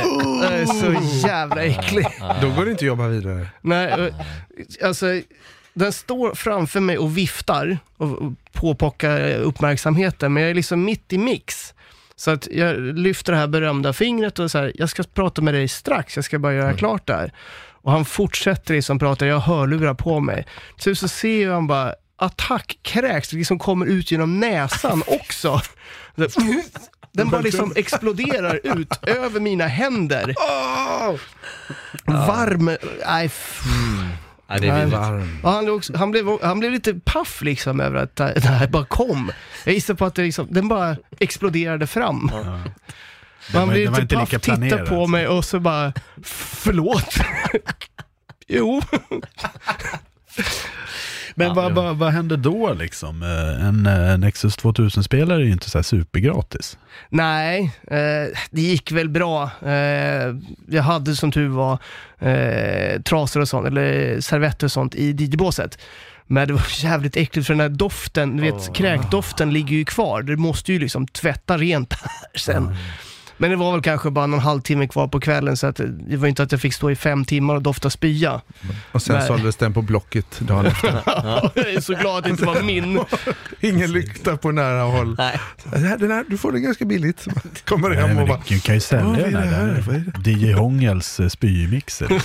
är 0.52 0.66
så 0.66 1.26
jävla 1.26 1.64
äcklig. 1.64 2.06
Då 2.40 2.50
går 2.50 2.64
det 2.64 2.70
inte 2.70 2.84
att 2.84 2.88
jobba 2.88 3.08
vidare. 3.08 3.46
Nej, 3.60 3.86
eh, 3.86 4.14
alltså, 4.84 5.06
den 5.74 5.92
står 5.92 6.34
framför 6.34 6.80
mig 6.80 6.98
och 6.98 7.18
viftar 7.18 7.78
och 7.96 8.22
och 8.22 8.32
påpockar 8.52 9.34
uppmärksamheten, 9.34 10.32
men 10.32 10.42
jag 10.42 10.50
är 10.50 10.54
liksom 10.54 10.84
mitt 10.84 11.12
i 11.12 11.18
mix. 11.18 11.74
Så 12.16 12.30
att 12.30 12.48
jag 12.50 12.80
lyfter 12.80 13.32
det 13.32 13.38
här 13.38 13.46
berömda 13.46 13.92
fingret 13.92 14.38
och 14.38 14.50
så 14.50 14.58
här, 14.58 14.72
jag 14.74 14.88
ska 14.88 15.02
prata 15.02 15.42
med 15.42 15.54
dig 15.54 15.68
strax, 15.68 16.16
jag 16.16 16.24
ska 16.24 16.38
bara 16.38 16.54
göra 16.54 16.72
klart 16.72 17.06
det 17.06 17.14
här. 17.14 17.32
Och 17.86 17.92
han 17.92 18.04
fortsätter 18.04 18.74
liksom 18.74 18.98
prata, 18.98 19.26
jag 19.26 19.38
har 19.38 19.56
hörlurar 19.56 19.94
på 19.94 20.20
mig. 20.20 20.46
Så, 20.76 20.94
så 20.94 21.08
ser 21.08 21.42
jag 21.42 21.52
han 21.52 21.66
bara, 21.66 21.94
attackkräks, 22.16 23.28
det 23.28 23.36
liksom 23.36 23.58
kommer 23.58 23.86
ut 23.86 24.10
genom 24.10 24.40
näsan 24.40 25.02
också. 25.06 25.60
Så- 26.30 26.40
Den 27.12 27.28
bara 27.30 27.40
liksom 27.40 27.72
exploderar 27.76 28.60
ut 28.78 28.98
över 29.02 29.40
mina 29.40 29.66
händer. 29.66 30.34
Varm, 32.04 32.64
nej, 33.06 33.30
Ja, 34.48 34.58
det 34.58 34.66
är 34.68 34.72
Nej. 34.72 34.80
vidrigt. 34.84 34.92
Varm. 35.00 35.38
Ja, 35.42 35.50
han, 35.50 35.64
blev 35.64 35.74
också, 35.74 35.96
han, 35.96 36.10
blev, 36.10 36.42
han 36.42 36.60
blev 36.60 36.72
lite 36.72 36.94
paff 36.94 37.42
liksom 37.42 37.80
över 37.80 37.98
att 38.02 38.16
det 38.16 38.40
här 38.40 38.68
bara 38.68 38.84
kom. 38.84 39.32
Jag 39.64 39.74
gissar 39.74 39.94
på 39.94 40.04
att 40.04 40.14
det 40.14 40.22
liksom, 40.22 40.46
den 40.50 40.68
bara 40.68 40.96
exploderade 41.18 41.86
fram. 41.86 42.30
Det 43.52 43.66
blev 43.66 43.90
var 43.90 44.00
lite 44.00 44.16
paff, 44.16 44.32
lika 44.32 44.38
planerat. 44.38 44.88
på 44.88 45.06
mig 45.06 45.28
och 45.28 45.44
så 45.44 45.60
bara, 45.60 45.92
förlåt. 46.24 47.14
jo. 48.46 48.82
Men 51.38 51.54
vad, 51.54 51.72
vad, 51.74 51.96
vad 51.96 52.12
hände 52.12 52.36
då 52.36 52.74
liksom? 52.74 53.22
Eh, 53.22 53.66
En, 53.66 53.86
eh, 53.86 54.18
Nexus 54.18 54.58
2000-spelare 54.58 55.38
är 55.42 55.44
ju 55.44 55.52
inte 55.52 55.70
så 55.70 55.78
här 55.78 55.82
supergratis. 55.82 56.78
Nej, 57.08 57.72
eh, 57.90 58.38
det 58.50 58.60
gick 58.60 58.92
väl 58.92 59.08
bra. 59.08 59.50
Eh, 59.62 60.34
jag 60.68 60.82
hade 60.82 61.16
som 61.16 61.32
tur 61.32 61.48
var 61.48 61.78
eh, 62.18 63.00
trasor 63.02 63.40
och 63.40 63.48
sånt, 63.48 63.66
eller 63.66 64.20
servetter 64.20 64.66
och 64.66 64.72
sånt 64.72 64.94
i 64.94 65.10
DJ-båset. 65.12 65.78
Men 66.26 66.48
det 66.48 66.54
var 66.54 66.66
jävligt 66.84 67.16
äckligt 67.16 67.46
för 67.46 67.54
den 67.54 67.60
här 67.60 67.68
doften, 67.68 68.36
du 68.36 68.42
vet 68.42 68.74
kräkdoften 68.74 69.52
ligger 69.52 69.76
ju 69.76 69.84
kvar. 69.84 70.22
Du 70.22 70.36
måste 70.36 70.72
ju 70.72 70.78
liksom 70.78 71.06
tvätta 71.06 71.58
rent 71.58 71.92
här 71.92 72.38
sen. 72.38 72.76
Men 73.38 73.50
det 73.50 73.56
var 73.56 73.72
väl 73.72 73.82
kanske 73.82 74.10
bara 74.10 74.26
någon 74.26 74.40
halvtimme 74.40 74.88
kvar 74.88 75.08
på 75.08 75.20
kvällen 75.20 75.56
så 75.56 75.66
att 75.66 75.80
det 76.08 76.16
var 76.16 76.28
inte 76.28 76.42
att 76.42 76.52
jag 76.52 76.60
fick 76.60 76.74
stå 76.74 76.90
i 76.90 76.96
fem 76.96 77.24
timmar 77.24 77.54
och 77.54 77.62
dofta 77.62 77.90
spya. 77.90 78.40
Och 78.92 79.02
sen 79.02 79.16
Nej. 79.16 79.26
såldes 79.26 79.56
den 79.56 79.72
på 79.72 79.82
Blocket 79.82 80.40
dagen 80.40 80.66
efter. 80.66 80.92
jag 81.54 81.74
är 81.74 81.80
så 81.80 81.94
glad 81.94 82.18
att 82.18 82.24
det 82.24 82.30
inte 82.30 82.44
var 82.44 82.62
min. 82.62 83.00
Ingen 83.60 83.92
lykta 83.92 84.36
på 84.36 84.52
nära 84.52 84.82
håll. 84.82 85.14
Nej. 85.18 85.40
Den 85.98 86.10
här, 86.10 86.24
du 86.28 86.38
får 86.38 86.52
den 86.52 86.62
ganska 86.62 86.84
billigt. 86.84 87.26
Kommer 87.64 87.90
hem 87.90 88.08
men 88.08 88.18
och 88.18 88.28
bara, 88.28 88.40
du, 88.48 88.60
kan 88.60 88.74
ju 88.74 88.80
sälja 88.80 89.22
den 89.22 89.32
det 89.32 89.38
här. 89.38 90.04
DJ 90.24 90.52
Hångels 90.52 91.20
eh, 91.20 91.28
spymixer. 91.28 92.08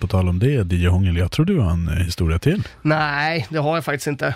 På 0.00 0.06
tal 0.06 0.28
om 0.28 0.38
det, 0.38 0.72
DJ 0.72 0.86
Hångel, 0.86 1.16
jag 1.16 1.30
tror 1.30 1.46
du 1.46 1.58
har 1.58 1.70
en 1.70 1.88
eh, 1.88 1.94
historia 1.94 2.38
till. 2.38 2.62
Nej, 2.82 3.46
det 3.50 3.58
har 3.58 3.74
jag 3.74 3.84
faktiskt 3.84 4.06
inte. 4.06 4.34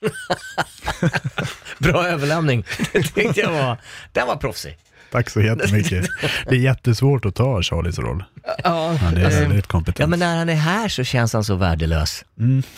Bra 1.78 2.06
överlämning. 2.08 2.64
Det 2.92 3.02
tänkte 3.02 3.40
jag 3.40 3.52
var, 3.52 3.76
den 4.12 4.26
var 4.26 4.36
proffsig. 4.36 4.78
Tack 5.10 5.30
så 5.30 5.40
jättemycket. 5.40 6.06
Det 6.48 6.54
är 6.54 6.58
jättesvårt 6.60 7.24
att 7.24 7.34
ta 7.34 7.62
Charlies 7.62 7.98
roll. 7.98 8.24
Ja, 8.64 8.92
Han 8.92 9.16
är 9.16 9.24
alltså, 9.24 9.40
väldigt 9.40 9.66
kompetent. 9.66 9.98
Ja, 9.98 10.06
men 10.06 10.18
när 10.18 10.36
han 10.36 10.48
är 10.48 10.54
här 10.54 10.88
så 10.88 11.04
känns 11.04 11.32
han 11.32 11.44
så 11.44 11.54
värdelös. 11.54 12.24
Mm. 12.38 12.62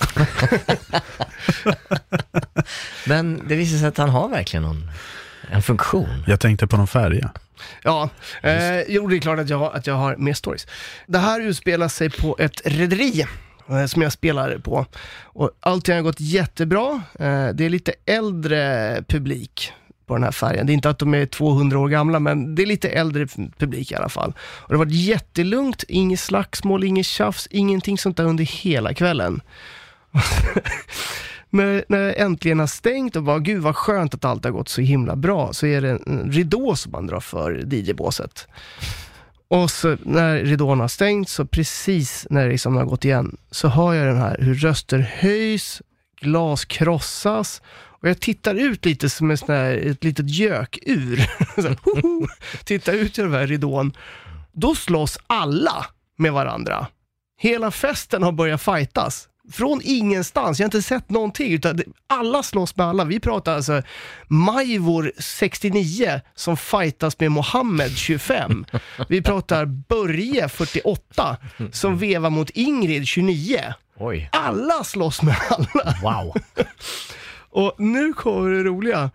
Men 3.07 3.43
det 3.49 3.57
visar 3.57 3.79
sig 3.79 3.89
att 3.89 3.97
han 3.99 4.09
har 4.09 4.29
verkligen 4.29 4.63
någon, 4.63 4.91
en 5.51 5.63
funktion. 5.63 6.25
Jag 6.27 6.41
tänkte 6.41 6.67
på 6.67 6.77
någon 6.77 6.87
färja. 6.87 7.31
Ja, 7.83 8.11
eh, 8.43 8.81
jo 8.89 9.07
det 9.09 9.17
är 9.17 9.21
klart 9.21 9.39
att 9.39 9.49
jag, 9.49 9.59
har- 9.59 9.71
att 9.73 9.87
jag 9.87 9.95
har 9.95 10.17
mer 10.17 10.35
stories. 10.35 10.67
Det 11.07 11.19
här 11.19 11.41
utspelar 11.41 11.89
sig 11.89 12.11
på 12.11 12.37
ett 12.39 12.61
rederi 12.65 13.27
Eh, 13.71 13.87
som 13.87 14.03
jag 14.03 14.13
spelar 14.13 14.59
på. 14.59 14.87
Och 15.23 15.51
allting 15.61 15.95
har 15.95 16.03
gått 16.03 16.21
jättebra. 16.21 17.03
Eh, 17.19 17.49
det 17.49 17.65
är 17.65 17.71
lite 17.71 17.95
äldre 18.07 19.05
publik 19.09 19.73
på 20.07 20.15
den 20.15 20.25
här 20.25 20.33
färgen. 20.33 20.67
Det 20.67 20.73
är 20.73 20.75
inte 20.75 20.91
att 20.91 20.99
de 20.99 21.15
är 21.15 21.27
200 21.27 21.79
år 21.79 21.89
gamla, 21.89 22.21
men 22.21 22.55
det 22.55 22.63
är 22.63 22.67
lite 22.67 22.89
äldre 22.89 23.27
publik 23.59 23.93
i 23.93 23.95
alla 23.95 24.09
fall. 24.09 24.33
Och 24.39 24.69
det 24.69 24.75
har 24.75 24.85
varit 24.85 24.95
jättelugnt, 24.95 25.85
inget 25.89 26.21
slagsmål, 26.21 26.85
inget 26.85 27.07
tjafs, 27.07 27.49
ingenting 27.51 27.99
sånt 27.99 28.17
där 28.17 28.25
under 28.25 28.45
hela 28.45 28.95
kvällen. 28.95 29.41
när, 31.51 31.85
när 31.89 31.99
jag 31.99 32.19
äntligen 32.19 32.59
har 32.59 32.67
stängt 32.67 33.17
och 33.17 33.23
bara, 33.23 33.39
gud 33.39 33.63
vad 33.63 33.77
skönt 33.77 34.15
att 34.15 34.25
allt 34.25 34.45
har 34.45 34.51
gått 34.51 34.69
så 34.69 34.81
himla 34.81 35.17
bra, 35.17 35.53
så 35.53 35.67
är 35.67 35.81
det 35.81 35.91
en 35.91 36.33
ridå 36.33 36.77
som 36.77 36.93
man 36.93 37.07
drar 37.07 37.21
för 37.21 37.75
DJ-båset. 37.75 38.49
Och 39.51 39.71
så 39.71 39.97
när 40.03 40.39
ridån 40.39 40.81
har 40.81 40.89
stängt, 40.89 41.29
så 41.29 41.47
precis 41.47 42.27
när 42.31 42.45
det 42.45 42.51
liksom 42.53 42.77
har 42.77 42.85
gått 42.85 43.05
igen, 43.05 43.37
så 43.51 43.69
hör 43.69 43.95
jag 43.95 44.07
den 44.07 44.23
här 44.23 44.37
hur 44.41 44.55
röster 44.55 44.99
höjs, 44.99 45.83
glas 46.21 46.65
krossas, 46.65 47.63
och 48.01 48.09
jag 48.09 48.21
tittar 48.21 48.55
ut 48.55 48.85
lite 48.85 49.11
som 49.11 49.31
en 49.31 49.39
sån 49.39 49.55
här, 49.55 49.77
ett 49.77 50.05
litet 50.05 50.31
gökur. 50.31 51.27
Tittar 52.65 52.93
ut 52.93 53.19
i 53.19 53.23
den 53.23 53.33
här 53.33 53.47
ridån. 53.47 53.93
Då 54.53 54.75
slåss 54.75 55.19
alla 55.27 55.87
med 56.17 56.33
varandra. 56.33 56.87
Hela 57.39 57.71
festen 57.71 58.23
har 58.23 58.33
börjat 58.33 58.63
fightas. 58.63 59.29
Från 59.53 59.81
ingenstans, 59.85 60.59
jag 60.59 60.65
har 60.65 60.69
inte 60.69 60.83
sett 60.83 61.11
någonting, 61.11 61.53
utan 61.53 61.81
alla 62.07 62.43
slåss 62.43 62.77
med 62.77 62.87
alla. 62.87 63.05
Vi 63.05 63.21
pratar 63.21 63.55
alltså 63.55 63.83
Majvor 64.29 65.13
69 65.19 66.21
som 66.35 66.57
fightas 66.57 67.21
med 67.21 67.31
Mohammed 67.33 67.97
25. 67.97 68.65
Vi 69.09 69.23
pratar 69.23 69.65
Börje 69.67 70.49
48 70.49 71.37
som 71.73 71.99
vevar 71.99 72.31
mot 72.31 72.51
Ingrid 72.51 73.07
29. 73.07 73.61
Oj, 73.97 74.29
Alla 74.33 74.85
slåss 74.85 75.23
med 75.23 75.37
alla. 75.51 75.95
wow. 76.03 76.35
Och 77.51 77.75
nu 77.79 78.13
kommer 78.13 78.51
det 78.51 78.63
roliga. 78.63 79.11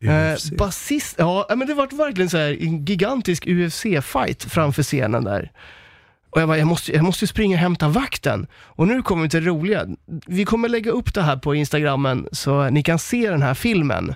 Eh, 0.00 0.34
UFC. 0.34 0.50
basist, 0.50 1.14
ja 1.18 1.46
men 1.56 1.66
det 1.68 1.74
var 1.74 1.86
verkligen 1.96 2.30
så 2.30 2.36
här 2.36 2.62
en 2.62 2.84
gigantisk 2.84 3.46
UFC-fight 3.46 4.48
framför 4.48 4.82
scenen 4.82 5.24
där. 5.24 5.50
Och 6.34 6.40
jag 6.40 6.48
bara, 6.48 6.58
jag 6.58 6.66
måste, 6.66 6.92
jag 6.92 7.04
måste 7.04 7.26
springa 7.26 7.56
och 7.56 7.60
hämta 7.60 7.88
vakten. 7.88 8.46
Och 8.54 8.88
nu 8.88 9.02
kommer 9.02 9.22
vi 9.22 9.28
till 9.28 9.44
det 9.44 9.50
roliga. 9.50 9.86
Vi 10.26 10.44
kommer 10.44 10.68
lägga 10.68 10.90
upp 10.90 11.14
det 11.14 11.22
här 11.22 11.36
på 11.36 11.54
Instagrammen 11.54 12.28
så 12.32 12.70
ni 12.70 12.82
kan 12.82 12.98
se 12.98 13.30
den 13.30 13.42
här 13.42 13.54
filmen. 13.54 14.14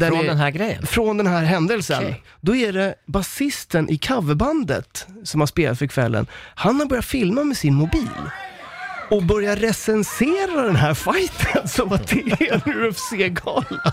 Från 0.00 0.18
det- 0.18 0.26
den 0.26 0.36
här 0.36 0.50
grejen? 0.50 0.86
Från 0.86 1.16
den 1.16 1.26
här 1.26 1.42
händelsen. 1.44 1.98
Okej. 2.04 2.22
Då 2.40 2.56
är 2.56 2.72
det 2.72 2.94
basisten 3.06 3.90
i 3.90 3.98
coverbandet 3.98 5.06
som 5.24 5.40
har 5.40 5.46
spelat 5.46 5.78
för 5.78 5.86
kvällen. 5.86 6.26
Han 6.54 6.80
har 6.80 6.86
börjat 6.86 7.04
filma 7.04 7.44
med 7.44 7.56
sin 7.56 7.74
mobil 7.74 8.08
och 9.10 9.22
börjar 9.22 9.56
recensera 9.56 10.62
den 10.62 10.76
här 10.76 10.94
fighten 10.94 11.68
som 11.68 11.92
att 11.92 12.08
det 12.08 12.18
är 12.18 12.52
en 12.54 12.86
UFC-gala. 12.86 13.92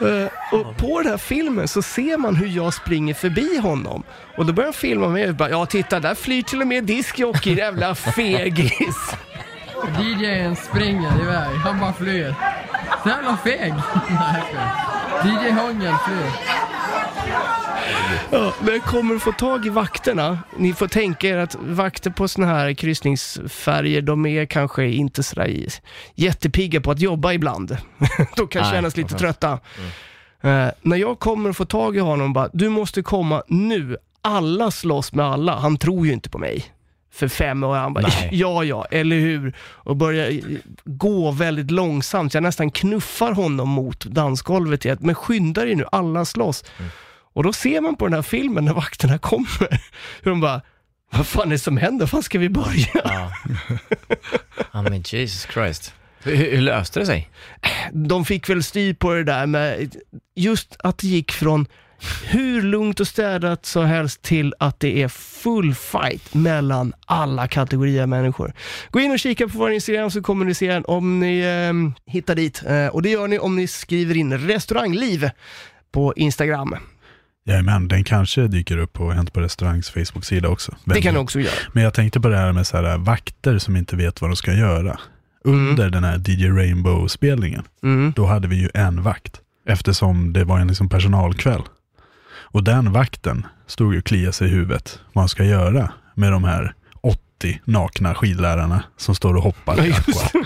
Eh, 0.00 0.58
och 0.58 0.76
på 0.76 1.02
den 1.02 1.10
här 1.10 1.18
filmen 1.18 1.68
så 1.68 1.82
ser 1.82 2.16
man 2.16 2.36
hur 2.36 2.46
jag 2.46 2.74
springer 2.74 3.14
förbi 3.14 3.58
honom. 3.58 4.02
Och 4.36 4.46
då 4.46 4.52
börjar 4.52 4.66
han 4.66 4.74
filma 4.74 5.08
mig 5.08 5.28
och 5.28 5.34
bara, 5.34 5.50
ja 5.50 5.66
titta 5.66 6.00
där 6.00 6.14
flyr 6.14 6.42
till 6.42 6.60
och 6.60 6.66
med 6.66 6.84
diskjockey, 6.84 7.54
jävla 7.54 7.94
fegis. 7.94 9.14
DJn 10.00 10.56
springer 10.56 11.22
iväg, 11.22 11.56
han 11.56 11.80
bara 11.80 11.92
flyr. 11.92 12.34
Så 13.02 13.08
jävla 13.08 13.36
feg! 13.36 13.74
DJ 15.24 15.50
Hångel 15.50 15.94
flyr. 16.06 16.30
Ja, 18.30 18.54
men 18.60 18.74
jag 18.74 18.82
kommer 18.82 19.18
få 19.18 19.32
tag 19.32 19.66
i 19.66 19.68
vakterna. 19.68 20.38
Ni 20.56 20.72
får 20.72 20.88
tänka 20.88 21.28
er 21.28 21.36
att 21.36 21.56
vakter 21.60 22.10
på 22.10 22.28
såna 22.28 22.46
här 22.46 22.72
kryssningsfärger, 22.72 24.02
de 24.02 24.26
är 24.26 24.46
kanske 24.46 24.86
inte 24.86 25.22
sådär 25.22 25.66
jättepigga 26.14 26.80
på 26.80 26.90
att 26.90 27.00
jobba 27.00 27.32
ibland. 27.32 27.76
de 28.36 28.48
kan 28.48 28.62
Nej, 28.62 28.72
kännas 28.72 28.96
lite 28.96 29.14
trötta. 29.14 29.58
Eh, 30.40 30.68
när 30.82 30.96
jag 30.96 31.18
kommer 31.18 31.52
får 31.52 31.64
tag 31.64 31.96
i 31.96 32.00
honom 32.00 32.32
bara, 32.32 32.48
du 32.52 32.68
måste 32.68 33.02
komma 33.02 33.42
nu. 33.48 33.96
Alla 34.22 34.70
slåss 34.70 35.12
med 35.12 35.26
alla. 35.26 35.56
Han 35.56 35.78
tror 35.78 36.06
ju 36.06 36.12
inte 36.12 36.30
på 36.30 36.38
mig. 36.38 36.64
För 37.12 37.28
fem 37.28 37.64
år. 37.64 37.76
Han 37.76 37.94
bara, 37.94 38.06
Nej. 38.06 38.28
ja 38.32 38.64
ja, 38.64 38.86
eller 38.90 39.16
hur? 39.16 39.56
Och 39.60 39.96
börjar 39.96 40.40
gå 40.84 41.30
väldigt 41.30 41.70
långsamt. 41.70 42.34
Jag 42.34 42.42
nästan 42.42 42.70
knuffar 42.70 43.32
honom 43.32 43.68
mot 43.68 44.04
dansgolvet. 44.04 44.86
att, 44.86 45.00
Men 45.00 45.14
skynda 45.14 45.64
dig 45.64 45.74
nu, 45.74 45.84
alla 45.92 46.24
slåss. 46.24 46.64
Och 47.36 47.42
då 47.42 47.52
ser 47.52 47.80
man 47.80 47.96
på 47.96 48.06
den 48.06 48.14
här 48.14 48.22
filmen 48.22 48.64
när 48.64 48.74
vakterna 48.74 49.18
kommer, 49.18 49.68
hur 50.22 50.30
de 50.30 50.40
bara, 50.40 50.60
vad 51.12 51.26
fan 51.26 51.46
är 51.46 51.50
det 51.50 51.58
som 51.58 51.76
händer? 51.76 52.06
Fan 52.06 52.22
ska 52.22 52.38
vi 52.38 52.48
börja? 52.48 52.86
Ja. 52.94 53.32
ja 54.72 54.82
men 54.82 55.02
Jesus 55.02 55.46
Christ. 55.52 55.94
Hur, 56.22 56.36
hur 56.36 56.60
löste 56.60 57.00
det 57.00 57.06
sig? 57.06 57.30
de 57.92 58.24
fick 58.24 58.48
väl 58.48 58.62
styr 58.62 58.94
på 58.94 59.12
det 59.12 59.24
där 59.24 59.46
med 59.46 59.96
just 60.34 60.76
att 60.78 60.98
det 60.98 61.06
gick 61.06 61.32
från 61.32 61.66
hur 62.24 62.62
lugnt 62.62 63.00
och 63.00 63.08
städat 63.08 63.66
som 63.66 63.84
helst 63.84 64.22
till 64.22 64.54
att 64.58 64.80
det 64.80 65.02
är 65.02 65.08
full 65.08 65.74
fight 65.74 66.34
mellan 66.34 66.92
alla 67.06 67.48
kategorier 67.48 68.06
människor. 68.06 68.52
Gå 68.90 69.00
in 69.00 69.12
och 69.12 69.18
kika 69.18 69.48
på 69.48 69.58
vår 69.58 69.70
Instagram 69.70 70.10
så 70.10 70.22
kommer 70.22 70.44
ni 70.44 70.54
se 70.54 70.72
den 70.72 70.84
om 70.84 71.20
ni 71.20 71.38
eh, 71.38 72.12
hittar 72.12 72.34
dit. 72.34 72.62
Eh, 72.66 72.86
och 72.86 73.02
det 73.02 73.10
gör 73.10 73.28
ni 73.28 73.38
om 73.38 73.56
ni 73.56 73.66
skriver 73.66 74.16
in 74.16 74.38
restaurangliv 74.38 75.30
på 75.92 76.14
Instagram. 76.16 76.76
Jajamän, 77.46 77.88
den 77.88 78.04
kanske 78.04 78.46
dyker 78.46 78.78
upp 78.78 78.92
på 78.92 79.10
Hänt 79.12 79.32
på 79.32 79.40
restaurangs 79.40 79.90
Facebook-sida 79.90 80.48
också. 80.48 80.74
Det 80.84 81.00
kan 81.02 81.14
ni 81.14 81.20
också 81.20 81.40
göra. 81.40 81.54
Men 81.72 81.82
jag 81.82 81.94
tänkte 81.94 82.20
på 82.20 82.28
det 82.28 82.36
här 82.36 82.52
med 82.52 82.66
så 82.66 82.76
här, 82.76 82.98
vakter 82.98 83.58
som 83.58 83.76
inte 83.76 83.96
vet 83.96 84.20
vad 84.20 84.30
de 84.30 84.36
ska 84.36 84.52
göra. 84.52 84.98
Under 85.44 85.90
den 85.90 86.04
här 86.04 86.18
DJ 86.30 86.48
Rainbow-spelningen, 86.50 87.62
Mm. 87.82 88.12
då 88.16 88.26
hade 88.26 88.48
vi 88.48 88.56
ju 88.56 88.68
en 88.74 89.02
vakt. 89.02 89.40
Eftersom 89.68 90.32
det 90.32 90.44
var 90.44 90.58
en 90.58 90.68
liksom 90.68 90.88
personalkväll. 90.88 91.62
Och 92.36 92.64
den 92.64 92.92
vakten 92.92 93.46
stod 93.66 93.92
ju 93.92 93.98
och 93.98 94.04
kliade 94.04 94.32
sig 94.32 94.48
i 94.48 94.50
huvudet 94.50 95.00
vad 95.12 95.22
han 95.22 95.28
ska 95.28 95.44
göra 95.44 95.92
med 96.14 96.32
de 96.32 96.44
här 96.44 96.74
80 97.38 97.60
nakna 97.64 98.14
skidlärarna 98.14 98.82
som 98.96 99.14
står 99.14 99.34
och 99.36 99.42
hoppar 99.42 99.86
i 99.86 99.92
aqua. 99.92 100.42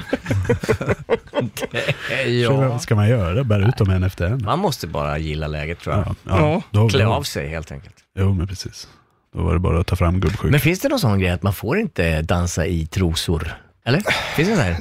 Så 2.47 2.57
vad 2.57 2.83
ska 2.83 2.95
man 2.95 3.09
göra? 3.09 3.45
Bära 3.45 3.69
ut 3.69 3.77
dem 3.77 3.91
en 3.91 4.03
efter 4.03 4.27
en? 4.27 4.43
Man 4.45 4.59
måste 4.59 4.87
bara 4.87 5.19
gilla 5.19 5.47
läget 5.47 5.81
tror 5.81 5.95
jag. 5.97 6.07
Ja, 6.07 6.15
ja, 6.25 6.63
då- 6.71 6.89
Klä 6.89 7.07
av 7.07 7.23
sig 7.23 7.49
helt 7.49 7.73
enkelt. 7.73 7.95
Jo, 8.19 8.35
men 8.35 8.47
precis. 8.47 8.89
Då 9.35 9.43
var 9.43 9.53
det 9.55 9.59
bara 9.61 9.81
att 9.81 9.87
ta 9.87 9.97
fram 9.97 10.21
gubbsjuk. 10.21 10.51
Men 10.51 10.61
finns 10.61 10.81
det 10.81 10.89
någon 10.89 11.01
sån 11.01 11.19
grej 11.19 11.31
att 11.31 11.43
man 11.43 11.53
får 11.53 11.79
inte 11.79 12.23
dansa 12.23 12.67
i 12.67 12.87
trosor? 12.87 13.53
Eller? 13.85 14.01
Finns 14.37 14.49
det 14.49 14.57
så 14.57 14.61
här? 14.61 14.77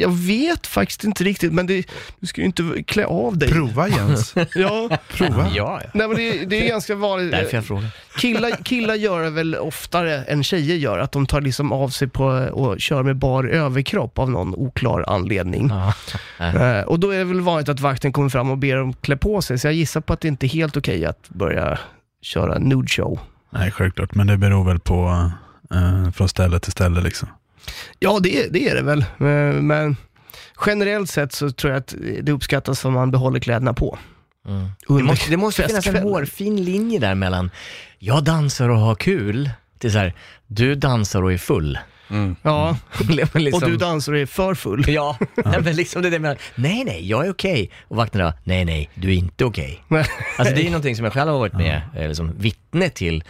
Jag 0.00 0.12
vet 0.12 0.66
faktiskt 0.66 1.04
inte 1.04 1.24
riktigt, 1.24 1.52
men 1.52 1.66
det, 1.66 1.86
du 2.20 2.26
ska 2.26 2.40
ju 2.40 2.46
inte 2.46 2.82
klä 2.86 3.06
av 3.06 3.38
dig. 3.38 3.48
Prova 3.52 3.88
Jens. 3.88 4.34
Ja, 4.54 4.98
Prova. 5.08 5.48
Ja, 5.54 5.80
ja. 5.84 5.90
Nej, 5.94 6.08
men 6.08 6.16
det, 6.16 6.44
det 6.44 6.64
är 6.64 6.68
ganska 6.68 6.94
vanligt. 6.94 7.32
Därför 7.32 7.56
jag 7.56 7.64
frågar. 7.64 7.90
Killar, 8.18 8.50
killar 8.64 8.94
gör 8.94 9.22
det 9.22 9.30
väl 9.30 9.54
oftare 9.56 10.24
än 10.24 10.44
tjejer 10.44 10.76
gör, 10.76 10.98
att 10.98 11.12
de 11.12 11.26
tar 11.26 11.40
liksom 11.40 11.72
av 11.72 11.88
sig 11.88 12.08
på 12.08 12.24
och 12.52 12.80
kör 12.80 13.02
med 13.02 13.16
bar 13.16 13.44
överkropp 13.44 14.18
av 14.18 14.30
någon 14.30 14.54
oklar 14.54 15.04
anledning. 15.08 15.70
Ja. 15.70 15.94
Eh, 16.46 16.80
och 16.80 17.00
då 17.00 17.10
är 17.10 17.18
det 17.18 17.24
väl 17.24 17.40
vanligt 17.40 17.68
att 17.68 17.80
vakten 17.80 18.12
kommer 18.12 18.28
fram 18.28 18.50
och 18.50 18.58
ber 18.58 18.76
dem 18.76 18.92
klä 18.92 19.16
på 19.16 19.42
sig, 19.42 19.58
så 19.58 19.66
jag 19.66 19.74
gissar 19.74 20.00
på 20.00 20.12
att 20.12 20.20
det 20.20 20.28
inte 20.28 20.46
är 20.46 20.48
helt 20.48 20.76
okej 20.76 21.06
att 21.06 21.28
börja 21.28 21.78
köra 22.22 22.58
nude 22.58 22.88
show. 22.88 23.18
Nej, 23.50 23.70
självklart. 23.70 24.14
Men 24.14 24.26
det 24.26 24.36
beror 24.36 24.64
väl 24.64 24.78
på 24.78 25.30
eh, 25.74 26.10
från 26.10 26.28
ställe 26.28 26.58
till 26.60 26.72
ställe 26.72 27.00
liksom. 27.00 27.28
Ja, 27.98 28.18
det, 28.22 28.44
är- 28.44 28.50
det 28.50 28.68
är 28.68 28.74
det 28.74 28.82
väl, 28.82 29.00
Eh, 29.00 29.60
men 29.62 29.96
generellt 30.66 31.10
sett 31.10 31.32
så 31.32 31.50
tror 31.50 31.72
jag 31.72 31.80
att 31.80 31.94
det 32.22 32.32
uppskattas 32.32 32.84
om 32.84 32.92
man 32.92 33.10
behåller 33.10 33.40
kläderna 33.40 33.74
på. 33.74 33.98
Mm. 34.48 34.68
Det 34.88 35.02
måste, 35.04 35.30
det 35.30 35.36
måste 35.36 35.62
finnas 35.68 35.86
en 35.86 35.96
hårfin 36.02 36.64
linje 36.64 36.98
där 36.98 37.14
mellan 37.14 37.50
jag 37.98 38.24
dansar 38.24 38.68
och 38.68 38.78
har 38.78 38.94
kul, 38.94 39.50
till 39.78 39.92
så 39.92 39.98
här, 39.98 40.14
du 40.46 40.74
dansar 40.74 41.22
och 41.22 41.32
är 41.32 41.38
full. 41.38 41.78
Ja, 42.42 42.76
liksom, 43.34 43.62
och 43.62 43.70
du 43.70 43.76
dansar 43.76 44.12
och 44.12 44.18
är 44.18 44.26
för 44.26 44.54
full. 44.54 44.84
Ja, 44.88 45.16
nej, 45.44 45.60
men 45.62 45.76
liksom 45.76 46.02
det 46.02 46.10
där 46.10 46.18
med, 46.18 46.38
nej 46.54 46.84
nej, 46.84 47.08
jag 47.08 47.26
är 47.26 47.30
okej. 47.30 47.70
Och 47.88 47.96
vakterna, 47.96 48.34
nej 48.44 48.64
nej, 48.64 48.90
du 48.94 49.08
är 49.08 49.14
inte 49.14 49.44
okej. 49.44 49.80
Alltså 50.36 50.54
det 50.54 50.60
är 50.60 50.64
ju 50.64 50.70
någonting 50.70 50.96
som 50.96 51.04
jag 51.04 51.12
själv 51.14 51.30
har 51.30 51.38
varit 51.38 51.52
med, 51.52 51.80
eh, 51.96 52.08
liksom 52.08 52.32
vittne 52.38 52.88
till, 52.88 53.24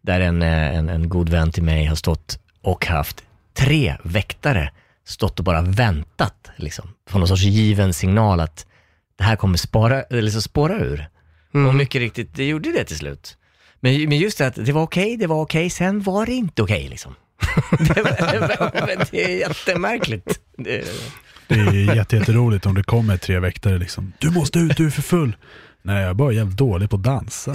där 0.00 0.20
en, 0.20 0.42
eh, 0.42 0.76
en, 0.76 0.88
en 0.88 1.08
god 1.08 1.28
vän 1.28 1.52
till 1.52 1.62
mig 1.62 1.84
har 1.84 1.96
stått 1.96 2.38
och 2.62 2.86
haft 2.86 3.22
tre 3.54 3.96
väktare 4.02 4.70
stått 5.04 5.38
och 5.38 5.44
bara 5.44 5.62
väntat, 5.62 6.50
liksom, 6.56 6.88
på 7.10 7.18
någon 7.18 7.28
sorts 7.28 7.42
given 7.42 7.94
signal 7.94 8.40
att 8.40 8.66
det 9.18 9.24
här 9.24 9.36
kommer 9.36 9.56
spara, 9.56 10.02
eller 10.02 10.22
liksom 10.22 10.42
spåra 10.42 10.78
ur. 10.78 11.08
Mm. 11.54 11.68
Och 11.68 11.74
mycket 11.74 12.00
riktigt, 12.00 12.34
det 12.34 12.44
gjorde 12.44 12.72
det 12.72 12.84
till 12.84 12.96
slut. 12.96 13.36
Men, 13.80 14.08
men 14.08 14.18
just 14.18 14.38
det 14.38 14.46
att 14.46 14.54
det 14.54 14.72
var 14.72 14.82
okej, 14.82 15.16
det 15.16 15.26
var 15.26 15.42
okej, 15.42 15.70
sen 15.70 16.02
var 16.02 16.26
det 16.26 16.32
inte 16.32 16.62
okej 16.62 16.88
liksom. 16.88 17.14
det, 17.78 18.02
var, 18.02 19.10
det 19.10 19.24
är 19.24 19.38
jättemärkligt. 19.38 20.40
Det, 20.56 20.84
är 21.48 21.94
jätte, 21.94 22.16
jätteroligt 22.16 22.66
om 22.66 22.74
det 22.74 22.82
kommer 22.82 23.16
tre 23.16 23.38
väktare 23.38 23.78
liksom. 23.78 24.12
Du 24.18 24.30
måste 24.30 24.58
ut, 24.58 24.76
du 24.76 24.86
är 24.86 24.90
för 24.90 25.02
full. 25.02 25.36
Nej, 25.86 26.00
jag 26.00 26.10
är 26.10 26.14
bara 26.14 26.32
jävligt 26.32 26.58
dålig 26.58 26.90
på 26.90 26.96
att 26.96 27.02
dansa. 27.02 27.52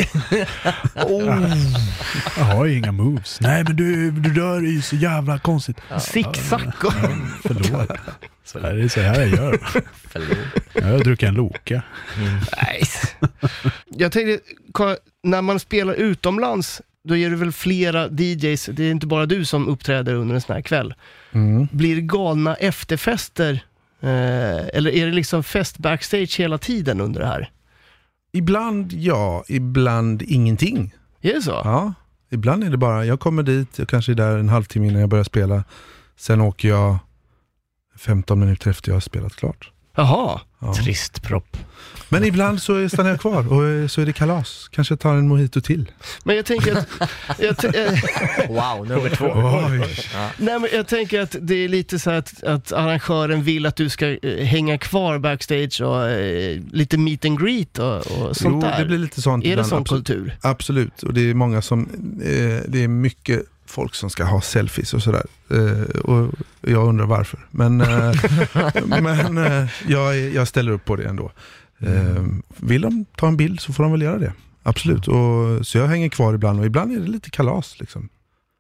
Jag 2.38 2.45
har 2.45 2.65
ju 2.65 2.77
inga 2.77 2.91
moves. 2.91 3.38
Nej, 3.41 3.63
men 3.63 3.75
du, 3.75 4.11
du 4.11 4.34
rör 4.34 4.61
dig 4.61 4.71
ju 4.71 4.82
så 4.82 4.95
jävla 4.95 5.39
konstigt. 5.39 5.77
Ja, 5.89 5.99
förlåt. 7.43 7.89
Så 8.45 8.59
här, 8.59 8.73
det 8.73 8.84
är 8.84 8.88
så 8.88 9.01
här 9.01 9.19
jag 9.19 9.30
gör. 9.30 9.59
förlåt. 9.93 10.38
Jag 10.73 10.84
har 10.84 10.99
druckit 10.99 11.30
en 11.30 11.36
Loka. 11.36 11.82
Nej. 12.61 12.84
Jag 13.86 14.11
tänkte, 14.11 14.39
när 15.23 15.41
man 15.41 15.59
spelar 15.59 15.93
utomlands, 15.93 16.82
då 17.03 17.17
är 17.17 17.30
det 17.30 17.36
väl 17.36 17.51
flera 17.51 18.07
DJs, 18.07 18.69
det 18.73 18.84
är 18.84 18.91
inte 18.91 19.07
bara 19.07 19.25
du 19.25 19.45
som 19.45 19.67
uppträder 19.67 20.13
under 20.13 20.36
en 20.36 20.41
sån 20.41 20.55
här 20.55 20.61
kväll. 20.61 20.93
Mm. 21.32 21.67
Blir 21.71 21.95
det 21.95 22.01
galna 22.01 22.55
efterfester, 22.55 23.63
eh, 24.01 24.67
eller 24.73 24.91
är 24.91 25.05
det 25.05 25.11
liksom 25.11 25.43
fest 25.43 25.77
backstage 25.77 26.39
hela 26.39 26.57
tiden 26.57 27.01
under 27.01 27.21
det 27.21 27.27
här? 27.27 27.49
Ibland 28.32 28.93
ja, 28.93 29.43
ibland 29.47 30.21
ingenting. 30.21 30.93
Är 31.21 31.34
det 31.34 31.41
så? 31.41 31.51
Ja, 31.51 31.93
ibland 32.30 32.63
är 32.63 32.69
det 32.69 32.77
bara, 32.77 33.05
jag 33.05 33.19
kommer 33.19 33.43
dit, 33.43 33.80
jag 33.80 33.88
kanske 33.88 34.11
är 34.11 34.15
där 34.15 34.38
en 34.38 34.49
halvtimme 34.49 34.88
innan 34.88 35.01
jag 35.01 35.09
börjar 35.09 35.23
spela. 35.23 35.63
Sen 36.15 36.41
åker 36.41 36.69
jag 36.69 36.97
15 37.97 38.39
minuter 38.39 38.69
efter 38.69 38.89
jag 38.89 38.95
har 38.95 39.01
spelat 39.01 39.36
klart. 39.36 39.71
Jaha. 39.95 40.41
Ja. 40.62 40.74
Trist 40.74 41.22
propp. 41.22 41.57
Men 42.12 42.24
ibland 42.24 42.62
så 42.62 42.89
stannar 42.89 43.10
jag 43.10 43.20
kvar 43.22 43.53
och 43.53 43.66
eh, 43.68 43.88
så 43.88 44.01
är 44.01 44.05
det 44.05 44.14
kalas. 44.14 44.68
Kanske 44.72 44.95
tar 44.97 45.16
en 45.16 45.28
mojito 45.28 45.62
till. 45.62 45.91
Men 46.24 46.36
jag 46.36 46.45
tänker 46.45 46.76
att, 46.76 46.88
jag, 47.39 47.57
t- 47.57 47.68
eh, 47.68 47.93
Wow, 48.49 48.88
nummer 48.88 49.10
två. 49.16 49.26
Oj. 49.26 49.95
nej, 50.38 50.60
men 50.60 50.70
jag 50.74 50.88
tänker 50.88 51.22
att 51.22 51.36
det 51.41 51.55
är 51.55 51.68
lite 51.70 51.99
så 51.99 52.12
att, 52.12 52.43
att 52.43 52.72
arrangören 52.72 53.43
vill 53.43 53.66
att 53.66 53.76
du 53.76 53.89
ska 53.89 54.07
eh, 54.10 54.45
hänga 54.45 54.78
kvar 54.78 55.20
backstage 55.20 55.82
och 55.82 56.10
eh, 56.10 56.60
lite 56.72 56.97
meet 56.97 57.26
and 57.26 57.39
greet 57.45 57.80
och, 57.80 57.95
och 57.97 58.38
sånt 58.38 58.55
Jo, 58.64 58.70
där. 58.70 58.80
det 58.80 58.86
blir 58.86 58.97
lite 58.97 59.22
sånt 59.22 59.45
är 59.45 59.55
det 59.55 59.64
sån 59.64 59.82
absolut. 59.82 60.07
kultur? 60.07 60.38
Absolut, 60.41 61.03
och 61.03 61.14
det 61.14 61.22
är 61.30 61.34
många 61.34 61.62
som, 61.62 61.84
eh, 62.24 62.70
det 62.72 62.84
är 62.84 62.88
mycket 62.88 63.41
folk 63.80 63.95
som 63.95 64.09
ska 64.09 64.23
ha 64.23 64.41
selfies 64.41 64.93
och 64.93 65.03
sådär. 65.03 65.25
Eh, 65.51 65.99
och 65.99 66.32
jag 66.61 66.88
undrar 66.88 67.05
varför. 67.05 67.39
Men, 67.51 67.82
eh, 67.82 68.13
men 69.01 69.38
eh, 69.38 69.69
jag, 69.88 70.19
jag 70.19 70.47
ställer 70.47 70.71
upp 70.71 70.86
på 70.86 70.95
det 70.95 71.03
ändå. 71.03 71.32
Vill 72.57 72.82
de 72.82 73.05
ta 73.15 73.27
en 73.27 73.38
bild 73.38 73.59
så 73.59 73.73
får 73.73 73.84
de 73.84 73.91
väl 73.91 74.01
göra 74.01 74.17
det. 74.17 74.34
Absolut, 74.63 75.07
och, 75.07 75.67
så 75.67 75.77
jag 75.77 75.88
hänger 75.88 76.09
kvar 76.09 76.34
ibland 76.34 76.59
och 76.59 76.65
ibland 76.65 76.91
är 76.91 76.99
det 76.99 77.07
lite 77.07 77.30
kalas. 77.30 77.80
Liksom. 77.80 78.09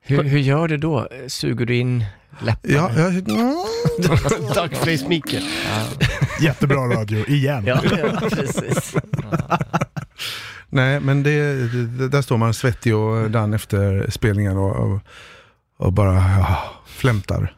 Hur, 0.01 0.23
hur 0.23 0.39
gör 0.39 0.67
du 0.67 0.77
då? 0.77 1.07
Suger 1.27 1.65
du 1.65 1.75
in 1.75 2.05
läpparna? 2.39 2.73
Ja, 2.75 2.91
jag, 2.95 3.13
Duckface-Micke. 4.55 5.41
Jättebra 6.41 6.77
radio, 6.77 7.25
igen. 7.27 7.63
Ja, 7.65 7.81
ja, 7.83 8.29
precis. 8.29 8.95
nej, 10.69 10.99
men 10.99 11.23
det, 11.23 11.53
det, 11.97 12.07
där 12.09 12.21
står 12.21 12.37
man 12.37 12.53
svettig 12.53 12.95
och 12.95 13.31
dan 13.31 13.53
efter 13.53 14.11
spelningen 14.11 14.57
och, 14.57 14.75
och, 14.75 14.99
och 15.77 15.93
bara 15.93 16.13
ja, 16.13 16.73
flämtar. 16.85 17.55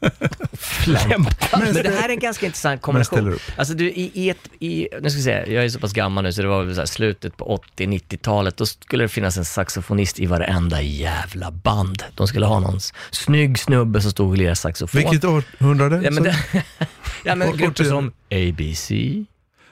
Men 0.00 1.74
det 1.74 1.98
här 2.00 2.08
är 2.08 2.12
en 2.12 2.18
ganska 2.18 2.46
intressant 2.46 2.82
kombination. 2.82 3.38
Alltså 3.56 3.74
du, 3.74 3.90
i, 3.90 4.10
i 4.14 4.30
ett, 4.30 4.48
i, 4.60 4.88
nu 5.02 5.10
ska 5.10 5.16
vi 5.16 5.22
se, 5.22 5.30
jag 5.30 5.64
är 5.64 5.68
så 5.68 5.78
pass 5.78 5.92
gammal 5.92 6.24
nu 6.24 6.32
så 6.32 6.42
det 6.42 6.48
var 6.48 6.64
väl 6.64 6.74
så 6.74 6.80
här 6.80 6.86
slutet 6.86 7.36
på 7.36 7.62
80-90-talet, 7.76 8.56
då 8.56 8.66
skulle 8.66 9.04
det 9.04 9.08
finnas 9.08 9.36
en 9.36 9.44
saxofonist 9.44 10.20
i 10.20 10.26
varenda 10.26 10.82
jävla 10.82 11.50
band. 11.50 12.02
De 12.14 12.28
skulle 12.28 12.46
ha 12.46 12.60
någon 12.60 12.80
snygg 13.10 13.58
snubbe 13.58 14.00
som 14.00 14.10
stod 14.10 14.30
och 14.30 14.36
lirade 14.36 14.56
saxofon. 14.56 15.00
Vilket 15.00 15.24
århundrade? 15.24 16.00
Ja 16.04 16.10
men, 16.10 16.22
det, 16.22 16.36
ja, 17.24 17.34
men 17.34 17.56
grupper 17.56 17.84
som 17.84 18.12
ABC, 18.30 18.88
till 18.88 19.26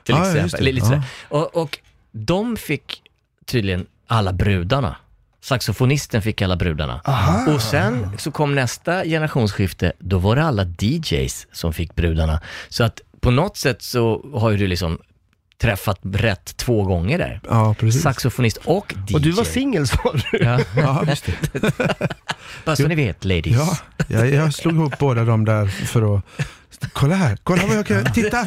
just 0.07 0.34
exempel. 0.34 0.64
Lite 0.64 0.86
Ja. 0.86 1.02
och, 1.28 1.57
och 1.57 1.78
de 2.14 2.56
fick 2.56 3.02
tydligen 3.46 3.86
alla 4.06 4.32
brudarna. 4.32 4.96
Saxofonisten 5.40 6.22
fick 6.22 6.42
alla 6.42 6.56
brudarna. 6.56 7.00
Och 7.54 7.62
sen 7.62 8.10
så 8.18 8.30
kom 8.30 8.54
nästa 8.54 9.04
generationsskifte, 9.04 9.92
då 9.98 10.18
var 10.18 10.36
det 10.36 10.42
alla 10.44 10.64
DJs 10.64 11.46
som 11.52 11.72
fick 11.72 11.94
brudarna. 11.94 12.40
Så 12.68 12.84
att 12.84 13.00
på 13.20 13.30
något 13.30 13.56
sätt 13.56 13.82
så 13.82 14.26
har 14.34 14.50
ju 14.50 14.56
du 14.56 14.66
liksom 14.66 14.98
träffat 15.60 15.98
rätt 16.02 16.56
två 16.56 16.82
gånger 16.82 17.18
där. 17.18 17.40
Ja, 17.48 17.74
precis. 17.78 18.02
Saxofonist 18.02 18.56
och 18.56 18.94
DJ. 19.08 19.14
Och 19.14 19.20
du 19.20 19.30
var 19.30 19.44
singel 19.44 19.86
sa 19.88 20.12
du? 20.12 20.38
Ja. 20.38 20.60
Ja, 20.76 21.04
det. 21.06 21.28
Bara 22.64 22.76
så 22.76 22.88
ni 22.88 22.94
vet, 22.94 23.24
ladies. 23.24 23.56
Ja, 23.56 23.76
jag, 24.08 24.30
jag 24.30 24.54
slog 24.54 24.74
ihop 24.74 24.98
båda 24.98 25.24
dem 25.24 25.44
där 25.44 25.66
för 25.66 26.16
att... 26.16 26.24
Kolla 26.92 27.14
här, 27.14 27.38
kolla 27.42 27.66
vad 27.66 27.76
jag 27.76 27.86
kan... 27.86 28.12
Titta! 28.12 28.46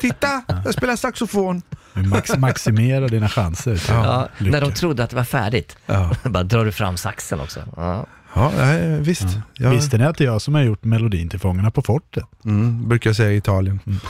Titta! 0.00 0.42
Jag 0.64 0.74
spelar 0.74 0.96
saxofon. 0.96 1.62
Max, 2.08 2.36
maximera 2.38 3.08
dina 3.08 3.28
chanser. 3.28 3.82
Ja, 3.88 4.28
när 4.38 4.60
de 4.60 4.72
trodde 4.72 5.04
att 5.04 5.10
det 5.10 5.16
var 5.16 5.24
färdigt. 5.24 5.76
Ja, 5.86 6.10
Bara 6.30 6.42
drar 6.42 6.64
du 6.64 6.72
fram 6.72 6.96
saxen 6.96 7.40
också. 7.40 7.60
Ja. 7.76 8.06
ja 8.34 8.52
nej, 8.56 9.00
visst. 9.00 9.26
Jag 9.54 9.70
Visste 9.70 9.98
ni 9.98 10.04
att 10.04 10.16
det 10.18 10.24
är 10.24 10.26
jag 10.26 10.42
som 10.42 10.54
har 10.54 10.62
gjort 10.62 10.84
melodin 10.84 11.28
till 11.28 11.40
Fångarna 11.40 11.70
på 11.70 11.82
fortet? 11.82 12.24
mm, 12.44 12.88
brukar 12.88 13.12
säga 13.12 13.32
i 13.32 13.36
Italien. 13.36 13.80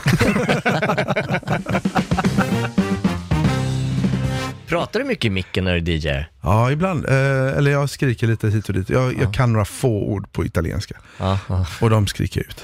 Pratar 4.67 4.99
du 4.99 5.05
mycket 5.05 5.25
i 5.25 5.29
micken 5.29 5.63
när 5.63 5.79
du 5.79 5.91
DJar? 5.91 6.29
Ja, 6.41 6.71
ibland. 6.71 7.05
Eh, 7.05 7.57
eller 7.57 7.71
jag 7.71 7.89
skriker 7.89 8.27
lite 8.27 8.49
hit 8.49 8.67
och 8.67 8.73
dit. 8.73 8.89
Jag, 8.89 9.17
jag 9.21 9.33
kan 9.33 9.53
några 9.53 9.65
få 9.65 10.03
ord 10.03 10.31
på 10.31 10.45
italienska. 10.45 10.95
Ja, 11.17 11.39
ja. 11.47 11.65
Och 11.81 11.89
de 11.89 12.07
skriker 12.07 12.39
jag 12.39 12.47
ut. 12.47 12.63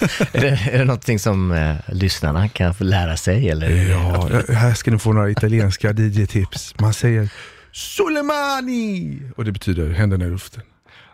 Är, 0.32 0.40
det, 0.40 0.48
är 0.72 0.78
det 0.78 0.84
någonting 0.84 1.18
som 1.18 1.52
eh, 1.52 1.76
lyssnarna 1.88 2.48
kan 2.48 2.74
få 2.74 2.84
lära 2.84 3.16
sig? 3.16 3.50
Eller? 3.50 3.90
Ja, 3.90 4.28
här 4.48 4.74
ska 4.74 4.90
ni 4.90 4.98
få 4.98 5.12
några 5.12 5.30
italienska 5.30 5.92
DJ-tips. 5.92 6.74
Man 6.80 6.94
säger 6.94 7.28
Soleimani! 7.72 9.18
Och 9.36 9.44
det 9.44 9.52
betyder 9.52 9.90
händerna 9.90 10.24
i 10.24 10.30
luften. 10.30 10.62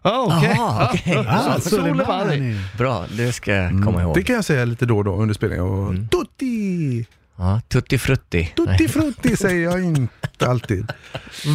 Ja, 0.02 0.36
okej. 0.38 0.50
Aha, 0.52 0.90
okej. 0.94 1.16
Ah, 1.28 1.60
Så- 1.60 1.68
Soleimani. 1.70 2.60
Bra, 2.78 3.04
det 3.16 3.32
ska 3.32 3.54
jag 3.54 3.70
komma 3.84 4.02
ihåg. 4.02 4.14
Det 4.14 4.22
kan 4.22 4.34
jag 4.36 4.44
säga 4.44 4.64
lite 4.64 4.86
då 4.86 4.98
och 4.98 5.04
då 5.04 5.14
under 5.16 5.34
spelningen. 5.34 5.64
Och 5.64 5.94
Tutti! 6.10 7.06
Ja, 7.38 7.60
tutti 7.68 7.98
frutti. 7.98 8.52
Tutti 8.56 8.88
frutti 8.88 9.36
säger 9.36 9.64
jag 9.70 9.84
inte 9.84 10.46
alltid. 10.46 10.92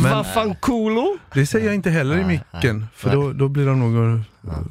Vaffanculo. 0.03 1.17
Det 1.33 1.45
säger 1.45 1.65
jag 1.65 1.75
inte 1.75 1.89
heller 1.89 2.17
i 2.17 2.25
micken. 2.25 2.87
För 2.95 3.11
då, 3.11 3.33
då 3.33 3.47
blir 3.47 3.65
de 3.65 3.79
nog 3.79 4.23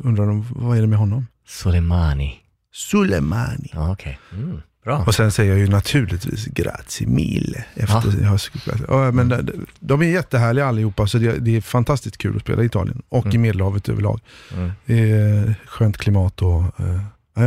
undrar 0.05 0.27
de, 0.27 0.47
vad 0.51 0.77
är 0.77 0.81
det 0.81 0.87
med 0.87 0.99
honom? 0.99 1.27
Soleimani. 1.49 2.37
Soleimani. 2.73 3.71
Ja, 3.73 3.93
okej. 3.93 4.19
Mm, 4.33 4.61
bra. 4.85 5.05
Och 5.07 5.15
sen 5.15 5.33
säger 5.33 5.51
jag 5.51 5.61
ju 5.61 5.69
naturligtvis 5.69 6.47
grazie 6.47 7.07
mille. 7.07 7.65
Efter 7.75 8.23
jag 8.23 8.29
har 8.29 8.41
ja, 8.89 9.11
men 9.11 9.29
de, 9.29 9.67
de 9.81 10.03
är 10.03 10.07
jättehärliga 10.07 10.67
allihopa, 10.67 11.07
så 11.07 11.19
det, 11.19 11.39
det 11.39 11.57
är 11.57 11.61
fantastiskt 11.61 12.19
kul 12.19 12.37
att 12.37 12.43
spela 12.43 12.63
i 12.63 12.67
Italien. 12.67 13.03
Och 13.09 13.35
i 13.35 13.39
Medelhavet 13.39 13.89
överlag. 13.89 14.21
Mm. 14.55 14.73
Det 14.87 15.11
är 15.11 15.55
skönt 15.67 15.97
klimat 15.97 16.43
och 16.43 16.61
eh, 16.61 17.01
ja, 17.35 17.43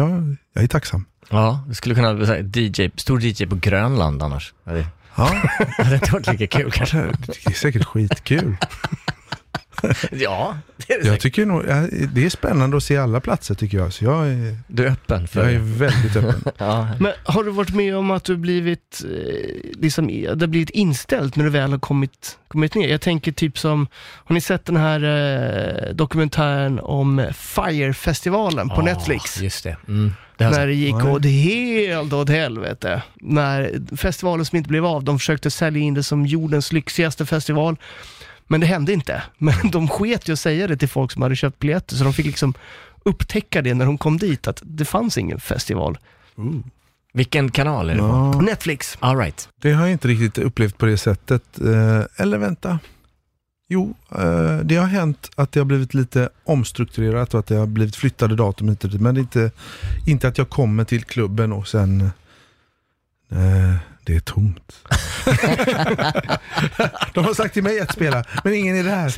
jag, 0.54 0.64
är 0.64 0.68
tacksam. 0.68 1.06
Ja, 1.30 1.64
du 1.68 1.74
skulle 1.74 1.96
kunna 1.96 2.26
säga 2.26 2.44
DJ, 2.54 2.90
stor 2.96 3.22
DJ 3.24 3.46
på 3.46 3.56
Grönland 3.56 4.24
annars. 4.24 4.54
Ja, 4.64 4.74
det 5.78 5.84
hade 5.84 5.96
inte 5.96 6.12
varit 6.12 6.28
lika 6.28 6.48
kul 6.58 6.72
kanske. 6.72 6.98
det 6.98 7.48
är 7.48 7.52
säkert 7.52 7.86
skitkul. 7.86 8.56
Ja, 10.12 10.58
det 10.78 10.94
är 10.94 11.02
det 11.04 11.08
Jag 11.08 11.20
tycker 11.20 11.46
nog, 11.46 11.64
det 12.14 12.26
är 12.26 12.30
spännande 12.30 12.78
att 12.78 12.84
se 12.84 12.98
alla 12.98 13.20
platser 13.20 13.56
tycker 13.56 13.78
jag. 13.78 13.94
Så 13.94 14.06
jag 14.06 14.28
är, 14.28 14.58
Du 14.68 14.86
är 14.86 14.92
öppen 14.92 15.28
för 15.28 15.44
jag 15.44 15.54
är 15.54 15.60
väldigt 15.60 16.16
öppen. 16.16 16.52
Ja. 16.58 16.88
Men 17.00 17.12
har 17.24 17.44
du 17.44 17.52
varit 17.52 17.76
med 17.76 17.98
om 17.98 18.12
att 18.12 18.24
du 18.24 18.38
blivit, 18.38 19.04
eh, 19.04 19.82
liksom, 19.82 20.08
det 20.08 20.40
har 20.40 20.48
blivit 20.48 20.70
inställt 20.70 21.36
när 21.36 21.44
du 21.44 21.50
väl 21.50 21.72
har 21.72 21.80
kommit, 21.80 22.38
kommit 22.48 22.76
ner? 22.76 22.88
Jag 22.88 23.02
tänker 23.02 23.32
typ 23.32 23.60
som, 23.60 23.88
har 24.26 24.34
ni 24.34 24.42
sett 24.42 24.66
den 24.66 24.78
här 24.78 25.04
eh, 25.04 25.94
dokumentären 25.94 26.80
om 26.80 27.28
Fire-festivalen 27.34 28.70
på 28.70 28.76
Ja, 28.76 28.82
Netflix? 28.82 29.42
Just 29.42 29.64
det. 29.64 29.78
Mm. 29.88 30.14
det 30.38 30.50
När 30.50 30.68
det 30.68 30.74
gick 30.74 30.96
åt 31.06 31.26
helt 31.26 32.14
åt 32.14 32.30
helvete. 32.30 33.02
När 33.16 33.82
festivalen 33.98 34.46
som 34.46 34.58
inte 34.58 34.70
blev 34.70 34.86
av, 34.86 35.04
de 35.04 35.20
försökte 35.20 35.52
sälja 35.52 35.82
in 35.82 35.94
det 35.94 36.04
som 36.04 36.26
jordens 36.26 36.74
lyxigaste 36.74 37.26
festival. 37.26 37.78
Men 38.48 38.60
det 38.60 38.68
hände 38.68 38.94
inte. 38.94 39.24
Men 39.38 39.72
de 39.72 39.88
sket 39.88 40.30
ju 40.30 40.34
att 40.34 40.40
säga 40.40 40.68
det 40.68 40.78
till 40.78 40.90
folk 40.90 41.12
som 41.12 41.22
hade 41.22 41.36
köpt 41.36 41.60
biljetter, 41.60 41.96
så 41.96 42.04
de 42.04 42.14
fick 42.14 42.26
liksom 42.26 42.54
upptäcka 43.06 43.62
det 43.62 43.74
när 43.74 43.86
de 43.86 43.98
kom 43.98 44.18
dit, 44.18 44.48
att 44.48 44.62
det 44.66 44.86
fanns 44.86 45.18
ingen 45.18 45.40
festival. 45.40 45.98
Vilken 47.14 47.52
kanal 47.52 47.90
är 47.90 47.94
det 47.94 48.00
på? 48.00 48.06
Ja, 48.06 48.42
Netflix. 48.42 48.98
All 49.00 49.18
right. 49.18 49.50
det 49.62 49.72
har 49.72 49.82
jag 49.84 49.92
inte 49.92 50.08
riktigt 50.08 50.38
upplevt 50.38 50.78
på 50.78 50.86
det 50.86 50.98
sättet. 50.98 51.44
Eh, 51.62 52.02
Eller 52.18 52.38
vänta. 52.38 52.80
Jo, 53.70 53.94
eh, 54.16 54.58
det 54.58 54.76
har 54.76 54.88
hänt 54.88 55.30
att 55.36 55.52
det 55.52 55.60
har 55.60 55.66
blivit 55.66 55.94
lite 55.94 56.30
omstrukturerat 56.44 57.34
och 57.34 57.40
att 57.40 57.48
det 57.48 57.56
har 57.56 57.66
blivit 57.66 57.96
flyttade 57.96 58.36
datum 58.36 58.70
hit 58.70 58.84
och 58.84 58.90
dit. 58.90 59.02
Men 59.02 59.16
det 59.16 59.20
är 59.20 59.22
inte, 59.22 59.52
inte 60.06 60.28
att 60.28 60.38
jag 60.38 60.50
kommer 60.50 60.84
till 60.84 61.04
klubben 61.04 61.52
och 61.52 61.68
sen 61.68 62.02
eh, 63.32 63.76
det 64.06 64.16
är 64.16 64.20
tomt. 64.20 64.74
De 67.14 67.26
har 67.26 67.34
sagt 67.34 67.54
till 67.54 67.64
mig 67.64 67.80
att 67.80 67.94
spela, 67.94 68.24
men 68.44 68.54
ingen 68.54 68.76
är 68.78 68.84
där. 68.84 69.14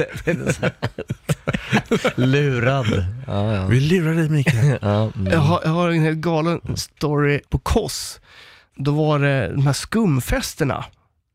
Lurad. 2.21 3.05
Ja, 3.27 3.53
ja. 3.55 3.65
Vi 3.67 3.79
lurar 3.79 4.13
dig 4.13 4.29
Mikael. 4.29 4.77
ja 4.81 5.11
mm. 5.15 5.31
Jag 5.33 5.39
har, 5.39 5.61
jag 5.63 5.71
har 5.71 5.89
en 5.89 6.01
helt 6.03 6.17
galen 6.17 6.59
story 6.75 7.41
på 7.49 7.59
Koss. 7.59 8.19
Då 8.75 8.91
var 8.91 9.19
det 9.19 9.47
de 9.55 9.65
här 9.67 9.73
skumfesterna. 9.73 10.85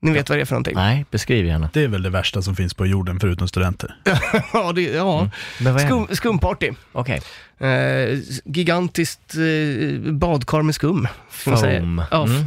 Ni 0.03 0.13
vet 0.13 0.29
vad 0.29 0.39
det 0.39 0.43
är 0.43 0.47
för 0.47 0.55
någonting? 0.55 0.75
Nej, 0.75 1.05
beskriv 1.11 1.47
gärna. 1.47 1.71
Det 1.73 1.85
är 1.85 1.89
väl 1.89 2.03
det 2.03 2.11
värsta 2.11 2.43
som 2.43 2.57
finns 2.57 2.75
på 2.75 2.87
jorden 2.87 3.21
förutom 3.21 3.49
studenter. 3.49 3.95
ja, 4.53 4.73
det, 4.73 4.83
ja. 4.83 5.31
Är 5.61 5.79
Skum, 5.87 6.07
det? 6.09 6.17
skumparty. 6.17 6.71
Okej. 6.93 7.21
Eh, 7.59 8.19
gigantiskt 8.45 9.35
eh, 9.35 10.13
badkar 10.13 10.63
med 10.63 10.75
skum. 10.75 11.09
ska 11.31 11.51
man 11.51 11.59
säga. 11.59 11.81
Foam. 11.81 12.03
Ja, 12.11 12.25
Mm. 12.25 12.45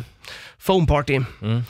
Foam 0.64 0.88
party. 0.88 1.22
Mm. 1.42 1.64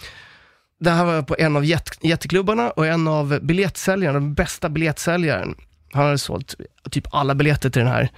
Det 0.80 0.89
här 0.89 1.06
var 1.06 1.22
på 1.22 1.36
en 1.39 1.56
av 1.56 1.66
jätt, 1.66 1.98
jätteklubbarna 2.02 2.72
och 2.72 2.88
en 2.88 3.08
av 3.08 3.39
biljettsäljarna, 3.41 4.20
den 4.20 4.34
bästa 4.34 4.70
biljettsäljaren. 4.70 5.56
Han 5.94 6.06
hade 6.06 6.18
sålt 6.18 6.56
typ 6.91 7.08
alla 7.12 7.36
biljetter 7.36 7.70
till 7.70 7.82
den 7.82 7.91
här. 7.91 8.10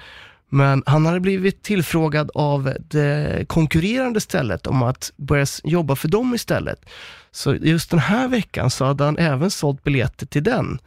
Men 0.50 0.84
han 0.86 1.06
hade 1.06 1.20
blivit 1.20 1.64
tillfrågad 1.64 2.32
av 2.34 2.74
det 2.80 3.46
konkurrerande 3.48 4.22
stället 4.22 4.68
om 4.68 4.84
att 4.84 5.12
börja 5.16 5.46
jobba 5.64 5.96
för 5.96 6.08
dem 6.08 6.36
istället. 6.36 6.86
Så 7.32 7.56
just 7.56 7.92
den 7.92 8.00
här 8.00 8.28
veckan 8.28 8.70
så 8.70 8.86
hade 8.86 9.04
han 9.04 9.18
även 9.18 9.52
sålt 9.52 9.84
biljetter 9.84 10.26
till 10.26 10.44
den. 10.44 10.80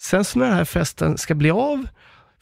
Sen 0.00 0.24
så 0.24 0.38
när 0.38 0.46
den 0.46 0.56
här 0.56 0.64
festen 0.64 1.18
ska 1.18 1.34
bli 1.34 1.50
av, 1.50 1.88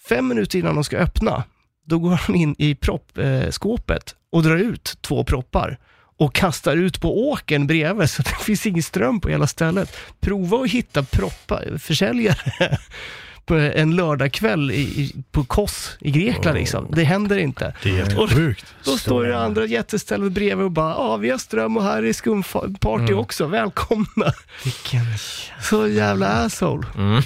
fem 0.09 0.29
minuter 0.29 0.59
innan 0.59 0.75
de 0.75 0.85
ska 0.85 0.97
öppna, 0.97 1.45
då 1.85 1.99
går 1.99 2.11
han 2.11 2.37
in 2.37 2.55
i 2.59 2.75
proppskåpet 2.75 4.15
och 4.33 4.43
drar 4.43 4.57
ut 4.57 4.99
två 5.01 5.25
proppar 5.25 5.79
och 6.19 6.35
kastar 6.35 6.77
ut 6.77 7.01
på 7.01 7.29
åken 7.31 7.67
bredvid 7.67 8.11
så 8.11 8.23
det 8.23 8.37
finns 8.45 8.67
ingen 8.67 8.83
ström 8.83 9.21
på 9.21 9.29
hela 9.29 9.47
stället. 9.47 9.97
Prova 10.21 10.59
att 10.59 10.71
hitta 10.71 11.03
proppar, 11.03 11.79
försäljare 11.79 12.37
på 13.47 13.55
en 13.55 13.97
lördagkväll 13.97 14.73
på 15.33 15.45
Kos 15.45 15.97
i 16.01 16.11
Grekland 16.11 16.59
liksom. 16.59 16.87
Det 16.93 17.05
händer 17.05 17.37
inte. 17.39 17.75
Det 17.83 17.91
är 17.91 17.95
helt 17.97 18.19
Och- 18.19 18.31
sjukt. 18.31 18.75
Då 18.85 18.91
står 18.99 19.25
det 19.25 19.39
andra 19.39 19.65
jättestället 19.67 20.33
bredvid 20.33 20.65
och 20.65 20.71
bara, 20.71 20.91
ja 20.91 21.17
vi 21.17 21.31
har 21.31 21.39
ström 21.39 21.77
och 21.77 21.83
här 21.85 22.03
är 22.03 22.13
skumparty 22.13 23.13
också, 23.15 23.47
välkomna. 23.47 24.33
Vilken... 24.65 25.05
Så 25.63 25.89
jävla 25.89 26.27
asshole. 26.29 26.87
Mm. 26.97 27.23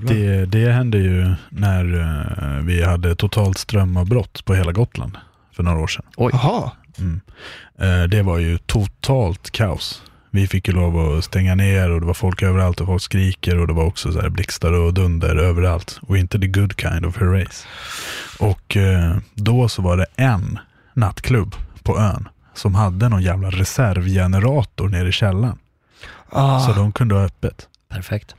Det, 0.00 0.46
det 0.46 0.72
hände 0.72 0.98
ju 0.98 1.34
när 1.48 1.84
eh, 2.00 2.64
vi 2.64 2.82
hade 2.84 3.16
totalt 3.16 3.58
strömavbrott 3.58 4.44
på 4.44 4.54
hela 4.54 4.72
Gotland 4.72 5.16
för 5.52 5.62
några 5.62 5.78
år 5.78 5.86
sedan. 5.86 6.04
Jaha. 6.16 6.70
Mm. 6.98 7.20
Eh, 7.78 8.08
det 8.08 8.22
var 8.22 8.38
ju 8.38 8.58
totalt 8.58 9.50
kaos. 9.50 10.02
Vi 10.30 10.46
fick 10.46 10.68
ju 10.68 10.74
lov 10.74 10.98
att 10.98 11.24
stänga 11.24 11.54
ner 11.54 11.90
och 11.90 12.00
det 12.00 12.06
var 12.06 12.14
folk 12.14 12.42
överallt 12.42 12.80
och 12.80 12.86
folk 12.86 13.02
skriker 13.02 13.58
och 13.58 13.66
det 13.66 13.72
var 13.72 13.84
också 13.84 14.12
så 14.12 14.20
här 14.20 14.28
blixtar 14.28 14.72
och 14.72 14.94
dunder 14.94 15.36
överallt. 15.36 15.98
Och 16.02 16.18
inte 16.18 16.38
the 16.38 16.46
good 16.46 16.80
kind 16.80 17.06
of 17.06 17.16
hurrays. 17.16 17.66
Och 18.38 18.76
eh, 18.76 19.16
då 19.34 19.68
så 19.68 19.82
var 19.82 19.96
det 19.96 20.06
en 20.16 20.58
nattklubb 20.94 21.54
på 21.82 21.98
ön 21.98 22.28
som 22.54 22.74
hade 22.74 23.08
någon 23.08 23.22
jävla 23.22 23.50
reservgenerator 23.50 24.88
nere 24.88 25.08
i 25.08 25.12
källaren. 25.12 25.58
Ah. 26.30 26.60
Så 26.60 26.72
de 26.72 26.92
kunde 26.92 27.14
ha 27.14 27.22
öppet. 27.22 27.68
Perfekt. 27.88 28.34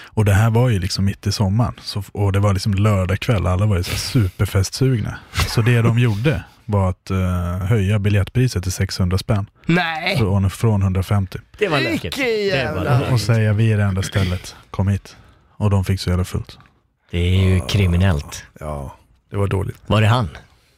Och 0.00 0.24
det 0.24 0.32
här 0.32 0.50
var 0.50 0.68
ju 0.68 0.78
liksom 0.78 1.04
mitt 1.04 1.26
i 1.26 1.32
sommaren. 1.32 1.74
Så, 1.82 2.02
och 2.12 2.32
det 2.32 2.40
var 2.40 2.52
liksom 2.52 2.74
lördag 2.74 3.20
kväll. 3.20 3.46
Alla 3.46 3.66
var 3.66 3.76
ju 3.76 3.82
så 3.82 3.96
superfestsugna. 3.96 5.18
Så 5.48 5.62
det 5.62 5.82
de 5.82 5.98
gjorde 5.98 6.44
var 6.68 6.90
att 6.90 7.10
eh, 7.10 7.66
höja 7.66 7.98
biljettpriset 7.98 8.62
till 8.62 8.72
600 8.72 9.18
spänn. 9.18 9.50
Nej, 9.66 10.18
Från, 10.18 10.50
från 10.50 10.82
150. 10.82 11.38
Det 11.58 11.68
var 11.68 11.80
läckert. 11.80 12.16
Det 12.16 12.72
var 12.74 12.84
läckert. 12.84 13.12
Och 13.12 13.20
säga 13.20 13.52
vi 13.52 13.72
är 13.72 13.76
det 13.76 13.82
enda 13.82 14.02
stället. 14.02 14.56
Kom 14.70 14.88
hit. 14.88 15.16
Och 15.56 15.70
de 15.70 15.84
fick 15.84 16.00
så 16.00 16.10
jävla 16.10 16.24
fullt. 16.24 16.58
Det 17.10 17.18
är 17.18 17.48
ju 17.48 17.60
kriminellt. 17.60 18.44
Ja, 18.60 18.96
det 19.30 19.36
var 19.36 19.46
dåligt. 19.46 19.76
Var 19.86 20.00
det 20.00 20.06
han? 20.06 20.28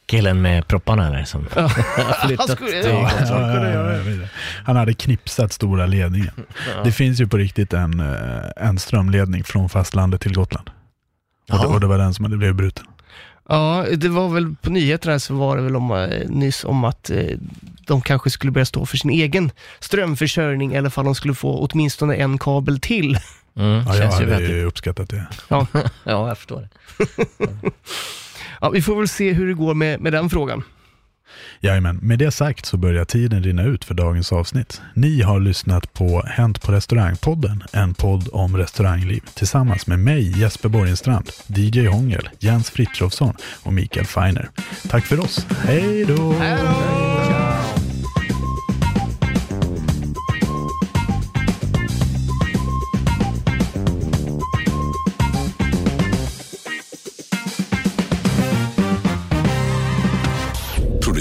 Killen 0.05 0.41
med 0.41 0.67
propparna 0.67 1.09
där 1.09 1.23
som 1.23 1.47
har 1.53 1.61
han 2.03 2.27
flyttat 2.27 2.49
skulle, 2.49 2.81
till 2.81 2.91
ja, 2.91 3.11
han. 3.19 4.27
Han 4.65 4.75
hade 4.75 4.93
knipsat 4.93 5.53
stora 5.53 5.85
ledningen. 5.85 6.33
Det 6.83 6.91
finns 6.91 7.21
ju 7.21 7.27
på 7.27 7.37
riktigt 7.37 7.73
en, 7.73 7.99
eh, 7.99 8.67
en 8.67 8.79
strömledning 8.79 9.43
från 9.43 9.69
fastlandet 9.69 10.21
till 10.21 10.33
Gotland. 10.33 10.69
Och 11.51 11.59
det, 11.59 11.67
och 11.67 11.79
det 11.79 11.87
var 11.87 11.97
den 11.97 12.13
som 12.13 12.25
hade 12.25 12.37
blivit 12.37 12.55
bruten. 12.55 12.85
Ja, 13.49 13.85
det 13.97 14.09
var 14.09 14.29
väl 14.29 14.55
på 14.61 14.69
nyheterna 14.69 15.19
så 15.19 15.33
var 15.33 15.57
det 15.57 15.63
väl 15.63 15.75
om, 15.75 15.91
eh, 15.91 16.29
nyss 16.29 16.63
om 16.63 16.83
att 16.83 17.09
eh, 17.09 17.23
de 17.87 18.01
kanske 18.01 18.29
skulle 18.29 18.51
börja 18.51 18.65
stå 18.65 18.85
för 18.85 18.97
sin 18.97 19.11
egen 19.11 19.51
strömförsörjning, 19.79 20.73
eller 20.73 20.99
om 20.99 21.05
de 21.05 21.15
skulle 21.15 21.33
få 21.33 21.67
åtminstone 21.71 22.15
en 22.15 22.37
kabel 22.37 22.79
till. 22.79 23.17
Mm, 23.55 23.83
Ja, 23.87 23.95
jag 23.95 24.11
hade 24.11 24.47
ju 24.47 24.63
uppskattat 24.65 25.09
det. 25.09 25.27
Ja. 25.47 25.67
Ja, 26.03 26.27
jag 26.27 26.37
förstår 26.37 26.61
det. 26.61 26.69
Ja, 28.61 28.69
vi 28.69 28.81
får 28.81 28.95
väl 28.95 29.07
se 29.07 29.33
hur 29.33 29.47
det 29.47 29.53
går 29.53 29.73
med, 29.73 30.01
med 30.01 30.13
den 30.13 30.29
frågan. 30.29 30.63
Jajamän, 31.59 31.99
med 32.01 32.19
det 32.19 32.31
sagt 32.31 32.65
så 32.65 32.77
börjar 32.77 33.05
tiden 33.05 33.43
rinna 33.43 33.63
ut 33.63 33.85
för 33.85 33.93
dagens 33.93 34.31
avsnitt. 34.31 34.81
Ni 34.93 35.21
har 35.21 35.39
lyssnat 35.39 35.93
på 35.93 36.23
Hänt 36.25 36.61
på 36.61 36.71
restaurangpodden, 36.71 37.63
en 37.73 37.93
podd 37.93 38.29
om 38.31 38.57
restaurangliv 38.57 39.21
tillsammans 39.33 39.87
med 39.87 39.99
mig 39.99 40.39
Jesper 40.39 40.69
Borgenstrand, 40.69 41.29
DJ 41.47 41.85
Hångel, 41.85 42.29
Jens 42.39 42.69
Frithiofsson 42.69 43.35
och 43.63 43.73
Mikael 43.73 44.05
Feiner. 44.05 44.49
Tack 44.89 45.05
för 45.05 45.19
oss, 45.19 45.45
hej 45.65 46.05
då! 46.05 46.35